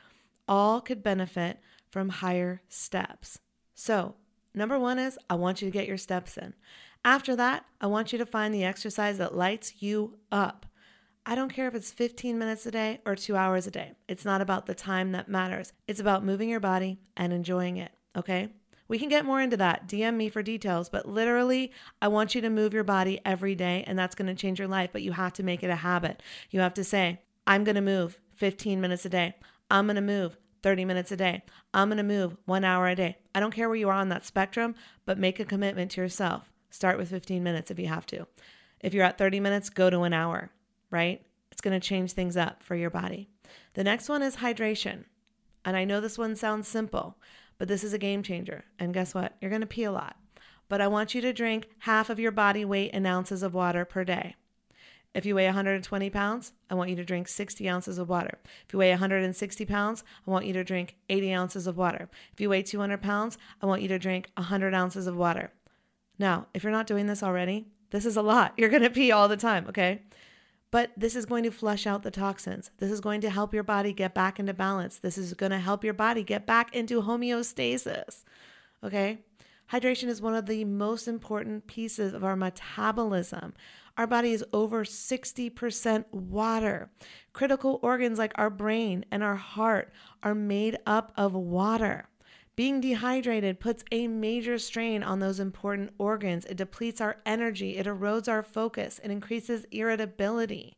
All 0.46 0.80
could 0.80 1.02
benefit 1.02 1.58
from 1.90 2.10
higher 2.10 2.62
steps. 2.68 3.40
So, 3.74 4.14
number 4.54 4.78
one 4.78 5.00
is 5.00 5.18
I 5.28 5.34
want 5.34 5.60
you 5.60 5.66
to 5.66 5.76
get 5.76 5.88
your 5.88 5.98
steps 5.98 6.38
in. 6.38 6.54
After 7.06 7.36
that, 7.36 7.64
I 7.80 7.86
want 7.86 8.10
you 8.12 8.18
to 8.18 8.26
find 8.26 8.52
the 8.52 8.64
exercise 8.64 9.18
that 9.18 9.36
lights 9.36 9.74
you 9.78 10.18
up. 10.32 10.66
I 11.24 11.36
don't 11.36 11.52
care 11.52 11.68
if 11.68 11.74
it's 11.76 11.92
15 11.92 12.36
minutes 12.36 12.66
a 12.66 12.72
day 12.72 13.00
or 13.06 13.14
two 13.14 13.36
hours 13.36 13.64
a 13.64 13.70
day. 13.70 13.92
It's 14.08 14.24
not 14.24 14.40
about 14.40 14.66
the 14.66 14.74
time 14.74 15.12
that 15.12 15.28
matters. 15.28 15.72
It's 15.86 16.00
about 16.00 16.24
moving 16.24 16.48
your 16.48 16.58
body 16.58 16.98
and 17.16 17.32
enjoying 17.32 17.76
it. 17.76 17.92
Okay. 18.16 18.48
We 18.88 18.98
can 18.98 19.08
get 19.08 19.24
more 19.24 19.40
into 19.40 19.56
that. 19.56 19.86
DM 19.86 20.16
me 20.16 20.28
for 20.28 20.42
details, 20.42 20.88
but 20.88 21.08
literally, 21.08 21.70
I 22.02 22.08
want 22.08 22.34
you 22.34 22.40
to 22.40 22.50
move 22.50 22.74
your 22.74 22.82
body 22.82 23.20
every 23.24 23.54
day, 23.54 23.84
and 23.86 23.96
that's 23.96 24.16
going 24.16 24.26
to 24.26 24.34
change 24.34 24.58
your 24.58 24.66
life. 24.66 24.90
But 24.92 25.02
you 25.02 25.12
have 25.12 25.32
to 25.34 25.44
make 25.44 25.62
it 25.62 25.70
a 25.70 25.76
habit. 25.76 26.24
You 26.50 26.58
have 26.58 26.74
to 26.74 26.82
say, 26.82 27.20
I'm 27.46 27.62
going 27.62 27.76
to 27.76 27.80
move 27.80 28.18
15 28.34 28.80
minutes 28.80 29.04
a 29.04 29.10
day. 29.10 29.36
I'm 29.70 29.86
going 29.86 29.94
to 29.94 30.02
move 30.02 30.38
30 30.64 30.84
minutes 30.84 31.12
a 31.12 31.16
day. 31.16 31.44
I'm 31.72 31.88
going 31.88 31.98
to 31.98 32.02
move 32.02 32.36
one 32.46 32.64
hour 32.64 32.88
a 32.88 32.96
day. 32.96 33.18
I 33.32 33.38
don't 33.38 33.54
care 33.54 33.68
where 33.68 33.76
you 33.76 33.90
are 33.90 33.92
on 33.92 34.08
that 34.08 34.26
spectrum, 34.26 34.74
but 35.04 35.20
make 35.20 35.38
a 35.38 35.44
commitment 35.44 35.92
to 35.92 36.00
yourself. 36.00 36.50
Start 36.70 36.98
with 36.98 37.10
15 37.10 37.42
minutes 37.42 37.70
if 37.70 37.78
you 37.78 37.86
have 37.86 38.06
to. 38.06 38.26
If 38.80 38.94
you're 38.94 39.04
at 39.04 39.18
30 39.18 39.40
minutes, 39.40 39.70
go 39.70 39.90
to 39.90 40.02
an 40.02 40.12
hour 40.12 40.50
right? 40.90 41.22
It's 41.50 41.60
going 41.60 41.78
to 41.78 41.86
change 41.86 42.12
things 42.12 42.36
up 42.36 42.62
for 42.62 42.74
your 42.74 42.90
body. 42.90 43.28
The 43.74 43.84
next 43.84 44.08
one 44.08 44.22
is 44.22 44.36
hydration. 44.36 45.04
And 45.64 45.76
I 45.76 45.84
know 45.84 46.00
this 46.00 46.18
one 46.18 46.36
sounds 46.36 46.68
simple, 46.68 47.18
but 47.58 47.68
this 47.68 47.82
is 47.82 47.92
a 47.92 47.98
game 47.98 48.22
changer. 48.22 48.64
And 48.78 48.94
guess 48.94 49.14
what? 49.14 49.36
You're 49.40 49.50
going 49.50 49.62
to 49.62 49.66
pee 49.66 49.84
a 49.84 49.92
lot. 49.92 50.16
But 50.68 50.80
I 50.80 50.88
want 50.88 51.14
you 51.14 51.20
to 51.22 51.32
drink 51.32 51.68
half 51.80 52.10
of 52.10 52.18
your 52.18 52.32
body 52.32 52.64
weight 52.64 52.92
in 52.92 53.06
ounces 53.06 53.42
of 53.42 53.54
water 53.54 53.84
per 53.84 54.04
day. 54.04 54.36
If 55.14 55.24
you 55.24 55.34
weigh 55.34 55.46
120 55.46 56.10
pounds, 56.10 56.52
I 56.68 56.74
want 56.74 56.90
you 56.90 56.96
to 56.96 57.04
drink 57.04 57.26
60 57.26 57.68
ounces 57.68 57.96
of 57.96 58.08
water. 58.08 58.38
If 58.66 58.74
you 58.74 58.78
weigh 58.78 58.90
160 58.90 59.64
pounds, 59.64 60.04
I 60.26 60.30
want 60.30 60.44
you 60.44 60.52
to 60.52 60.64
drink 60.64 60.96
80 61.08 61.32
ounces 61.32 61.66
of 61.66 61.78
water. 61.78 62.10
If 62.32 62.40
you 62.40 62.50
weigh 62.50 62.62
200 62.62 63.00
pounds, 63.00 63.38
I 63.62 63.66
want 63.66 63.80
you 63.80 63.88
to 63.88 63.98
drink 63.98 64.30
100 64.36 64.74
ounces 64.74 65.06
of 65.06 65.16
water. 65.16 65.52
Now, 66.18 66.46
if 66.54 66.62
you're 66.62 66.72
not 66.72 66.86
doing 66.86 67.06
this 67.06 67.22
already, 67.22 67.66
this 67.90 68.06
is 68.06 68.16
a 68.16 68.22
lot. 68.22 68.54
You're 68.56 68.68
going 68.68 68.82
to 68.82 68.90
pee 68.90 69.12
all 69.12 69.28
the 69.28 69.36
time, 69.36 69.66
okay? 69.68 70.02
But 70.70 70.90
this 70.96 71.14
is 71.14 71.26
going 71.26 71.44
to 71.44 71.50
flush 71.50 71.86
out 71.86 72.02
the 72.02 72.10
toxins. 72.10 72.70
This 72.78 72.90
is 72.90 73.00
going 73.00 73.20
to 73.20 73.30
help 73.30 73.54
your 73.54 73.62
body 73.62 73.92
get 73.92 74.14
back 74.14 74.38
into 74.40 74.52
balance. 74.52 74.98
This 74.98 75.16
is 75.16 75.32
going 75.34 75.52
to 75.52 75.58
help 75.58 75.84
your 75.84 75.94
body 75.94 76.22
get 76.22 76.44
back 76.44 76.74
into 76.74 77.02
homeostasis. 77.02 78.24
Okay? 78.82 79.18
Hydration 79.72 80.08
is 80.08 80.20
one 80.20 80.34
of 80.34 80.46
the 80.46 80.64
most 80.64 81.08
important 81.08 81.66
pieces 81.66 82.12
of 82.14 82.24
our 82.24 82.36
metabolism. 82.36 83.54
Our 83.96 84.06
body 84.06 84.32
is 84.32 84.44
over 84.52 84.84
60% 84.84 86.12
water. 86.12 86.90
Critical 87.32 87.80
organs 87.82 88.18
like 88.18 88.32
our 88.34 88.50
brain 88.50 89.04
and 89.10 89.22
our 89.22 89.36
heart 89.36 89.92
are 90.22 90.34
made 90.34 90.76
up 90.86 91.12
of 91.16 91.32
water. 91.32 92.08
Being 92.56 92.80
dehydrated 92.80 93.60
puts 93.60 93.84
a 93.92 94.08
major 94.08 94.58
strain 94.58 95.02
on 95.02 95.20
those 95.20 95.38
important 95.38 95.92
organs. 95.98 96.46
It 96.46 96.56
depletes 96.56 97.02
our 97.02 97.18
energy, 97.26 97.76
it 97.76 97.86
erodes 97.86 98.28
our 98.28 98.42
focus, 98.42 98.98
it 99.04 99.10
increases 99.10 99.66
irritability. 99.70 100.72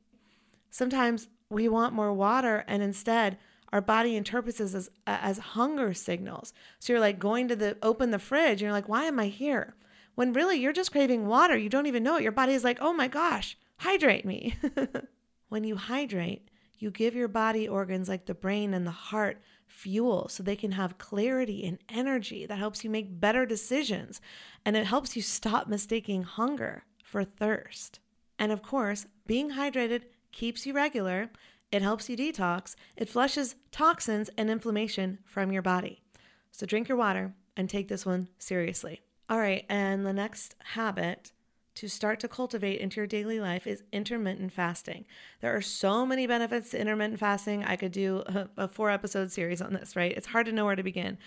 Sometimes 0.70 1.28
we 1.48 1.68
want 1.68 1.94
more 1.94 2.12
water, 2.12 2.64
and 2.66 2.82
instead, 2.82 3.38
our 3.72 3.80
body 3.80 4.16
interprets 4.16 4.58
this 4.58 4.74
as, 4.74 4.90
as 5.06 5.38
hunger 5.38 5.94
signals. 5.94 6.52
So 6.80 6.92
you're 6.92 7.00
like 7.00 7.20
going 7.20 7.46
to 7.46 7.56
the 7.56 7.76
open 7.80 8.10
the 8.10 8.18
fridge, 8.18 8.54
and 8.54 8.62
you're 8.62 8.72
like, 8.72 8.88
why 8.88 9.04
am 9.04 9.20
I 9.20 9.28
here? 9.28 9.76
When 10.16 10.32
really 10.32 10.58
you're 10.58 10.72
just 10.72 10.90
craving 10.90 11.26
water, 11.26 11.56
you 11.56 11.68
don't 11.68 11.86
even 11.86 12.02
know 12.02 12.16
it. 12.16 12.24
Your 12.24 12.32
body 12.32 12.54
is 12.54 12.64
like, 12.64 12.78
oh 12.80 12.92
my 12.92 13.06
gosh, 13.06 13.56
hydrate 13.76 14.24
me. 14.24 14.56
when 15.48 15.62
you 15.62 15.76
hydrate, 15.76 16.50
you 16.78 16.90
give 16.90 17.14
your 17.14 17.28
body 17.28 17.68
organs 17.68 18.08
like 18.08 18.26
the 18.26 18.34
brain 18.34 18.74
and 18.74 18.86
the 18.86 18.90
heart 18.90 19.40
fuel 19.66 20.28
so 20.28 20.42
they 20.42 20.56
can 20.56 20.72
have 20.72 20.98
clarity 20.98 21.64
and 21.64 21.78
energy 21.88 22.46
that 22.46 22.58
helps 22.58 22.82
you 22.82 22.90
make 22.90 23.20
better 23.20 23.44
decisions 23.44 24.20
and 24.64 24.76
it 24.76 24.86
helps 24.86 25.14
you 25.14 25.22
stop 25.22 25.68
mistaking 25.68 26.22
hunger 26.22 26.84
for 27.02 27.24
thirst. 27.24 28.00
And 28.38 28.52
of 28.52 28.62
course, 28.62 29.06
being 29.26 29.52
hydrated 29.52 30.02
keeps 30.32 30.66
you 30.66 30.72
regular, 30.72 31.30
it 31.70 31.82
helps 31.82 32.08
you 32.08 32.16
detox, 32.16 32.76
it 32.96 33.08
flushes 33.08 33.56
toxins 33.70 34.30
and 34.36 34.50
inflammation 34.50 35.18
from 35.24 35.52
your 35.52 35.62
body. 35.62 36.02
So 36.50 36.66
drink 36.66 36.88
your 36.88 36.98
water 36.98 37.34
and 37.56 37.68
take 37.68 37.88
this 37.88 38.06
one 38.06 38.28
seriously. 38.38 39.02
All 39.28 39.38
right, 39.38 39.66
and 39.68 40.06
the 40.06 40.12
next 40.12 40.54
habit 40.64 41.32
to 41.78 41.88
start 41.88 42.18
to 42.18 42.26
cultivate 42.26 42.80
into 42.80 42.96
your 42.96 43.06
daily 43.06 43.38
life 43.38 43.64
is 43.64 43.84
intermittent 43.92 44.52
fasting. 44.52 45.04
There 45.40 45.54
are 45.54 45.62
so 45.62 46.04
many 46.04 46.26
benefits 46.26 46.70
to 46.70 46.80
intermittent 46.80 47.20
fasting. 47.20 47.62
I 47.62 47.76
could 47.76 47.92
do 47.92 48.24
a, 48.26 48.48
a 48.56 48.66
four 48.66 48.90
episode 48.90 49.30
series 49.30 49.62
on 49.62 49.74
this, 49.74 49.94
right? 49.94 50.12
It's 50.16 50.26
hard 50.26 50.46
to 50.46 50.52
know 50.52 50.64
where 50.64 50.74
to 50.74 50.82
begin. 50.82 51.18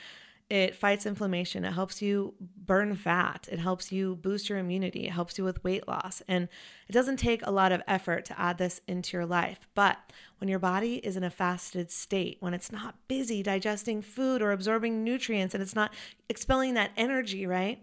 It 0.49 0.75
fights 0.75 1.05
inflammation. 1.05 1.63
It 1.63 1.71
helps 1.71 2.01
you 2.01 2.33
burn 2.41 2.97
fat. 2.97 3.47
It 3.49 3.59
helps 3.59 3.93
you 3.93 4.17
boost 4.17 4.49
your 4.49 4.57
immunity. 4.57 5.05
It 5.05 5.11
helps 5.11 5.37
you 5.37 5.45
with 5.45 5.63
weight 5.63 5.87
loss. 5.87 6.21
And 6.27 6.49
it 6.89 6.91
doesn't 6.91 7.15
take 7.15 7.39
a 7.47 7.51
lot 7.51 7.71
of 7.71 7.81
effort 7.87 8.25
to 8.25 8.37
add 8.37 8.57
this 8.57 8.81
into 8.89 9.15
your 9.15 9.25
life. 9.25 9.69
But 9.73 9.99
when 10.39 10.49
your 10.49 10.59
body 10.59 10.95
is 10.95 11.15
in 11.15 11.23
a 11.23 11.29
fasted 11.29 11.91
state, 11.91 12.35
when 12.41 12.53
it's 12.53 12.73
not 12.73 12.95
busy 13.07 13.41
digesting 13.41 14.01
food 14.01 14.41
or 14.41 14.51
absorbing 14.51 15.01
nutrients 15.01 15.53
and 15.53 15.63
it's 15.63 15.75
not 15.75 15.93
expelling 16.27 16.73
that 16.73 16.91
energy, 16.97 17.47
right? 17.47 17.81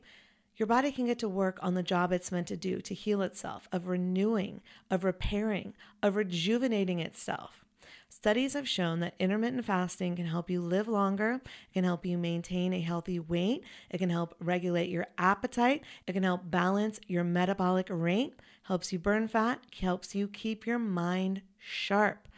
Your 0.59 0.67
body 0.67 0.91
can 0.91 1.07
get 1.07 1.21
to 1.21 1.29
work 1.29 1.59
on 1.63 1.75
the 1.75 1.83
job 1.83 2.13
it's 2.13 2.33
meant 2.33 2.49
to 2.49 2.57
do 2.57 2.81
to 2.81 2.95
heal 2.95 3.23
itself, 3.23 3.69
of 3.71 3.87
renewing, 3.87 4.61
of 4.91 5.05
repairing, 5.05 5.73
of 6.03 6.17
rejuvenating 6.17 6.99
itself. 6.99 7.65
Studies 8.11 8.55
have 8.55 8.69
shown 8.69 8.99
that 9.01 9.15
intermittent 9.21 9.65
fasting 9.65 10.17
can 10.17 10.27
help 10.27 10.51
you 10.51 10.61
live 10.61 10.89
longer, 10.89 11.41
can 11.73 11.85
help 11.85 12.05
you 12.05 12.19
maintain 12.19 12.73
a 12.73 12.81
healthy 12.81 13.21
weight, 13.21 13.63
it 13.91 13.99
can 13.99 14.11
help 14.11 14.35
regulate 14.41 14.89
your 14.89 15.07
appetite, 15.17 15.85
it 16.07 16.15
can 16.15 16.25
help 16.25 16.51
balance 16.51 16.99
your 17.07 17.23
metabolic 17.23 17.87
rate, 17.89 18.35
helps 18.65 18.93
you 18.93 18.99
burn 18.99 19.29
fat, 19.29 19.61
helps 19.81 20.15
you 20.15 20.27
keep 20.27 20.67
your 20.67 20.81
mind 20.81 21.43
sharp, 21.59 22.29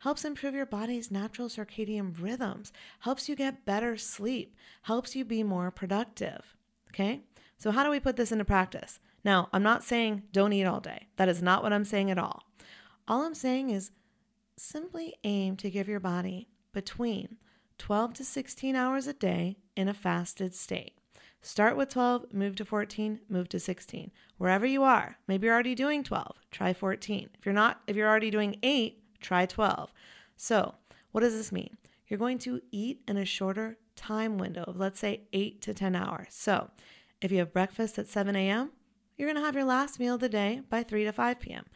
helps 0.00 0.24
improve 0.24 0.54
your 0.54 0.66
body's 0.66 1.10
natural 1.10 1.48
circadian 1.48 2.12
rhythms, 2.20 2.72
helps 3.00 3.26
you 3.26 3.34
get 3.34 3.64
better 3.64 3.96
sleep, 3.96 4.54
helps 4.82 5.16
you 5.16 5.24
be 5.24 5.42
more 5.42 5.70
productive. 5.70 6.56
Okay? 6.88 7.20
So, 7.60 7.70
how 7.70 7.84
do 7.84 7.90
we 7.90 8.00
put 8.00 8.16
this 8.16 8.32
into 8.32 8.44
practice? 8.46 9.00
Now, 9.22 9.50
I'm 9.52 9.62
not 9.62 9.84
saying 9.84 10.22
don't 10.32 10.54
eat 10.54 10.64
all 10.64 10.80
day. 10.80 11.08
That 11.16 11.28
is 11.28 11.42
not 11.42 11.62
what 11.62 11.74
I'm 11.74 11.84
saying 11.84 12.10
at 12.10 12.18
all. 12.18 12.44
All 13.06 13.22
I'm 13.22 13.34
saying 13.34 13.68
is 13.68 13.90
simply 14.56 15.14
aim 15.24 15.56
to 15.56 15.70
give 15.70 15.86
your 15.86 16.00
body 16.00 16.48
between 16.72 17.36
12 17.76 18.14
to 18.14 18.24
16 18.24 18.74
hours 18.74 19.06
a 19.06 19.12
day 19.12 19.58
in 19.76 19.88
a 19.88 19.94
fasted 19.94 20.54
state. 20.54 20.94
Start 21.42 21.76
with 21.76 21.90
12, 21.90 22.32
move 22.32 22.56
to 22.56 22.64
14, 22.64 23.20
move 23.28 23.50
to 23.50 23.60
16. 23.60 24.10
Wherever 24.38 24.64
you 24.64 24.82
are, 24.82 25.18
maybe 25.28 25.46
you're 25.46 25.54
already 25.54 25.74
doing 25.74 26.02
12, 26.02 26.36
try 26.50 26.72
14. 26.72 27.28
If 27.38 27.44
you're 27.44 27.54
not, 27.54 27.82
if 27.86 27.94
you're 27.94 28.08
already 28.08 28.30
doing 28.30 28.56
8, 28.62 29.20
try 29.20 29.44
12. 29.44 29.92
So, 30.34 30.76
what 31.12 31.20
does 31.20 31.34
this 31.34 31.52
mean? 31.52 31.76
You're 32.08 32.18
going 32.18 32.38
to 32.38 32.62
eat 32.70 33.02
in 33.06 33.18
a 33.18 33.26
shorter 33.26 33.76
time 33.96 34.38
window 34.38 34.64
of, 34.66 34.78
let's 34.78 34.98
say, 34.98 35.22
8 35.34 35.60
to 35.62 35.74
10 35.74 35.94
hours. 35.94 36.28
So, 36.30 36.70
if 37.20 37.30
you 37.30 37.38
have 37.38 37.52
breakfast 37.52 37.98
at 37.98 38.08
7 38.08 38.34
a.m., 38.34 38.70
you're 39.16 39.28
going 39.28 39.36
to 39.36 39.44
have 39.44 39.54
your 39.54 39.64
last 39.64 40.00
meal 40.00 40.14
of 40.14 40.20
the 40.20 40.28
day 40.28 40.62
by 40.70 40.82
3 40.82 41.04
to 41.04 41.12
5 41.12 41.40
p.m. 41.40 41.66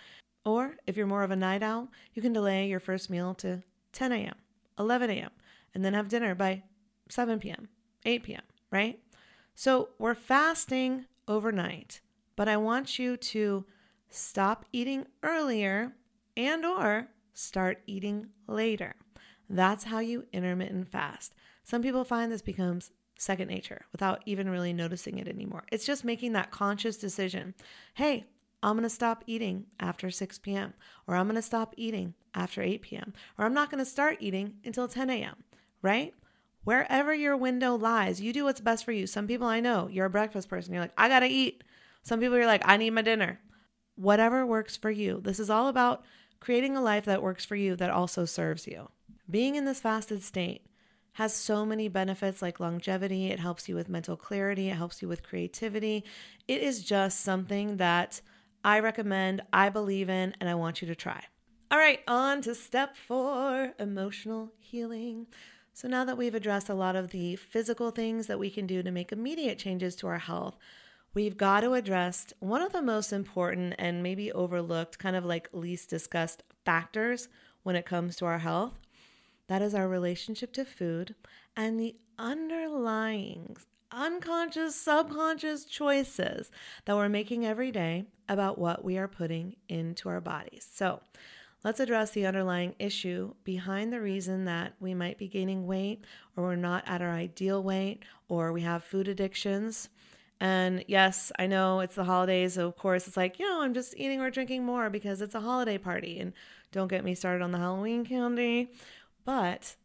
Or 0.44 0.76
if 0.86 0.96
you're 0.96 1.06
more 1.06 1.22
of 1.22 1.30
a 1.30 1.36
night 1.36 1.62
owl, 1.62 1.88
you 2.14 2.22
can 2.22 2.32
delay 2.32 2.66
your 2.68 2.80
first 2.80 3.10
meal 3.10 3.34
to 3.34 3.62
10 3.92 4.12
a.m., 4.12 4.34
11 4.78 5.10
a.m., 5.10 5.30
and 5.74 5.84
then 5.84 5.94
have 5.94 6.08
dinner 6.08 6.34
by 6.34 6.62
7 7.08 7.38
p.m., 7.38 7.68
8 8.04 8.22
p.m., 8.22 8.42
right? 8.70 8.98
So 9.54 9.90
we're 9.98 10.14
fasting 10.14 11.06
overnight, 11.28 12.00
but 12.36 12.48
I 12.48 12.56
want 12.56 12.98
you 12.98 13.16
to 13.16 13.64
stop 14.08 14.64
eating 14.72 15.06
earlier 15.22 15.92
and 16.36 16.64
or 16.64 17.08
start 17.32 17.82
eating 17.86 18.28
later. 18.46 18.94
That's 19.48 19.84
how 19.84 19.98
you 19.98 20.26
intermittent 20.32 20.88
fast. 20.88 21.34
Some 21.62 21.82
people 21.82 22.04
find 22.04 22.30
this 22.30 22.42
becomes 22.42 22.90
second 23.16 23.48
nature 23.48 23.86
without 23.92 24.22
even 24.26 24.48
really 24.48 24.72
noticing 24.72 25.18
it 25.18 25.28
anymore. 25.28 25.64
It's 25.70 25.86
just 25.86 26.04
making 26.04 26.32
that 26.32 26.50
conscious 26.50 26.96
decision. 26.96 27.54
Hey, 27.94 28.24
I'm 28.62 28.72
going 28.72 28.84
to 28.84 28.90
stop 28.90 29.24
eating 29.26 29.66
after 29.78 30.10
6 30.10 30.38
p.m., 30.38 30.74
or 31.06 31.16
I'm 31.16 31.26
going 31.26 31.36
to 31.36 31.42
stop 31.42 31.74
eating 31.76 32.14
after 32.34 32.62
8 32.62 32.82
p.m., 32.82 33.12
or 33.38 33.44
I'm 33.44 33.54
not 33.54 33.70
going 33.70 33.84
to 33.84 33.90
start 33.90 34.18
eating 34.20 34.54
until 34.64 34.88
10 34.88 35.10
a.m., 35.10 35.36
right? 35.82 36.14
Wherever 36.64 37.12
your 37.12 37.36
window 37.36 37.74
lies, 37.76 38.22
you 38.22 38.32
do 38.32 38.44
what's 38.44 38.62
best 38.62 38.84
for 38.84 38.92
you. 38.92 39.06
Some 39.06 39.26
people 39.26 39.46
I 39.46 39.60
know, 39.60 39.88
you're 39.92 40.06
a 40.06 40.10
breakfast 40.10 40.48
person. 40.48 40.72
You're 40.72 40.82
like, 40.82 40.94
I 40.96 41.08
got 41.08 41.20
to 41.20 41.26
eat. 41.26 41.62
Some 42.02 42.20
people 42.20 42.36
are 42.36 42.46
like, 42.46 42.62
I 42.64 42.78
need 42.78 42.90
my 42.90 43.02
dinner. 43.02 43.38
Whatever 43.96 44.46
works 44.46 44.76
for 44.76 44.90
you. 44.90 45.20
This 45.22 45.38
is 45.38 45.50
all 45.50 45.68
about 45.68 46.02
creating 46.40 46.74
a 46.74 46.82
life 46.82 47.04
that 47.04 47.22
works 47.22 47.44
for 47.44 47.56
you 47.56 47.76
that 47.76 47.90
also 47.90 48.24
serves 48.24 48.66
you. 48.66 48.88
Being 49.30 49.56
in 49.56 49.66
this 49.66 49.80
fasted 49.80 50.22
state 50.22 50.66
has 51.14 51.32
so 51.32 51.64
many 51.64 51.88
benefits 51.88 52.42
like 52.42 52.60
longevity. 52.60 53.28
It 53.28 53.38
helps 53.38 53.68
you 53.68 53.76
with 53.76 53.88
mental 53.88 54.16
clarity. 54.16 54.68
It 54.68 54.76
helps 54.76 55.00
you 55.00 55.08
with 55.08 55.22
creativity. 55.22 56.04
It 56.48 56.60
is 56.60 56.82
just 56.82 57.20
something 57.20 57.76
that 57.76 58.20
I 58.64 58.80
recommend, 58.80 59.42
I 59.52 59.68
believe 59.68 60.08
in, 60.08 60.34
and 60.40 60.50
I 60.50 60.54
want 60.54 60.82
you 60.82 60.88
to 60.88 60.94
try. 60.94 61.22
All 61.70 61.78
right, 61.78 62.00
on 62.08 62.42
to 62.42 62.54
step 62.54 62.96
four 62.96 63.74
emotional 63.78 64.52
healing. 64.58 65.26
So, 65.72 65.86
now 65.88 66.04
that 66.04 66.18
we've 66.18 66.34
addressed 66.34 66.68
a 66.68 66.74
lot 66.74 66.96
of 66.96 67.10
the 67.10 67.36
physical 67.36 67.90
things 67.90 68.26
that 68.26 68.38
we 68.38 68.50
can 68.50 68.66
do 68.66 68.82
to 68.82 68.90
make 68.90 69.12
immediate 69.12 69.58
changes 69.58 69.94
to 69.96 70.06
our 70.08 70.18
health, 70.18 70.56
we've 71.14 71.36
got 71.36 71.60
to 71.60 71.74
address 71.74 72.32
one 72.40 72.62
of 72.62 72.72
the 72.72 72.82
most 72.82 73.12
important 73.12 73.74
and 73.78 74.02
maybe 74.02 74.32
overlooked, 74.32 74.98
kind 74.98 75.14
of 75.14 75.24
like 75.24 75.48
least 75.52 75.90
discussed 75.90 76.42
factors 76.64 77.28
when 77.62 77.76
it 77.76 77.86
comes 77.86 78.16
to 78.16 78.26
our 78.26 78.38
health. 78.38 78.83
That 79.48 79.62
is 79.62 79.74
our 79.74 79.88
relationship 79.88 80.52
to 80.54 80.64
food 80.64 81.14
and 81.56 81.78
the 81.78 81.96
underlying 82.18 83.56
unconscious, 83.92 84.74
subconscious 84.74 85.64
choices 85.64 86.50
that 86.84 86.96
we're 86.96 87.08
making 87.08 87.46
every 87.46 87.70
day 87.70 88.04
about 88.28 88.58
what 88.58 88.84
we 88.84 88.98
are 88.98 89.08
putting 89.08 89.56
into 89.68 90.08
our 90.08 90.20
bodies. 90.20 90.66
So, 90.72 91.00
let's 91.62 91.80
address 91.80 92.10
the 92.10 92.26
underlying 92.26 92.74
issue 92.78 93.34
behind 93.44 93.92
the 93.92 94.00
reason 94.00 94.44
that 94.44 94.74
we 94.80 94.94
might 94.94 95.16
be 95.16 95.28
gaining 95.28 95.66
weight 95.66 96.04
or 96.36 96.44
we're 96.44 96.56
not 96.56 96.84
at 96.86 97.00
our 97.00 97.12
ideal 97.12 97.62
weight 97.62 98.02
or 98.28 98.52
we 98.52 98.60
have 98.62 98.84
food 98.84 99.08
addictions. 99.08 99.88
And 100.40 100.84
yes, 100.88 101.32
I 101.38 101.46
know 101.46 101.80
it's 101.80 101.94
the 101.94 102.04
holidays. 102.04 102.54
So 102.54 102.66
of 102.66 102.76
course, 102.76 103.06
it's 103.06 103.16
like, 103.16 103.38
you 103.38 103.48
know, 103.48 103.62
I'm 103.62 103.72
just 103.72 103.94
eating 103.96 104.20
or 104.20 104.30
drinking 104.30 104.64
more 104.64 104.90
because 104.90 105.22
it's 105.22 105.34
a 105.34 105.40
holiday 105.40 105.78
party. 105.78 106.20
And 106.20 106.34
don't 106.70 106.88
get 106.88 107.04
me 107.04 107.14
started 107.14 107.42
on 107.42 107.52
the 107.52 107.58
Halloween 107.58 108.04
candy. 108.04 108.70
But 109.24 109.76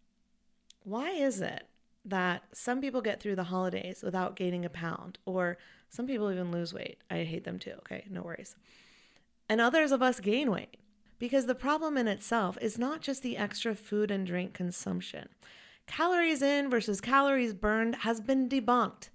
why 0.84 1.12
is 1.12 1.42
it 1.42 1.68
that 2.06 2.44
some 2.54 2.82
people 2.82 3.02
get 3.02 3.20
through 3.20 3.36
the 3.36 3.46
holidays 3.46 4.02
without 4.04 4.36
gaining 4.36 4.66
a 4.66 4.70
pound, 4.70 5.20
or 5.26 5.58
some 5.90 6.08
people 6.08 6.32
even 6.32 6.52
lose 6.52 6.74
weight. 6.74 7.02
I 7.10 7.24
hate 7.24 7.44
them 7.44 7.60
too, 7.60 7.74
okay? 7.80 8.06
No 8.10 8.22
worries. 8.22 8.56
And 9.48 9.60
others 9.60 9.92
of 9.92 10.02
us 10.02 10.20
gain 10.20 10.52
weight 10.52 10.78
because 11.18 11.46
the 11.46 11.56
problem 11.56 11.98
in 11.98 12.08
itself 12.08 12.58
is 12.62 12.78
not 12.78 13.02
just 13.02 13.24
the 13.24 13.38
extra 13.38 13.76
food 13.76 14.12
and 14.12 14.26
drink 14.26 14.54
consumption. 14.54 15.30
Calories 15.88 16.42
in 16.42 16.70
versus 16.70 17.02
calories 17.02 17.54
burned 17.54 17.98
has 17.98 18.22
been 18.22 18.48
debunked. 18.48 19.10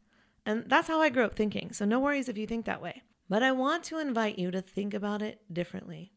And 0.44 0.64
that's 0.66 0.88
how 0.88 1.00
I 1.00 1.08
grew 1.08 1.24
up 1.24 1.34
thinking, 1.34 1.72
so 1.72 1.84
no 1.84 2.00
worries 2.00 2.28
if 2.28 2.36
you 2.36 2.46
think 2.46 2.66
that 2.66 2.82
way. 2.82 3.02
But 3.28 3.42
I 3.42 3.52
want 3.52 3.84
to 3.84 3.98
invite 3.98 4.38
you 4.38 4.50
to 4.50 4.60
think 4.60 4.92
about 4.92 5.22
it 5.22 5.40
differently. 5.50 6.12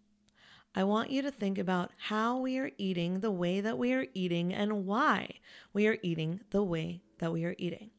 I 0.76 0.84
want 0.84 1.10
you 1.10 1.22
to 1.24 1.32
think 1.32 1.58
about 1.58 1.92
how 1.98 2.38
we 2.38 2.58
are 2.58 2.72
eating 2.78 3.20
the 3.20 3.32
way 3.32 3.62
that 3.62 3.78
we 3.78 3.94
are 3.94 4.06
eating 4.14 4.54
and 4.54 4.86
why 4.86 5.32
we 5.74 5.88
are 5.88 5.98
eating 6.04 6.42
the 6.52 6.64
way 6.64 7.02
that 7.20 7.32
we 7.32 7.46
are 7.46 7.56
eating. 7.58 7.90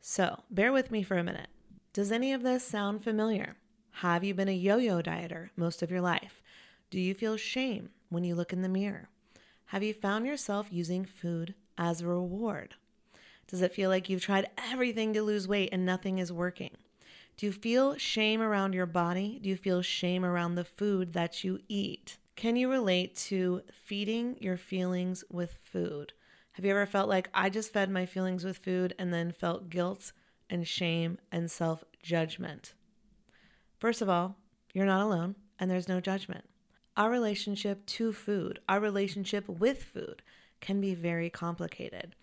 So, 0.00 0.42
bear 0.50 0.72
with 0.72 0.90
me 0.90 1.02
for 1.02 1.16
a 1.16 1.24
minute. 1.24 1.48
Does 1.92 2.12
any 2.12 2.32
of 2.32 2.42
this 2.42 2.66
sound 2.66 3.04
familiar? 3.04 3.56
Have 3.96 4.24
you 4.24 4.34
been 4.34 4.48
a 4.48 4.52
yo 4.52 4.78
yo 4.78 5.00
dieter 5.00 5.50
most 5.56 5.82
of 5.82 5.90
your 5.90 6.00
life? 6.00 6.42
Do 6.90 7.00
you 7.00 7.14
feel 7.14 7.36
shame 7.36 7.90
when 8.08 8.24
you 8.24 8.34
look 8.34 8.52
in 8.52 8.62
the 8.62 8.68
mirror? 8.68 9.08
Have 9.66 9.82
you 9.82 9.94
found 9.94 10.26
yourself 10.26 10.68
using 10.70 11.04
food 11.04 11.54
as 11.78 12.00
a 12.00 12.06
reward? 12.06 12.74
Does 13.46 13.62
it 13.62 13.72
feel 13.72 13.90
like 13.90 14.08
you've 14.08 14.22
tried 14.22 14.50
everything 14.56 15.12
to 15.14 15.22
lose 15.22 15.48
weight 15.48 15.70
and 15.72 15.86
nothing 15.86 16.18
is 16.18 16.32
working? 16.32 16.76
Do 17.42 17.46
you 17.46 17.52
feel 17.52 17.96
shame 17.96 18.40
around 18.40 18.72
your 18.72 18.86
body? 18.86 19.40
Do 19.42 19.48
you 19.48 19.56
feel 19.56 19.82
shame 19.82 20.24
around 20.24 20.54
the 20.54 20.62
food 20.62 21.12
that 21.14 21.42
you 21.42 21.58
eat? 21.66 22.18
Can 22.36 22.54
you 22.54 22.70
relate 22.70 23.16
to 23.16 23.62
feeding 23.72 24.36
your 24.40 24.56
feelings 24.56 25.24
with 25.28 25.56
food? 25.64 26.12
Have 26.52 26.64
you 26.64 26.70
ever 26.70 26.86
felt 26.86 27.08
like 27.08 27.28
I 27.34 27.50
just 27.50 27.72
fed 27.72 27.90
my 27.90 28.06
feelings 28.06 28.44
with 28.44 28.58
food 28.58 28.94
and 28.96 29.12
then 29.12 29.32
felt 29.32 29.70
guilt 29.70 30.12
and 30.48 30.68
shame 30.68 31.18
and 31.32 31.50
self 31.50 31.82
judgment? 32.00 32.74
First 33.76 34.02
of 34.02 34.08
all, 34.08 34.36
you're 34.72 34.86
not 34.86 35.02
alone 35.02 35.34
and 35.58 35.68
there's 35.68 35.88
no 35.88 36.00
judgment. 36.00 36.44
Our 36.96 37.10
relationship 37.10 37.84
to 37.86 38.12
food, 38.12 38.60
our 38.68 38.78
relationship 38.78 39.48
with 39.48 39.82
food 39.82 40.22
can 40.60 40.80
be 40.80 40.94
very 40.94 41.28
complicated. 41.28 42.14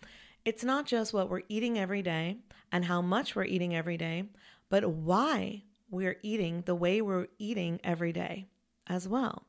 It's 0.45 0.63
not 0.63 0.85
just 0.85 1.13
what 1.13 1.29
we're 1.29 1.41
eating 1.49 1.77
every 1.77 2.01
day 2.01 2.37
and 2.71 2.85
how 2.85 3.01
much 3.01 3.35
we're 3.35 3.43
eating 3.43 3.75
every 3.75 3.97
day, 3.97 4.23
but 4.69 4.89
why 4.89 5.63
we're 5.89 6.17
eating 6.21 6.63
the 6.65 6.75
way 6.75 7.01
we're 7.01 7.27
eating 7.37 7.79
every 7.83 8.13
day 8.13 8.47
as 8.87 9.07
well. 9.07 9.45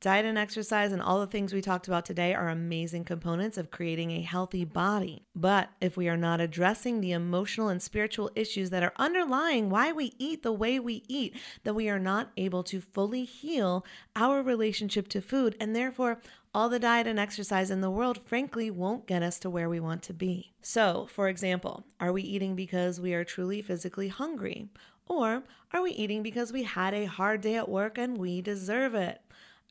Diet 0.00 0.24
and 0.24 0.38
exercise 0.38 0.92
and 0.92 1.02
all 1.02 1.20
the 1.20 1.26
things 1.26 1.52
we 1.52 1.60
talked 1.60 1.86
about 1.86 2.06
today 2.06 2.32
are 2.32 2.48
amazing 2.48 3.04
components 3.04 3.58
of 3.58 3.70
creating 3.70 4.10
a 4.10 4.22
healthy 4.22 4.64
body. 4.64 5.26
But 5.34 5.68
if 5.78 5.94
we 5.94 6.08
are 6.08 6.16
not 6.16 6.40
addressing 6.40 7.02
the 7.02 7.12
emotional 7.12 7.68
and 7.68 7.82
spiritual 7.82 8.30
issues 8.34 8.70
that 8.70 8.82
are 8.82 8.94
underlying 8.96 9.68
why 9.68 9.92
we 9.92 10.14
eat 10.18 10.42
the 10.42 10.54
way 10.54 10.80
we 10.80 11.02
eat, 11.06 11.36
then 11.64 11.74
we 11.74 11.90
are 11.90 11.98
not 11.98 12.30
able 12.38 12.62
to 12.62 12.80
fully 12.80 13.24
heal 13.24 13.84
our 14.16 14.42
relationship 14.42 15.06
to 15.08 15.20
food. 15.20 15.54
And 15.60 15.76
therefore, 15.76 16.22
all 16.52 16.68
the 16.68 16.78
diet 16.78 17.06
and 17.06 17.18
exercise 17.18 17.70
in 17.70 17.80
the 17.80 17.90
world, 17.90 18.18
frankly, 18.24 18.70
won't 18.70 19.06
get 19.06 19.22
us 19.22 19.38
to 19.38 19.50
where 19.50 19.68
we 19.68 19.78
want 19.78 20.02
to 20.04 20.12
be. 20.12 20.52
So, 20.60 21.06
for 21.10 21.28
example, 21.28 21.84
are 22.00 22.12
we 22.12 22.22
eating 22.22 22.56
because 22.56 23.00
we 23.00 23.14
are 23.14 23.24
truly 23.24 23.62
physically 23.62 24.08
hungry? 24.08 24.68
Or 25.06 25.44
are 25.72 25.82
we 25.82 25.92
eating 25.92 26.22
because 26.22 26.52
we 26.52 26.64
had 26.64 26.92
a 26.94 27.04
hard 27.04 27.40
day 27.40 27.54
at 27.56 27.68
work 27.68 27.98
and 27.98 28.18
we 28.18 28.42
deserve 28.42 28.94
it? 28.94 29.20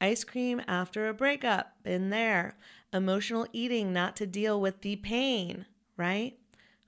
Ice 0.02 0.24
cream 0.24 0.62
after 0.68 1.10
a 1.10 1.14
breakup, 1.14 1.74
been 1.84 2.10
there. 2.10 2.56
Emotional 2.94 3.46
eating 3.52 3.92
not 3.92 4.16
to 4.16 4.26
deal 4.26 4.60
with 4.62 4.82
the 4.82 4.96
pain, 4.96 5.66
right? 5.98 6.38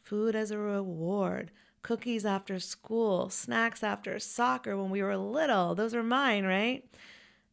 Food 0.02 0.36
as 0.36 0.52
a 0.52 0.58
reward. 0.58 1.52
Cookies 1.84 2.26
after 2.26 2.60
school, 2.60 3.30
snacks 3.30 3.84
after 3.84 4.18
soccer 4.20 4.78
when 4.78 4.89
we 4.89 5.04
were 5.04 5.18
little. 5.18 5.76
Those 5.76 5.94
are 5.94 6.04
mine, 6.04 6.46
right? 6.46 6.86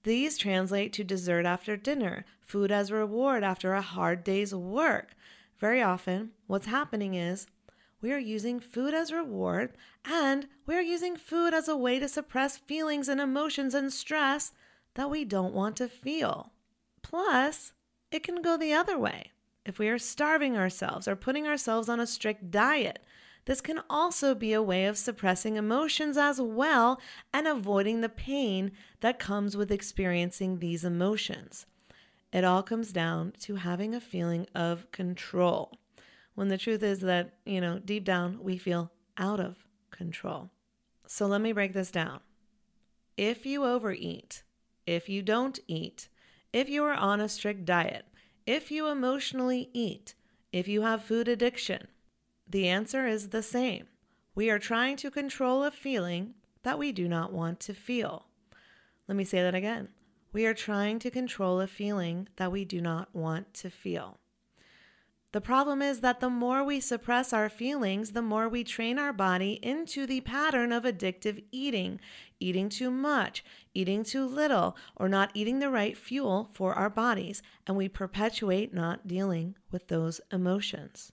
These 0.05 0.39
translate 0.39 0.93
to 0.95 1.05
dessert 1.05 1.45
after 1.45 1.77
dinner, 1.77 2.25
food 2.41 2.71
as 2.71 2.93
reward 2.93 3.43
after 3.43 3.75
a 3.75 3.83
hard 3.83 4.25
day's 4.25 4.55
work. 4.55 5.15
Very 5.59 5.83
often, 5.83 6.31
what's 6.47 6.67
happening 6.67 7.15
is 7.15 7.47
we 8.01 8.13
are 8.13 8.19
using 8.19 8.61
food 8.61 8.95
as 8.95 9.13
reward 9.13 9.77
and 10.05 10.47
we 10.67 10.77
are 10.77 10.83
using 10.83 11.17
food 11.17 11.53
as 11.53 11.69
a 11.69 11.77
way 11.77 11.99
to 11.99 12.09
suppress 12.09 12.57
feelings 12.57 13.09
and 13.09 13.21
emotions 13.21 13.75
and 13.75 13.93
stress 13.93 14.53
that 14.95 15.11
we 15.11 15.25
don't 15.25 15.55
want 15.55 15.77
to 15.77 15.89
feel. 15.89 16.53
Plus, 17.03 17.73
it 18.11 18.23
can 18.23 18.41
go 18.41 18.57
the 18.57 18.73
other 18.73 18.99
way. 18.99 19.33
If 19.67 19.79
we 19.79 19.89
are 19.89 19.99
starving 19.99 20.57
ourselves 20.57 21.09
or 21.09 21.17
putting 21.17 21.47
ourselves 21.47 21.89
on 21.89 22.01
a 22.01 22.07
strict 22.07 22.51
diet, 22.51 23.05
this 23.49 23.63
can 23.63 23.81
also 23.89 24.35
be 24.35 24.53
a 24.53 24.63
way 24.63 24.85
of 24.85 24.99
suppressing 24.99 25.57
emotions 25.57 26.19
as 26.19 26.39
well 26.39 27.01
and 27.33 27.49
avoiding 27.49 28.03
the 28.03 28.11
pain 28.11 28.73
that 29.01 29.19
comes 29.19 29.57
with 29.57 29.73
experiencing 29.73 30.59
these 30.59 30.85
emotions. 30.85 31.65
It 32.31 32.45
all 32.45 32.63
comes 32.63 32.93
down 32.93 33.33
to 33.41 33.55
having 33.55 33.95
a 33.95 34.03
feeling 34.03 34.47
of 34.55 34.93
control. 34.93 35.79
When 36.35 36.49
the 36.49 36.59
truth 36.59 36.83
is 36.83 37.01
that, 37.01 37.39
you 37.47 37.63
know, 37.63 37.79
deep 37.79 38.05
down 38.05 38.41
we 38.43 38.59
feel 38.59 38.91
out 39.17 39.41
of 39.41 39.57
control. 39.91 40.51
So 41.07 41.25
let 41.27 41.41
me 41.41 41.53
break 41.53 41.73
this 41.73 41.91
down. 41.91 42.21
If 43.17 43.47
you 43.47 43.65
overeat, 43.65 44.43
if 44.87 45.09
you 45.09 45.23
don't 45.23 45.59
eat, 45.67 46.11
if 46.53 46.69
you 46.69 46.85
are 46.85 46.93
on 46.93 47.19
a 47.19 47.31
strict 47.31 47.65
diet, 47.65 48.05
if 48.45 48.71
you 48.71 48.89
emotionally 48.89 49.71
eat, 49.73 50.15
if 50.53 50.69
you 50.69 50.83
have 50.83 51.03
food 51.03 51.29
addiction, 51.29 51.89
the 52.49 52.69
answer 52.69 53.07
is 53.07 53.29
the 53.29 53.43
same. 53.43 53.87
We 54.35 54.51
are 54.51 54.59
trying 54.59 54.97
to 54.99 55.11
control 55.11 55.65
a 55.65 55.71
feeling 55.71 56.35
that 56.63 56.79
we 56.79 56.93
do 56.93 57.09
not 57.09 57.33
want 57.33 57.61
to 57.61 57.75
feel. 57.75 58.27
Let 59.07 59.17
me 59.17 59.25
say 59.25 59.43
that 59.43 59.55
again. 59.55 59.89
We 60.33 60.47
are 60.47 60.55
trying 60.55 60.99
to 61.01 61.11
control 61.11 61.61
a 61.61 61.67
feeling 61.67 62.29
that 62.37 62.53
we 62.53 62.65
do 62.65 62.81
not 62.81 63.15
want 63.15 63.55
to 63.55 63.71
feel. 63.71 64.19
The 65.33 65.41
problem 65.43 65.83
is 65.83 66.01
that 66.01 66.21
the 66.21 66.31
more 66.31 66.65
we 66.65 66.81
suppress 66.81 67.35
our 67.35 67.51
feelings, 67.51 68.13
the 68.13 68.23
more 68.23 68.49
we 68.49 68.65
train 68.65 68.99
our 68.99 69.13
body 69.13 69.59
into 69.63 70.07
the 70.07 70.23
pattern 70.23 70.73
of 70.73 70.85
addictive 70.85 71.45
eating, 71.53 72.01
eating 72.41 72.71
too 72.71 72.91
much, 72.91 73.45
eating 73.75 74.05
too 74.05 74.27
little, 74.27 74.75
or 74.97 75.07
not 75.07 75.31
eating 75.35 75.59
the 75.59 75.69
right 75.71 75.99
fuel 75.99 76.49
for 76.53 76.73
our 76.73 76.89
bodies, 76.89 77.43
and 77.67 77.77
we 77.77 77.89
perpetuate 77.89 78.73
not 78.73 79.07
dealing 79.07 79.55
with 79.71 79.89
those 79.89 80.23
emotions. 80.33 81.13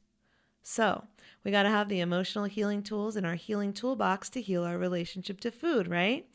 So, 0.67 1.03
we 1.43 1.51
got 1.51 1.63
to 1.63 1.69
have 1.69 1.89
the 1.89 1.99
emotional 1.99 2.45
healing 2.45 2.81
tools 2.81 3.15
in 3.15 3.23
our 3.23 3.35
healing 3.35 3.71
toolbox 3.71 4.29
to 4.31 4.41
heal 4.41 4.63
our 4.63 4.79
relationship 4.79 5.39
to 5.41 5.51
food, 5.51 5.87
right? 5.87 6.25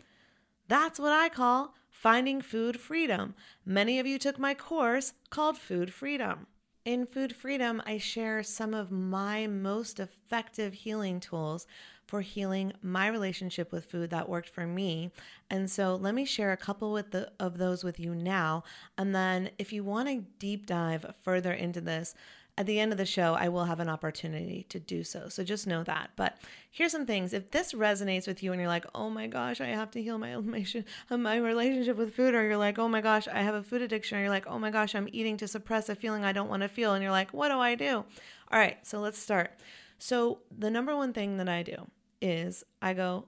That's 0.69 1.01
what 1.01 1.11
I 1.11 1.29
call 1.29 1.75
finding 1.89 2.41
food 2.41 2.79
freedom. 2.79 3.35
Many 3.67 3.99
of 3.99 4.07
you 4.07 4.21
took 4.21 4.39
my 4.39 4.55
course 4.55 5.15
called 5.31 5.59
Food 5.59 5.93
Freedom. 5.93 6.47
In 6.85 7.07
Food 7.07 7.35
Freedom, 7.35 7.83
I 7.85 7.99
share 7.99 8.45
some 8.45 8.73
of 8.73 8.93
my 8.93 9.49
most 9.49 9.99
effective 9.99 10.75
healing 10.75 11.19
tools 11.19 11.67
for 12.07 12.21
healing 12.21 12.73
my 12.83 13.09
relationship 13.09 13.73
with 13.73 13.85
food 13.85 14.11
that 14.11 14.29
worked 14.29 14.49
for 14.49 14.67
me. 14.67 15.11
And 15.51 15.69
so 15.69 15.97
let 15.97 16.15
me 16.15 16.25
share 16.25 16.53
a 16.53 16.57
couple 16.57 16.93
with 16.93 17.11
the, 17.11 17.33
of 17.41 17.59
those 17.59 17.83
with 17.83 17.99
you 17.99 18.15
now. 18.15 18.63
And 18.97 19.13
then 19.13 19.51
if 19.59 19.73
you 19.73 19.83
want 19.83 20.09
to 20.09 20.25
deep 20.39 20.67
dive 20.67 21.15
further 21.21 21.53
into 21.53 21.81
this, 21.81 22.15
at 22.61 22.67
the 22.67 22.79
end 22.79 22.93
of 22.93 22.99
the 22.99 23.07
show, 23.07 23.33
I 23.33 23.49
will 23.49 23.65
have 23.65 23.81
an 23.81 23.89
opportunity 23.89 24.67
to 24.69 24.79
do 24.79 25.03
so. 25.03 25.31
So 25.31 25.43
just 25.43 25.67
know 25.67 25.83
that. 25.85 26.11
But 26.15 26.37
here's 26.71 26.93
some 26.93 27.07
things. 27.07 27.33
If 27.33 27.53
this 27.53 27.73
resonates 27.73 28.27
with 28.27 28.43
you 28.43 28.53
and 28.53 28.61
you're 28.61 28.69
like, 28.69 28.85
oh 28.95 29.09
my 29.09 29.29
gosh, 29.29 29.63
I 29.63 29.69
have 29.69 29.91
to 29.93 30.03
heal 30.03 30.19
my 30.19 30.37
my 31.11 31.37
relationship 31.39 31.97
with 31.97 32.15
food, 32.15 32.35
or 32.35 32.43
you're 32.47 32.59
like, 32.59 32.79
oh 32.79 32.87
my 32.87 33.01
gosh, 33.01 33.27
I 33.27 33.41
have 33.41 33.55
a 33.55 33.63
food 33.63 33.81
addiction, 33.81 34.19
or 34.19 34.21
you're 34.21 34.29
like, 34.29 34.47
oh 34.47 34.59
my 34.59 34.71
gosh, 34.71 34.95
I'm 34.95 35.09
eating 35.11 35.39
to 35.39 35.49
suppress 35.49 35.89
a 35.89 35.95
feeling 35.95 36.23
I 36.23 36.33
don't 36.33 36.51
want 36.51 36.63
to 36.63 36.69
feel, 36.69 36.93
and 36.93 37.03
you're 37.03 37.11
like, 37.11 37.33
what 37.33 37.49
do 37.49 37.59
I 37.59 37.77
do? 37.77 38.05
All 38.53 38.59
right, 38.59 38.77
so 38.87 39.01
let's 39.01 39.19
start. 39.19 39.53
So 39.99 40.41
the 40.55 40.71
number 40.71 40.95
one 40.95 41.15
thing 41.15 41.39
that 41.39 41.49
I 41.49 41.63
do 41.63 41.87
is 42.21 42.63
I 42.83 42.93
go, 42.93 43.25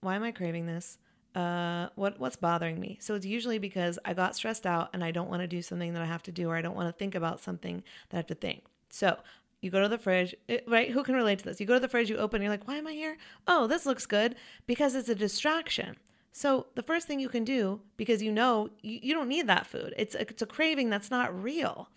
why 0.00 0.16
am 0.16 0.24
I 0.24 0.32
craving 0.32 0.66
this? 0.66 0.98
Uh, 1.34 1.88
what 1.96 2.18
what's 2.20 2.36
bothering 2.36 2.78
me. 2.78 2.98
So 3.00 3.14
it's 3.14 3.26
usually 3.26 3.58
because 3.58 3.98
I 4.04 4.14
got 4.14 4.36
stressed 4.36 4.66
out 4.66 4.90
and 4.92 5.02
I 5.02 5.10
don't 5.10 5.28
want 5.28 5.42
to 5.42 5.48
do 5.48 5.62
something 5.62 5.92
that 5.94 6.02
I 6.02 6.06
have 6.06 6.22
to 6.24 6.32
do, 6.32 6.48
or 6.48 6.56
I 6.56 6.62
don't 6.62 6.76
want 6.76 6.88
to 6.88 6.98
think 6.98 7.14
about 7.14 7.40
something 7.40 7.82
that 8.08 8.16
I 8.16 8.18
have 8.18 8.26
to 8.28 8.34
think. 8.34 8.64
So 8.90 9.18
you 9.60 9.70
go 9.70 9.80
to 9.80 9.88
the 9.88 9.98
fridge, 9.98 10.34
right? 10.66 10.90
Who 10.90 11.02
can 11.02 11.14
relate 11.14 11.38
to 11.40 11.44
this? 11.44 11.58
You 11.58 11.66
go 11.66 11.74
to 11.74 11.80
the 11.80 11.88
fridge, 11.88 12.10
you 12.10 12.16
open, 12.16 12.42
you're 12.42 12.50
like, 12.50 12.68
why 12.68 12.76
am 12.76 12.86
I 12.86 12.92
here? 12.92 13.16
Oh, 13.46 13.66
this 13.66 13.86
looks 13.86 14.06
good 14.06 14.36
because 14.66 14.94
it's 14.94 15.08
a 15.08 15.14
distraction. 15.14 15.96
So 16.32 16.66
the 16.74 16.82
first 16.82 17.06
thing 17.06 17.18
you 17.18 17.28
can 17.28 17.44
do, 17.44 17.80
because 17.96 18.22
you 18.22 18.30
know 18.30 18.68
you, 18.82 18.98
you 19.02 19.14
don't 19.14 19.28
need 19.28 19.46
that 19.46 19.66
food, 19.66 19.94
it's 19.96 20.14
a, 20.14 20.22
it's 20.22 20.42
a 20.42 20.46
craving 20.46 20.90
that's 20.90 21.10
not 21.10 21.34
real. 21.42 21.88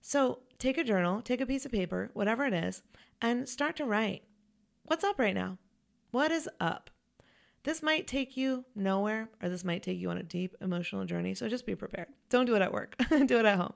So 0.00 0.40
take 0.58 0.78
a 0.78 0.84
journal, 0.84 1.20
take 1.20 1.40
a 1.40 1.46
piece 1.46 1.66
of 1.66 1.72
paper, 1.72 2.10
whatever 2.14 2.44
it 2.44 2.54
is, 2.54 2.82
and 3.20 3.48
start 3.48 3.76
to 3.76 3.84
write. 3.84 4.22
What's 4.84 5.04
up 5.04 5.18
right 5.18 5.34
now? 5.34 5.58
What 6.10 6.30
is 6.30 6.48
up? 6.60 6.90
This 7.62 7.82
might 7.82 8.06
take 8.06 8.38
you 8.38 8.64
nowhere, 8.74 9.28
or 9.42 9.50
this 9.50 9.64
might 9.64 9.82
take 9.82 9.98
you 9.98 10.08
on 10.08 10.16
a 10.16 10.22
deep 10.22 10.56
emotional 10.62 11.04
journey. 11.04 11.34
So 11.34 11.46
just 11.46 11.66
be 11.66 11.74
prepared. 11.74 12.08
Don't 12.30 12.46
do 12.46 12.56
it 12.56 12.62
at 12.62 12.72
work, 12.72 12.96
do 13.10 13.38
it 13.38 13.44
at 13.44 13.58
home. 13.58 13.74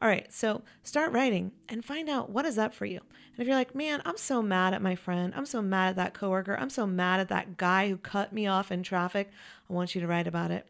All 0.00 0.08
right, 0.08 0.32
so 0.32 0.62
start 0.82 1.12
writing 1.12 1.52
and 1.68 1.84
find 1.84 2.08
out 2.08 2.30
what 2.30 2.44
is 2.44 2.58
up 2.58 2.74
for 2.74 2.86
you. 2.86 2.98
And 2.98 3.38
if 3.38 3.46
you're 3.46 3.56
like, 3.56 3.74
man, 3.74 4.02
I'm 4.04 4.16
so 4.16 4.42
mad 4.42 4.74
at 4.74 4.82
my 4.82 4.96
friend, 4.96 5.32
I'm 5.36 5.46
so 5.46 5.62
mad 5.62 5.90
at 5.90 5.96
that 5.96 6.14
coworker, 6.14 6.56
I'm 6.58 6.70
so 6.70 6.86
mad 6.86 7.20
at 7.20 7.28
that 7.28 7.56
guy 7.56 7.88
who 7.88 7.98
cut 7.98 8.32
me 8.32 8.48
off 8.48 8.72
in 8.72 8.82
traffic, 8.82 9.30
I 9.68 9.72
want 9.72 9.94
you 9.94 10.00
to 10.00 10.08
write 10.08 10.26
about 10.26 10.50
it. 10.50 10.66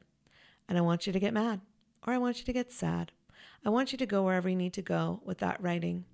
And 0.68 0.76
I 0.76 0.82
want 0.82 1.06
you 1.06 1.12
to 1.14 1.20
get 1.20 1.32
mad, 1.32 1.62
or 2.06 2.12
I 2.12 2.18
want 2.18 2.38
you 2.38 2.44
to 2.44 2.52
get 2.52 2.70
sad. 2.70 3.10
I 3.64 3.70
want 3.70 3.92
you 3.92 3.98
to 3.98 4.06
go 4.06 4.22
wherever 4.22 4.48
you 4.48 4.56
need 4.56 4.74
to 4.74 4.82
go 4.82 5.20
with 5.24 5.38
that 5.38 5.62
writing. 5.62 6.04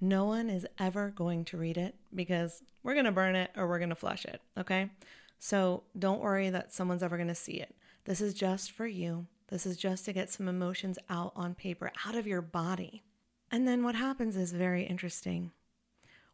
No 0.00 0.26
one 0.26 0.48
is 0.48 0.66
ever 0.78 1.10
going 1.10 1.44
to 1.46 1.56
read 1.56 1.76
it 1.76 1.96
because 2.14 2.62
we're 2.84 2.94
going 2.94 3.04
to 3.04 3.12
burn 3.12 3.34
it 3.34 3.50
or 3.56 3.66
we're 3.66 3.78
going 3.78 3.88
to 3.88 3.96
flush 3.96 4.24
it, 4.24 4.40
okay? 4.56 4.90
So 5.38 5.84
don't 5.98 6.20
worry 6.20 6.50
that 6.50 6.72
someone's 6.72 7.02
ever 7.02 7.16
going 7.16 7.28
to 7.28 7.34
see 7.34 7.60
it. 7.60 7.74
This 8.04 8.20
is 8.20 8.34
just 8.34 8.72
for 8.72 8.86
you. 8.86 9.26
This 9.48 9.64
is 9.66 9.76
just 9.76 10.04
to 10.04 10.12
get 10.12 10.30
some 10.30 10.48
emotions 10.48 10.98
out 11.08 11.32
on 11.34 11.54
paper, 11.54 11.90
out 12.06 12.14
of 12.14 12.26
your 12.26 12.42
body. 12.42 13.02
And 13.50 13.66
then 13.66 13.82
what 13.82 13.94
happens 13.94 14.36
is 14.36 14.52
very 14.52 14.84
interesting. 14.84 15.52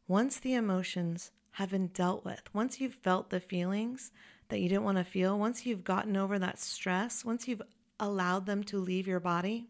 Once 0.09 0.39
the 0.39 0.55
emotions 0.55 1.31
have 1.53 1.71
been 1.71 1.89
dealt 1.89 2.25
with, 2.25 2.43
once 2.53 2.81
you've 2.81 2.95
felt 2.95 3.31
the 3.31 3.41
feelings 3.41 4.11
that 4.49 4.59
you 4.59 4.69
didn't 4.69 4.85
want 4.85 4.99
to 4.99 5.05
feel, 5.05 5.39
once 5.39 5.65
you've 5.65 5.85
gotten 5.85 6.17
over 6.17 6.39
that 6.39 6.59
stress, 6.59 7.25
once 7.25 7.47
you've 7.47 7.63
allowed 8.01 8.47
them 8.47 8.65
to 8.65 8.79
leave 8.79 9.07
your 9.07 9.21
body, 9.21 9.69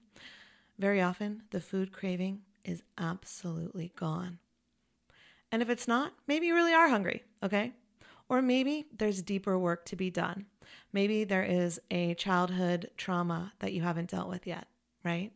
very 0.78 1.02
often 1.02 1.42
the 1.50 1.60
food 1.60 1.92
craving 1.92 2.40
is 2.64 2.82
absolutely 2.96 3.92
gone. 3.96 4.38
And 5.52 5.62
if 5.62 5.68
it's 5.68 5.86
not, 5.86 6.14
maybe 6.26 6.46
you 6.46 6.54
really 6.54 6.72
are 6.72 6.88
hungry, 6.88 7.22
okay? 7.42 7.74
Or 8.28 8.40
maybe 8.42 8.86
there's 8.96 9.22
deeper 9.22 9.58
work 9.58 9.84
to 9.86 9.96
be 9.96 10.10
done. 10.10 10.46
Maybe 10.92 11.24
there 11.24 11.44
is 11.44 11.80
a 11.90 12.14
childhood 12.14 12.90
trauma 12.96 13.52
that 13.58 13.72
you 13.72 13.82
haven't 13.82 14.10
dealt 14.10 14.28
with 14.28 14.46
yet, 14.46 14.66
right? 15.04 15.32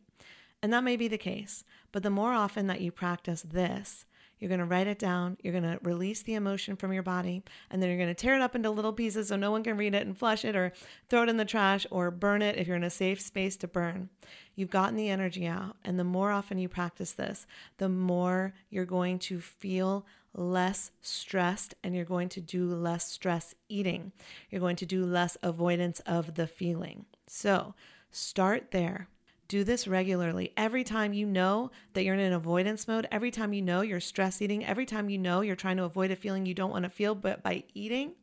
And 0.61 0.73
that 0.73 0.83
may 0.83 0.97
be 0.97 1.07
the 1.07 1.17
case. 1.17 1.63
But 1.91 2.03
the 2.03 2.09
more 2.09 2.33
often 2.33 2.67
that 2.67 2.81
you 2.81 2.91
practice 2.91 3.41
this, 3.41 4.05
you're 4.39 4.49
going 4.49 4.59
to 4.59 4.65
write 4.65 4.87
it 4.87 4.99
down, 4.99 5.37
you're 5.41 5.51
going 5.51 5.63
to 5.63 5.79
release 5.83 6.23
the 6.23 6.33
emotion 6.33 6.77
from 6.77 6.93
your 6.93 7.03
body, 7.03 7.43
and 7.69 7.81
then 7.81 7.89
you're 7.89 7.97
going 7.97 8.07
to 8.07 8.13
tear 8.13 8.35
it 8.35 8.41
up 8.41 8.55
into 8.55 8.69
little 8.69 8.93
pieces 8.93 9.27
so 9.27 9.35
no 9.35 9.51
one 9.51 9.63
can 9.63 9.75
read 9.75 9.93
it 9.93 10.07
and 10.07 10.17
flush 10.17 10.45
it 10.45 10.55
or 10.55 10.71
throw 11.09 11.23
it 11.23 11.29
in 11.29 11.35
the 11.35 11.43
trash 11.43 11.85
or 11.91 12.09
burn 12.09 12.41
it 12.41 12.57
if 12.57 12.65
you're 12.65 12.77
in 12.77 12.83
a 12.83 12.89
safe 12.89 13.19
space 13.19 13.57
to 13.57 13.67
burn. 13.67 14.09
You've 14.55 14.69
gotten 14.69 14.95
the 14.95 15.09
energy 15.09 15.45
out. 15.45 15.75
And 15.83 15.99
the 15.99 16.05
more 16.05 16.31
often 16.31 16.57
you 16.57 16.69
practice 16.69 17.11
this, 17.11 17.45
the 17.79 17.89
more 17.89 18.53
you're 18.69 18.85
going 18.85 19.19
to 19.19 19.41
feel 19.41 20.05
less 20.33 20.91
stressed 21.01 21.75
and 21.83 21.95
you're 21.95 22.05
going 22.05 22.29
to 22.29 22.41
do 22.41 22.65
less 22.73 23.11
stress 23.11 23.55
eating. 23.67 24.11
You're 24.49 24.61
going 24.61 24.75
to 24.77 24.85
do 24.85 25.05
less 25.05 25.37
avoidance 25.41 25.99
of 26.01 26.35
the 26.35 26.47
feeling. 26.47 27.05
So 27.27 27.73
start 28.11 28.71
there. 28.71 29.07
Do 29.47 29.63
this 29.63 29.87
regularly. 29.87 30.53
Every 30.55 30.83
time 30.83 31.13
you 31.13 31.25
know 31.25 31.71
that 31.93 32.03
you're 32.03 32.13
in 32.13 32.19
an 32.19 32.33
avoidance 32.33 32.87
mode, 32.87 33.07
every 33.11 33.31
time 33.31 33.51
you 33.51 33.63
know 33.63 33.81
you're 33.81 33.99
stress 33.99 34.41
eating, 34.41 34.63
every 34.63 34.85
time 34.85 35.09
you 35.09 35.17
know 35.17 35.41
you're 35.41 35.55
trying 35.55 35.77
to 35.77 35.85
avoid 35.85 36.11
a 36.11 36.15
feeling 36.15 36.45
you 36.45 36.53
don't 36.53 36.69
want 36.69 36.83
to 36.83 36.89
feel, 36.89 37.15
but 37.15 37.41
by 37.41 37.63
eating, 37.73 38.13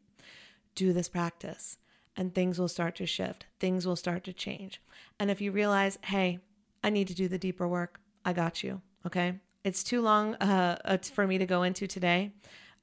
do 0.76 0.92
this 0.92 1.08
practice 1.08 1.78
and 2.16 2.34
things 2.34 2.58
will 2.58 2.68
start 2.68 2.94
to 2.96 3.06
shift. 3.06 3.46
Things 3.58 3.86
will 3.86 3.96
start 3.96 4.24
to 4.24 4.32
change. 4.32 4.80
And 5.18 5.30
if 5.30 5.40
you 5.40 5.52
realize, 5.52 5.98
hey, 6.04 6.38
I 6.82 6.90
need 6.90 7.08
to 7.08 7.14
do 7.14 7.28
the 7.28 7.38
deeper 7.38 7.66
work, 7.66 8.00
I 8.24 8.32
got 8.32 8.62
you. 8.62 8.80
Okay. 9.04 9.40
It's 9.66 9.82
too 9.82 10.00
long 10.00 10.36
uh, 10.36 10.78
uh, 10.84 10.98
for 10.98 11.26
me 11.26 11.38
to 11.38 11.44
go 11.44 11.64
into 11.64 11.88
today. 11.88 12.30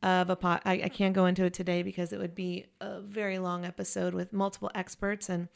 Of 0.01 0.29
a 0.29 0.35
pot, 0.35 0.63
I, 0.65 0.81
I 0.83 0.89
can't 0.89 1.15
go 1.15 1.27
into 1.27 1.45
it 1.45 1.53
today 1.53 1.81
because 1.81 2.11
it 2.11 2.19
would 2.19 2.35
be 2.35 2.65
a 2.81 2.99
very 2.99 3.39
long 3.39 3.63
episode 3.63 4.13
with 4.13 4.33
multiple 4.33 4.69
experts, 4.75 5.29
and 5.29 5.47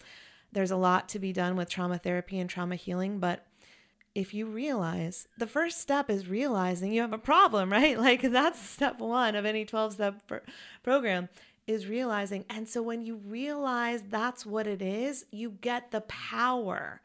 there's 0.53 0.71
a 0.71 0.77
lot 0.77 1.09
to 1.09 1.19
be 1.19 1.33
done 1.33 1.57
with 1.57 1.69
trauma 1.69 1.97
therapy 1.97 2.39
and 2.39 2.49
trauma 2.49 2.77
healing. 2.77 3.19
But 3.19 3.45
if 4.15 4.33
you 4.33 4.45
realize 4.45 5.27
the 5.37 5.47
first 5.47 5.81
step 5.81 6.09
is 6.09 6.29
realizing 6.29 6.93
you 6.93 7.01
have 7.01 7.11
a 7.11 7.17
problem, 7.17 7.69
right? 7.73 7.99
Like 7.99 8.21
that's 8.21 8.61
step 8.61 8.99
one 8.99 9.35
of 9.35 9.43
any 9.43 9.65
12 9.65 9.95
step 9.95 10.25
pr- 10.27 10.35
program 10.81 11.27
is 11.67 11.87
realizing. 11.87 12.45
And 12.49 12.69
so 12.69 12.81
when 12.81 13.01
you 13.01 13.17
realize 13.17 14.03
that's 14.03 14.45
what 14.45 14.65
it 14.65 14.81
is, 14.81 15.25
you 15.29 15.57
get 15.59 15.91
the 15.91 16.01
power 16.01 17.01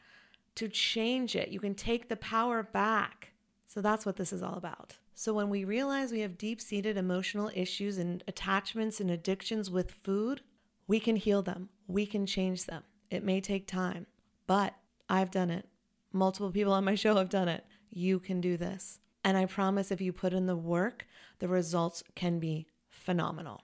to 0.55 0.68
change 0.68 1.35
it. 1.35 1.49
You 1.49 1.59
can 1.59 1.75
take 1.75 2.09
the 2.09 2.14
power 2.14 2.62
back. 2.62 3.32
So 3.73 3.81
that's 3.81 4.05
what 4.05 4.16
this 4.16 4.35
is 4.35 4.43
all 4.43 4.57
about. 4.57 4.99
So 5.14 5.33
when 5.33 5.49
we 5.49 5.64
realize 5.64 6.12
we 6.12 6.20
have 6.20 6.37
deep 6.37 6.61
seated 6.61 6.99
emotional 6.99 7.51
issues 7.55 7.97
and 7.97 8.23
attachments 8.29 9.01
and 9.01 9.11
addictions 9.11 9.70
with 9.70 9.93
food, 9.93 10.43
we 10.87 11.01
can 11.01 11.16
heal 11.16 11.41
them. 11.41 11.70
We 11.87 12.05
can 12.05 12.27
change 12.27 12.66
them. 12.66 12.83
It 13.11 13.25
may 13.25 13.41
take 13.41 13.66
time, 13.66 14.05
but 14.47 14.75
I've 15.09 15.31
done 15.31 15.49
it. 15.49 15.66
Multiple 16.12 16.51
people 16.51 16.75
on 16.75 16.85
my 16.85 16.95
show 16.95 17.16
have 17.16 17.31
done 17.31 17.49
it. 17.49 17.64
You 17.89 18.18
can 18.18 18.43
do 18.43 18.59
this. 18.59 18.99
And 19.25 19.39
I 19.39 19.47
promise 19.47 19.91
if 19.91 20.03
you 20.03 20.12
put 20.12 20.35
in 20.35 20.45
the 20.45 20.55
work, 20.55 21.07
the 21.39 21.49
results 21.49 22.03
can 22.14 22.39
be 22.39 22.66
phenomenal. 22.91 23.62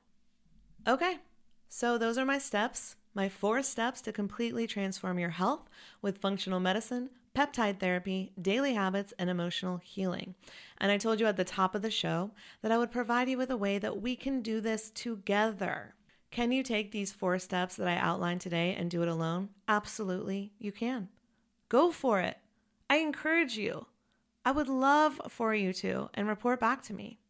Okay, 0.87 1.19
so 1.69 1.99
those 1.99 2.17
are 2.17 2.25
my 2.25 2.39
steps, 2.39 2.97
my 3.13 3.29
four 3.29 3.63
steps 3.63 4.01
to 4.01 4.13
completely 4.13 4.67
transform 4.67 5.19
your 5.19 5.31
health 5.31 5.69
with 6.01 6.17
functional 6.17 6.61
medicine, 6.61 7.11
peptide 7.39 7.78
therapy, 7.78 8.32
daily 8.41 8.74
habits, 8.74 9.14
and 9.16 9.30
emotional 9.30 9.76
healing. 9.76 10.34
And 10.78 10.91
I 10.91 10.99
told 10.99 11.20
you 11.20 11.26
at 11.26 11.36
the 11.36 11.45
top 11.45 11.76
of 11.76 11.82
the 11.82 11.91
show 11.91 12.32
that 12.62 12.72
I 12.72 12.78
would 12.78 12.91
provide 12.91 13.28
you 13.28 13.39
with 13.39 13.53
a 13.53 13.57
way 13.57 13.78
that 13.78 14.03
we 14.03 14.16
can 14.16 14.43
do 14.43 14.61
this 14.61 14.91
together. 14.91 15.95
Can 16.32 16.51
you 16.51 16.64
take 16.64 16.91
these 16.91 17.12
four 17.12 17.39
steps 17.39 17.76
that 17.76 17.86
I 17.86 17.95
outlined 17.95 18.41
today 18.41 18.74
and 18.76 18.91
do 18.91 19.03
it 19.03 19.09
alone? 19.09 19.51
Absolutely, 19.68 20.53
you 20.59 20.72
can. 20.72 21.11
Go 21.68 21.93
for 21.93 22.18
it. 22.20 22.39
I 22.91 22.97
encourage 22.97 23.57
you. 23.57 23.86
I 24.45 24.51
would 24.51 24.68
love 24.68 25.20
for 25.28 25.55
you 25.55 25.72
to 25.74 26.11
and 26.14 26.26
report 26.26 26.59
back 26.59 26.82
to 26.82 26.93
me. 26.93 27.20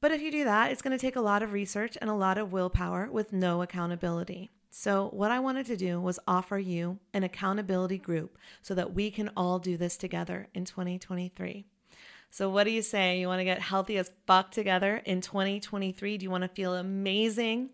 But 0.00 0.10
if 0.10 0.22
you 0.22 0.32
do 0.32 0.44
that, 0.44 0.72
it's 0.72 0.80
going 0.80 0.96
to 0.96 1.06
take 1.06 1.16
a 1.16 1.20
lot 1.20 1.42
of 1.42 1.52
research 1.52 1.98
and 2.00 2.08
a 2.08 2.14
lot 2.14 2.38
of 2.38 2.50
willpower 2.50 3.10
with 3.12 3.30
no 3.30 3.60
accountability. 3.60 4.48
So, 4.72 5.08
what 5.08 5.32
I 5.32 5.40
wanted 5.40 5.66
to 5.66 5.76
do 5.76 6.00
was 6.00 6.20
offer 6.28 6.56
you 6.58 7.00
an 7.12 7.24
accountability 7.24 7.98
group 7.98 8.38
so 8.62 8.72
that 8.74 8.94
we 8.94 9.10
can 9.10 9.30
all 9.36 9.58
do 9.58 9.76
this 9.76 9.96
together 9.96 10.46
in 10.54 10.64
2023. 10.64 11.66
So, 12.30 12.48
what 12.48 12.64
do 12.64 12.70
you 12.70 12.80
say? 12.80 13.18
You 13.18 13.26
want 13.26 13.40
to 13.40 13.44
get 13.44 13.58
healthy 13.58 13.98
as 13.98 14.12
fuck 14.28 14.52
together 14.52 15.02
in 15.04 15.20
2023? 15.20 16.18
Do 16.18 16.24
you 16.24 16.30
want 16.30 16.42
to 16.42 16.48
feel 16.48 16.76
amazing? 16.76 17.70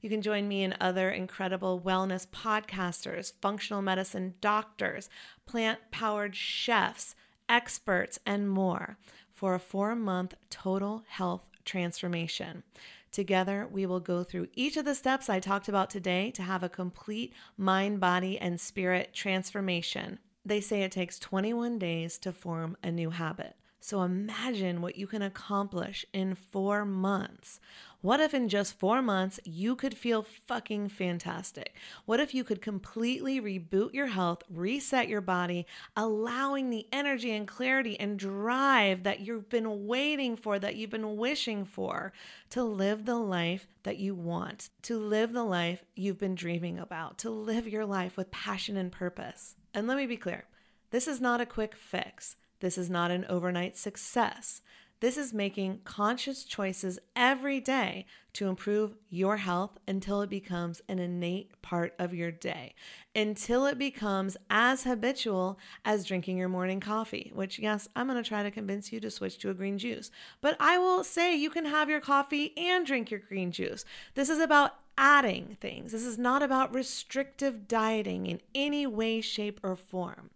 You 0.00 0.08
can 0.08 0.22
join 0.22 0.48
me 0.48 0.62
and 0.62 0.74
other 0.80 1.10
incredible 1.10 1.80
wellness 1.80 2.26
podcasters, 2.26 3.32
functional 3.42 3.82
medicine 3.82 4.34
doctors, 4.40 5.10
plant 5.44 5.80
powered 5.90 6.34
chefs, 6.34 7.14
experts, 7.48 8.18
and 8.24 8.48
more 8.48 8.96
for 9.34 9.54
a 9.54 9.60
four 9.60 9.94
month 9.94 10.34
total 10.48 11.04
health 11.08 11.50
transformation. 11.66 12.62
Together, 13.10 13.68
we 13.70 13.86
will 13.86 14.00
go 14.00 14.22
through 14.22 14.48
each 14.54 14.76
of 14.76 14.84
the 14.84 14.94
steps 14.94 15.28
I 15.28 15.40
talked 15.40 15.68
about 15.68 15.90
today 15.90 16.30
to 16.32 16.42
have 16.42 16.62
a 16.62 16.68
complete 16.68 17.32
mind, 17.56 18.00
body, 18.00 18.38
and 18.38 18.60
spirit 18.60 19.14
transformation. 19.14 20.18
They 20.44 20.60
say 20.60 20.82
it 20.82 20.92
takes 20.92 21.18
21 21.18 21.78
days 21.78 22.18
to 22.18 22.32
form 22.32 22.76
a 22.82 22.90
new 22.90 23.10
habit. 23.10 23.56
So 23.80 24.02
imagine 24.02 24.82
what 24.82 24.96
you 24.96 25.06
can 25.06 25.22
accomplish 25.22 26.04
in 26.12 26.34
four 26.34 26.84
months. 26.84 27.60
What 28.00 28.20
if 28.20 28.32
in 28.34 28.48
just 28.48 28.78
four 28.78 29.02
months 29.02 29.40
you 29.44 29.74
could 29.74 29.96
feel 29.96 30.22
fucking 30.22 30.88
fantastic? 30.88 31.74
What 32.04 32.20
if 32.20 32.34
you 32.34 32.44
could 32.44 32.60
completely 32.60 33.40
reboot 33.40 33.92
your 33.92 34.06
health, 34.06 34.42
reset 34.48 35.08
your 35.08 35.20
body, 35.20 35.66
allowing 35.96 36.70
the 36.70 36.86
energy 36.92 37.32
and 37.32 37.46
clarity 37.46 37.98
and 37.98 38.18
drive 38.18 39.02
that 39.04 39.20
you've 39.20 39.48
been 39.48 39.86
waiting 39.86 40.36
for, 40.36 40.58
that 40.58 40.76
you've 40.76 40.90
been 40.90 41.16
wishing 41.16 41.64
for 41.64 42.12
to 42.50 42.62
live 42.62 43.04
the 43.04 43.18
life 43.18 43.66
that 43.84 43.98
you 43.98 44.14
want, 44.14 44.70
to 44.82 44.98
live 44.98 45.32
the 45.32 45.44
life 45.44 45.84
you've 45.96 46.18
been 46.18 46.34
dreaming 46.34 46.78
about, 46.78 47.18
to 47.18 47.30
live 47.30 47.66
your 47.66 47.86
life 47.86 48.16
with 48.16 48.30
passion 48.30 48.76
and 48.76 48.92
purpose? 48.92 49.56
And 49.72 49.86
let 49.86 49.96
me 49.96 50.06
be 50.06 50.16
clear 50.16 50.44
this 50.90 51.08
is 51.08 51.20
not 51.20 51.40
a 51.40 51.46
quick 51.46 51.74
fix. 51.74 52.36
This 52.60 52.78
is 52.78 52.90
not 52.90 53.10
an 53.10 53.24
overnight 53.28 53.76
success. 53.76 54.62
This 55.00 55.16
is 55.16 55.32
making 55.32 55.82
conscious 55.84 56.42
choices 56.42 56.98
every 57.14 57.60
day 57.60 58.04
to 58.32 58.48
improve 58.48 58.96
your 59.08 59.36
health 59.36 59.78
until 59.86 60.22
it 60.22 60.30
becomes 60.30 60.82
an 60.88 60.98
innate 60.98 61.62
part 61.62 61.94
of 62.00 62.12
your 62.12 62.32
day, 62.32 62.74
until 63.14 63.64
it 63.66 63.78
becomes 63.78 64.36
as 64.50 64.82
habitual 64.82 65.56
as 65.84 66.04
drinking 66.04 66.36
your 66.36 66.48
morning 66.48 66.80
coffee, 66.80 67.30
which, 67.32 67.60
yes, 67.60 67.86
I'm 67.94 68.08
to 68.08 68.22
try 68.24 68.42
to 68.42 68.50
convince 68.50 68.92
you 68.92 68.98
to 69.00 69.10
switch 69.10 69.38
to 69.38 69.50
a 69.50 69.54
green 69.54 69.78
juice. 69.78 70.10
But 70.40 70.56
I 70.58 70.78
will 70.78 71.04
say 71.04 71.36
you 71.36 71.50
can 71.50 71.66
have 71.66 71.88
your 71.88 72.00
coffee 72.00 72.52
and 72.58 72.84
drink 72.84 73.12
your 73.12 73.20
green 73.20 73.52
juice. 73.52 73.84
This 74.14 74.28
is 74.28 74.40
about 74.40 74.74
adding 74.96 75.56
things, 75.60 75.92
this 75.92 76.04
is 76.04 76.18
not 76.18 76.42
about 76.42 76.74
restrictive 76.74 77.68
dieting 77.68 78.26
in 78.26 78.40
any 78.52 78.84
way, 78.84 79.20
shape, 79.20 79.60
or 79.62 79.76
form. 79.76 80.30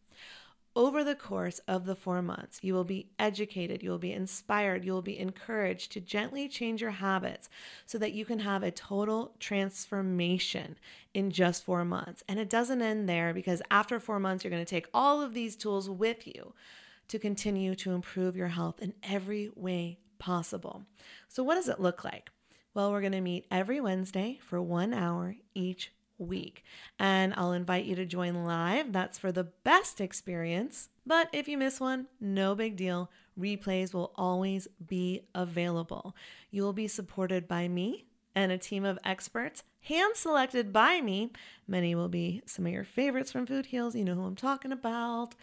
Over 0.75 1.05
the 1.05 1.15
course 1.15 1.59
of 1.69 1.85
the 1.85 1.95
four 1.95 2.23
months, 2.23 2.61
you 2.63 2.73
will 2.73 2.85
be 2.85 3.11
educated, 3.19 3.83
you 3.83 3.91
will 3.91 3.99
be 3.99 4.13
inspired, 4.13 4.87
you 4.87 4.93
will 4.93 5.03
be 5.03 5.19
encouraged 5.19 5.93
to 5.93 6.01
gently 6.01 6.49
change 6.49 6.81
your 6.81 6.93
habits 6.93 7.51
so 7.85 7.99
that 7.99 8.15
you 8.15 8.25
can 8.25 8.39
have 8.39 8.63
a 8.63 8.71
total 8.71 9.35
transformation 9.39 10.79
in 11.13 11.31
just 11.31 11.63
four 11.63 11.85
months. 11.85 12.25
And 12.27 12.39
it 12.39 12.49
doesn't 12.49 12.81
end 12.81 13.07
there 13.07 13.35
because 13.35 13.61
after 13.71 14.01
four 14.01 14.19
months, 14.19 14.45
you're 14.45 14.51
going 14.51 14.65
to 14.65 14.71
take 14.71 14.89
all 14.95 15.21
of 15.21 15.35
these 15.35 15.57
tools 15.57 15.91
with 15.91 16.27
you 16.27 16.55
to 17.09 17.19
continue 17.19 17.75
to 17.75 17.93
improve 17.93 18.35
your 18.35 18.49
health 18.49 18.81
in 18.81 18.95
every 19.03 19.51
way 19.55 19.99
possible. 20.19 20.85
So, 21.29 21.43
what 21.43 21.57
does 21.57 21.69
it 21.69 21.81
look 21.81 22.03
like? 22.03 22.31
Well, 22.73 22.91
we're 22.91 23.03
going 23.03 23.13
to 23.13 23.21
meet 23.21 23.45
every 23.51 23.83
Wednesday 23.83 24.39
for 24.43 24.63
one 24.63 24.95
hour 24.95 25.37
each 25.55 25.93
week. 26.23 26.65
And 26.99 27.35
I'll 27.37 27.53
invite 27.53 27.85
you 27.85 27.95
to 27.97 28.07
join 28.07 28.45
live. 28.45 28.93
That's 28.93 29.19
for 29.19 29.33
the 29.33 29.45
best 29.65 30.01
experience. 30.01 30.89
But 31.07 31.29
if 31.33 31.49
you 31.49 31.59
miss 31.59 31.81
one, 31.81 32.07
no 32.21 32.55
big 32.55 32.77
deal. 32.77 33.11
Replays 33.39 33.93
will 33.93 34.13
always 34.17 34.69
be 34.87 35.23
available. 35.35 36.15
You 36.51 36.63
will 36.63 36.73
be 36.73 36.89
supported 36.89 37.49
by 37.49 37.69
me 37.69 38.07
and 38.35 38.53
a 38.53 38.59
team 38.59 38.85
of 38.85 38.99
experts, 39.05 39.63
hand 39.81 40.17
selected 40.17 40.73
by 40.73 41.01
me. 41.01 41.33
Many 41.67 41.95
will 41.95 42.09
be 42.09 42.43
some 42.47 42.67
of 42.67 42.73
your 42.73 42.85
favorites 42.85 43.33
from 43.33 43.47
Food 43.47 43.67
Heals. 43.67 43.95
You 43.95 44.05
know 44.05 44.15
who 44.15 44.25
I'm 44.25 44.37
talking 44.37 44.73
about. 44.73 45.35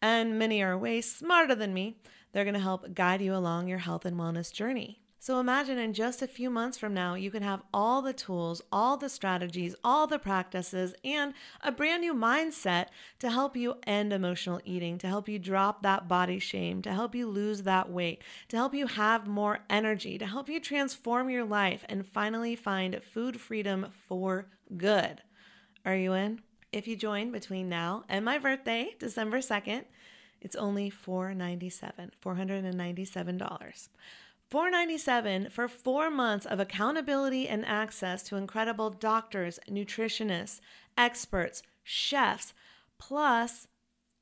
And 0.00 0.38
many 0.38 0.62
are 0.62 0.78
way 0.78 1.00
smarter 1.00 1.54
than 1.54 1.74
me. 1.74 1.96
They're 2.32 2.44
going 2.44 2.54
to 2.54 2.60
help 2.60 2.94
guide 2.94 3.22
you 3.22 3.34
along 3.34 3.68
your 3.68 3.78
health 3.78 4.04
and 4.04 4.16
wellness 4.16 4.52
journey. 4.52 5.00
So 5.20 5.40
imagine 5.40 5.78
in 5.78 5.94
just 5.94 6.22
a 6.22 6.28
few 6.28 6.48
months 6.48 6.78
from 6.78 6.94
now, 6.94 7.14
you 7.14 7.32
can 7.32 7.42
have 7.42 7.62
all 7.74 8.02
the 8.02 8.12
tools, 8.12 8.62
all 8.70 8.96
the 8.96 9.08
strategies, 9.08 9.74
all 9.82 10.06
the 10.06 10.18
practices, 10.18 10.94
and 11.02 11.34
a 11.60 11.72
brand 11.72 12.02
new 12.02 12.14
mindset 12.14 12.86
to 13.18 13.28
help 13.28 13.56
you 13.56 13.74
end 13.84 14.12
emotional 14.12 14.60
eating, 14.64 14.96
to 14.98 15.08
help 15.08 15.28
you 15.28 15.40
drop 15.40 15.82
that 15.82 16.06
body 16.06 16.38
shame, 16.38 16.82
to 16.82 16.92
help 16.92 17.16
you 17.16 17.26
lose 17.26 17.62
that 17.62 17.90
weight, 17.90 18.22
to 18.48 18.56
help 18.56 18.74
you 18.74 18.86
have 18.86 19.26
more 19.26 19.58
energy, 19.68 20.18
to 20.18 20.26
help 20.26 20.48
you 20.48 20.60
transform 20.60 21.28
your 21.28 21.44
life 21.44 21.84
and 21.88 22.06
finally 22.06 22.54
find 22.54 23.02
food 23.02 23.40
freedom 23.40 23.88
for 24.06 24.46
good. 24.76 25.22
Are 25.84 25.96
you 25.96 26.12
in? 26.12 26.42
If 26.70 26.86
you 26.86 26.94
join 26.94 27.32
between 27.32 27.68
now 27.68 28.04
and 28.08 28.24
my 28.24 28.38
birthday, 28.38 28.94
December 29.00 29.38
2nd, 29.38 29.84
it's 30.40 30.54
only 30.54 30.90
497, 30.90 32.12
$497. 32.24 33.88
497 34.50 35.50
for 35.50 35.68
4 35.68 36.10
months 36.10 36.46
of 36.46 36.58
accountability 36.58 37.46
and 37.46 37.66
access 37.66 38.22
to 38.24 38.36
incredible 38.36 38.88
doctors, 38.88 39.58
nutritionists, 39.68 40.60
experts, 40.96 41.62
chefs, 41.82 42.54
plus 42.98 43.68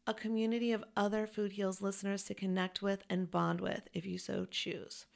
a 0.06 0.14
community 0.14 0.72
of 0.72 0.84
other 0.96 1.26
Food 1.26 1.52
Heals 1.52 1.80
listeners 1.80 2.24
to 2.24 2.34
connect 2.34 2.82
with 2.82 3.04
and 3.08 3.30
bond 3.30 3.60
with 3.60 3.88
if 3.92 4.04
you 4.04 4.18
so 4.18 4.46
choose. 4.50 5.06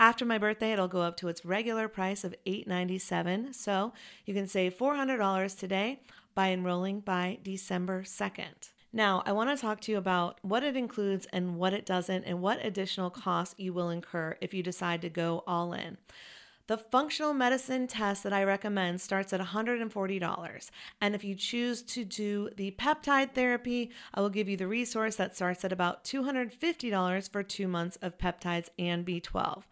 After 0.00 0.24
my 0.24 0.38
birthday, 0.38 0.72
it'll 0.72 0.88
go 0.88 1.02
up 1.02 1.16
to 1.18 1.28
its 1.28 1.44
regular 1.44 1.88
price 1.88 2.22
of 2.22 2.34
897. 2.46 3.52
So 3.52 3.92
you 4.24 4.34
can 4.34 4.46
save 4.46 4.76
$400 4.76 5.58
today 5.58 6.00
by 6.34 6.50
enrolling 6.52 7.00
by 7.00 7.38
December 7.42 8.02
2nd. 8.02 8.70
Now, 8.92 9.22
I 9.26 9.32
want 9.32 9.50
to 9.50 9.60
talk 9.60 9.80
to 9.82 9.92
you 9.92 9.98
about 9.98 10.38
what 10.42 10.62
it 10.62 10.76
includes 10.76 11.26
and 11.32 11.56
what 11.56 11.74
it 11.74 11.84
doesn't, 11.84 12.24
and 12.24 12.40
what 12.40 12.64
additional 12.64 13.10
costs 13.10 13.54
you 13.58 13.72
will 13.72 13.90
incur 13.90 14.36
if 14.40 14.54
you 14.54 14.62
decide 14.62 15.02
to 15.02 15.10
go 15.10 15.44
all 15.46 15.72
in. 15.74 15.98
The 16.68 16.78
functional 16.78 17.32
medicine 17.32 17.86
test 17.86 18.22
that 18.24 18.32
I 18.34 18.44
recommend 18.44 19.00
starts 19.00 19.32
at 19.32 19.40
$140. 19.40 20.70
And 21.00 21.14
if 21.14 21.24
you 21.24 21.34
choose 21.34 21.82
to 21.82 22.04
do 22.04 22.50
the 22.56 22.72
peptide 22.72 23.32
therapy, 23.32 23.90
I 24.12 24.20
will 24.20 24.28
give 24.28 24.50
you 24.50 24.56
the 24.58 24.68
resource 24.68 25.16
that 25.16 25.34
starts 25.34 25.64
at 25.64 25.72
about 25.72 26.04
$250 26.04 27.30
for 27.30 27.42
two 27.42 27.68
months 27.68 27.96
of 28.02 28.18
peptides 28.18 28.68
and 28.78 29.06
B12. 29.06 29.62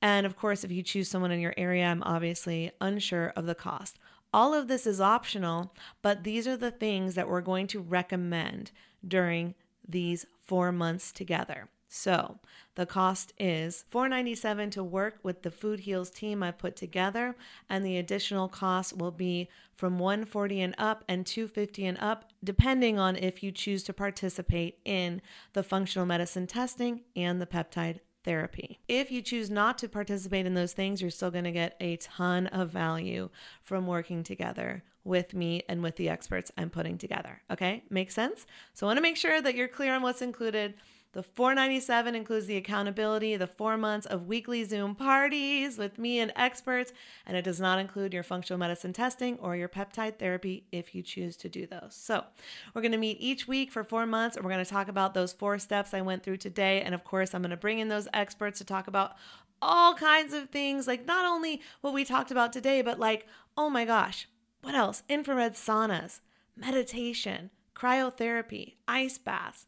And 0.00 0.24
of 0.24 0.34
course, 0.34 0.64
if 0.64 0.72
you 0.72 0.82
choose 0.82 1.10
someone 1.10 1.30
in 1.30 1.40
your 1.40 1.54
area, 1.58 1.84
I'm 1.84 2.02
obviously 2.04 2.70
unsure 2.80 3.34
of 3.36 3.44
the 3.44 3.54
cost. 3.54 3.98
All 4.32 4.54
of 4.54 4.68
this 4.68 4.86
is 4.86 5.00
optional, 5.00 5.74
but 6.02 6.24
these 6.24 6.46
are 6.46 6.56
the 6.56 6.70
things 6.70 7.14
that 7.14 7.28
we're 7.28 7.40
going 7.40 7.66
to 7.68 7.80
recommend 7.80 8.70
during 9.06 9.54
these 9.86 10.26
four 10.44 10.70
months 10.70 11.10
together. 11.10 11.68
So 11.92 12.38
the 12.76 12.86
cost 12.86 13.32
is 13.36 13.84
$4.97 13.92 14.70
to 14.72 14.84
work 14.84 15.18
with 15.24 15.42
the 15.42 15.50
Food 15.50 15.80
Heals 15.80 16.08
team 16.08 16.40
I 16.40 16.52
put 16.52 16.76
together, 16.76 17.34
and 17.68 17.84
the 17.84 17.98
additional 17.98 18.48
cost 18.48 18.96
will 18.96 19.10
be 19.10 19.48
from 19.74 19.98
140 19.98 20.60
and 20.60 20.74
up 20.78 21.02
and 21.08 21.26
250 21.26 21.84
and 21.84 21.98
up, 21.98 22.30
depending 22.44 23.00
on 23.00 23.16
if 23.16 23.42
you 23.42 23.50
choose 23.50 23.82
to 23.84 23.92
participate 23.92 24.78
in 24.84 25.20
the 25.52 25.64
functional 25.64 26.06
medicine 26.06 26.46
testing 26.46 27.00
and 27.16 27.40
the 27.40 27.46
peptide 27.46 27.98
therapy. 28.24 28.80
If 28.88 29.10
you 29.10 29.22
choose 29.22 29.50
not 29.50 29.78
to 29.78 29.88
participate 29.88 30.46
in 30.46 30.54
those 30.54 30.72
things, 30.72 31.00
you're 31.00 31.10
still 31.10 31.30
going 31.30 31.44
to 31.44 31.52
get 31.52 31.76
a 31.80 31.96
ton 31.96 32.46
of 32.48 32.70
value 32.70 33.30
from 33.62 33.86
working 33.86 34.22
together 34.22 34.82
with 35.04 35.34
me 35.34 35.62
and 35.68 35.82
with 35.82 35.96
the 35.96 36.08
experts 36.08 36.52
I'm 36.56 36.70
putting 36.70 36.98
together. 36.98 37.42
Okay? 37.50 37.84
Makes 37.90 38.14
sense? 38.14 38.46
So 38.74 38.86
I 38.86 38.88
want 38.88 38.98
to 38.98 39.02
make 39.02 39.16
sure 39.16 39.40
that 39.40 39.54
you're 39.54 39.68
clear 39.68 39.94
on 39.94 40.02
what's 40.02 40.22
included. 40.22 40.74
The 41.12 41.24
497 41.24 42.14
includes 42.14 42.46
the 42.46 42.56
accountability, 42.56 43.36
the 43.36 43.48
4 43.48 43.76
months 43.76 44.06
of 44.06 44.28
weekly 44.28 44.62
Zoom 44.62 44.94
parties 44.94 45.76
with 45.76 45.98
me 45.98 46.20
and 46.20 46.32
experts, 46.36 46.92
and 47.26 47.36
it 47.36 47.42
does 47.42 47.60
not 47.60 47.80
include 47.80 48.14
your 48.14 48.22
functional 48.22 48.60
medicine 48.60 48.92
testing 48.92 49.36
or 49.40 49.56
your 49.56 49.68
peptide 49.68 50.20
therapy 50.20 50.66
if 50.70 50.94
you 50.94 51.02
choose 51.02 51.36
to 51.38 51.48
do 51.48 51.66
those. 51.66 51.96
So, 51.96 52.24
we're 52.72 52.82
going 52.82 52.92
to 52.92 52.98
meet 52.98 53.16
each 53.20 53.48
week 53.48 53.72
for 53.72 53.82
4 53.82 54.06
months 54.06 54.36
and 54.36 54.44
we're 54.44 54.52
going 54.52 54.64
to 54.64 54.70
talk 54.70 54.86
about 54.86 55.14
those 55.14 55.32
four 55.32 55.58
steps 55.58 55.92
I 55.92 56.00
went 56.00 56.22
through 56.22 56.36
today, 56.36 56.80
and 56.82 56.94
of 56.94 57.02
course, 57.02 57.34
I'm 57.34 57.42
going 57.42 57.50
to 57.50 57.56
bring 57.56 57.80
in 57.80 57.88
those 57.88 58.06
experts 58.14 58.58
to 58.58 58.64
talk 58.64 58.86
about 58.86 59.16
all 59.60 59.94
kinds 59.94 60.32
of 60.32 60.50
things, 60.50 60.86
like 60.86 61.06
not 61.06 61.24
only 61.24 61.60
what 61.80 61.92
we 61.92 62.04
talked 62.04 62.30
about 62.30 62.52
today, 62.52 62.82
but 62.82 63.00
like, 63.00 63.26
oh 63.56 63.68
my 63.68 63.84
gosh, 63.84 64.28
what 64.62 64.76
else? 64.76 65.02
Infrared 65.08 65.54
saunas, 65.54 66.20
meditation, 66.56 67.50
cryotherapy, 67.74 68.74
ice 68.86 69.18
baths, 69.18 69.66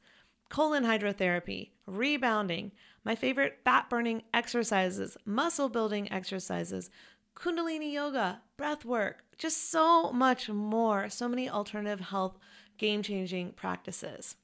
colon 0.53 0.84
hydrotherapy, 0.84 1.70
rebounding, 1.86 2.72
my 3.05 3.14
favorite 3.14 3.59
fat 3.64 3.88
burning 3.88 4.22
exercises, 4.34 5.16
muscle 5.24 5.70
building 5.70 6.12
exercises, 6.12 6.90
Kundalini 7.34 7.90
yoga, 7.90 8.42
breath 8.59 8.84
work, 8.84 9.24
just 9.38 9.70
so 9.70 10.12
much 10.12 10.50
more. 10.50 11.09
So 11.09 11.26
many 11.26 11.48
alternative 11.48 12.00
health 12.00 12.36
game 12.76 13.03
changing 13.03 13.53
practices. 13.53 14.36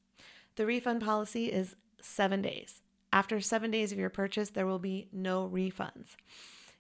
The 0.57 0.65
refund 0.65 1.03
policy 1.03 1.53
is 1.53 1.77
seven 2.01 2.41
days. 2.41 2.81
After 3.13 3.39
seven 3.43 3.71
days 3.71 3.93
of 3.93 3.99
your 3.99 4.09
purchase, 4.09 4.49
there 4.49 4.67
will 4.67 4.79
be 4.79 5.09
no 5.13 5.47
refunds. 5.47 6.17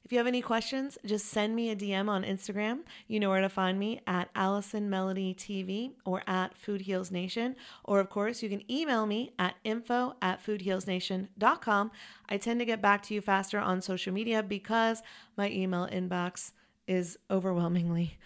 If 0.08 0.12
you 0.12 0.16
have 0.16 0.26
any 0.26 0.40
questions, 0.40 0.96
just 1.04 1.26
send 1.26 1.54
me 1.54 1.68
a 1.68 1.76
DM 1.76 2.08
on 2.08 2.24
Instagram. 2.24 2.78
You 3.08 3.20
know 3.20 3.28
where 3.28 3.42
to 3.42 3.48
find 3.50 3.78
me 3.78 4.00
at 4.06 4.30
Allison 4.34 4.88
Melody 4.88 5.34
TV 5.34 5.90
or 6.06 6.22
at 6.26 6.56
Food 6.56 6.80
Heals 6.80 7.10
Nation. 7.10 7.54
Or, 7.84 8.00
of 8.00 8.08
course, 8.08 8.42
you 8.42 8.48
can 8.48 8.62
email 8.72 9.04
me 9.04 9.34
at 9.38 9.56
info 9.64 10.16
at 10.22 10.42
foodhealsnation.com. 10.42 11.90
I 12.26 12.38
tend 12.38 12.58
to 12.58 12.64
get 12.64 12.80
back 12.80 13.02
to 13.02 13.12
you 13.12 13.20
faster 13.20 13.58
on 13.58 13.82
social 13.82 14.14
media 14.14 14.42
because 14.42 15.02
my 15.36 15.50
email 15.50 15.86
inbox 15.86 16.52
is 16.86 17.18
overwhelmingly 17.30 18.16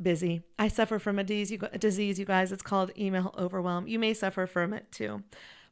busy. 0.00 0.40
I 0.58 0.68
suffer 0.68 0.98
from 0.98 1.18
a 1.18 1.24
disease, 1.24 2.18
you 2.18 2.24
guys. 2.24 2.50
It's 2.50 2.62
called 2.62 2.92
email 2.98 3.34
overwhelm. 3.36 3.86
You 3.86 3.98
may 3.98 4.14
suffer 4.14 4.46
from 4.46 4.72
it 4.72 4.90
too 4.90 5.22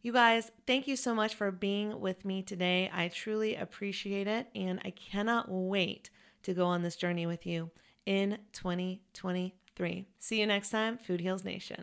You 0.00 0.12
guys, 0.12 0.52
thank 0.64 0.86
you 0.86 0.94
so 0.94 1.12
much 1.12 1.34
for 1.34 1.50
being 1.50 2.00
with 2.00 2.24
me 2.24 2.40
today. 2.40 2.88
I 2.94 3.08
truly 3.08 3.56
appreciate 3.56 4.28
it. 4.28 4.46
And 4.54 4.78
I 4.84 4.90
cannot 4.90 5.46
wait 5.50 6.08
to 6.44 6.54
go 6.54 6.66
on 6.66 6.82
this 6.82 6.94
journey 6.94 7.26
with 7.26 7.46
you 7.46 7.72
in 8.06 8.38
2023. 8.52 10.06
See 10.20 10.38
you 10.38 10.46
next 10.46 10.70
time, 10.70 10.98
Food 10.98 11.20
Heals 11.20 11.42
Nation. 11.42 11.82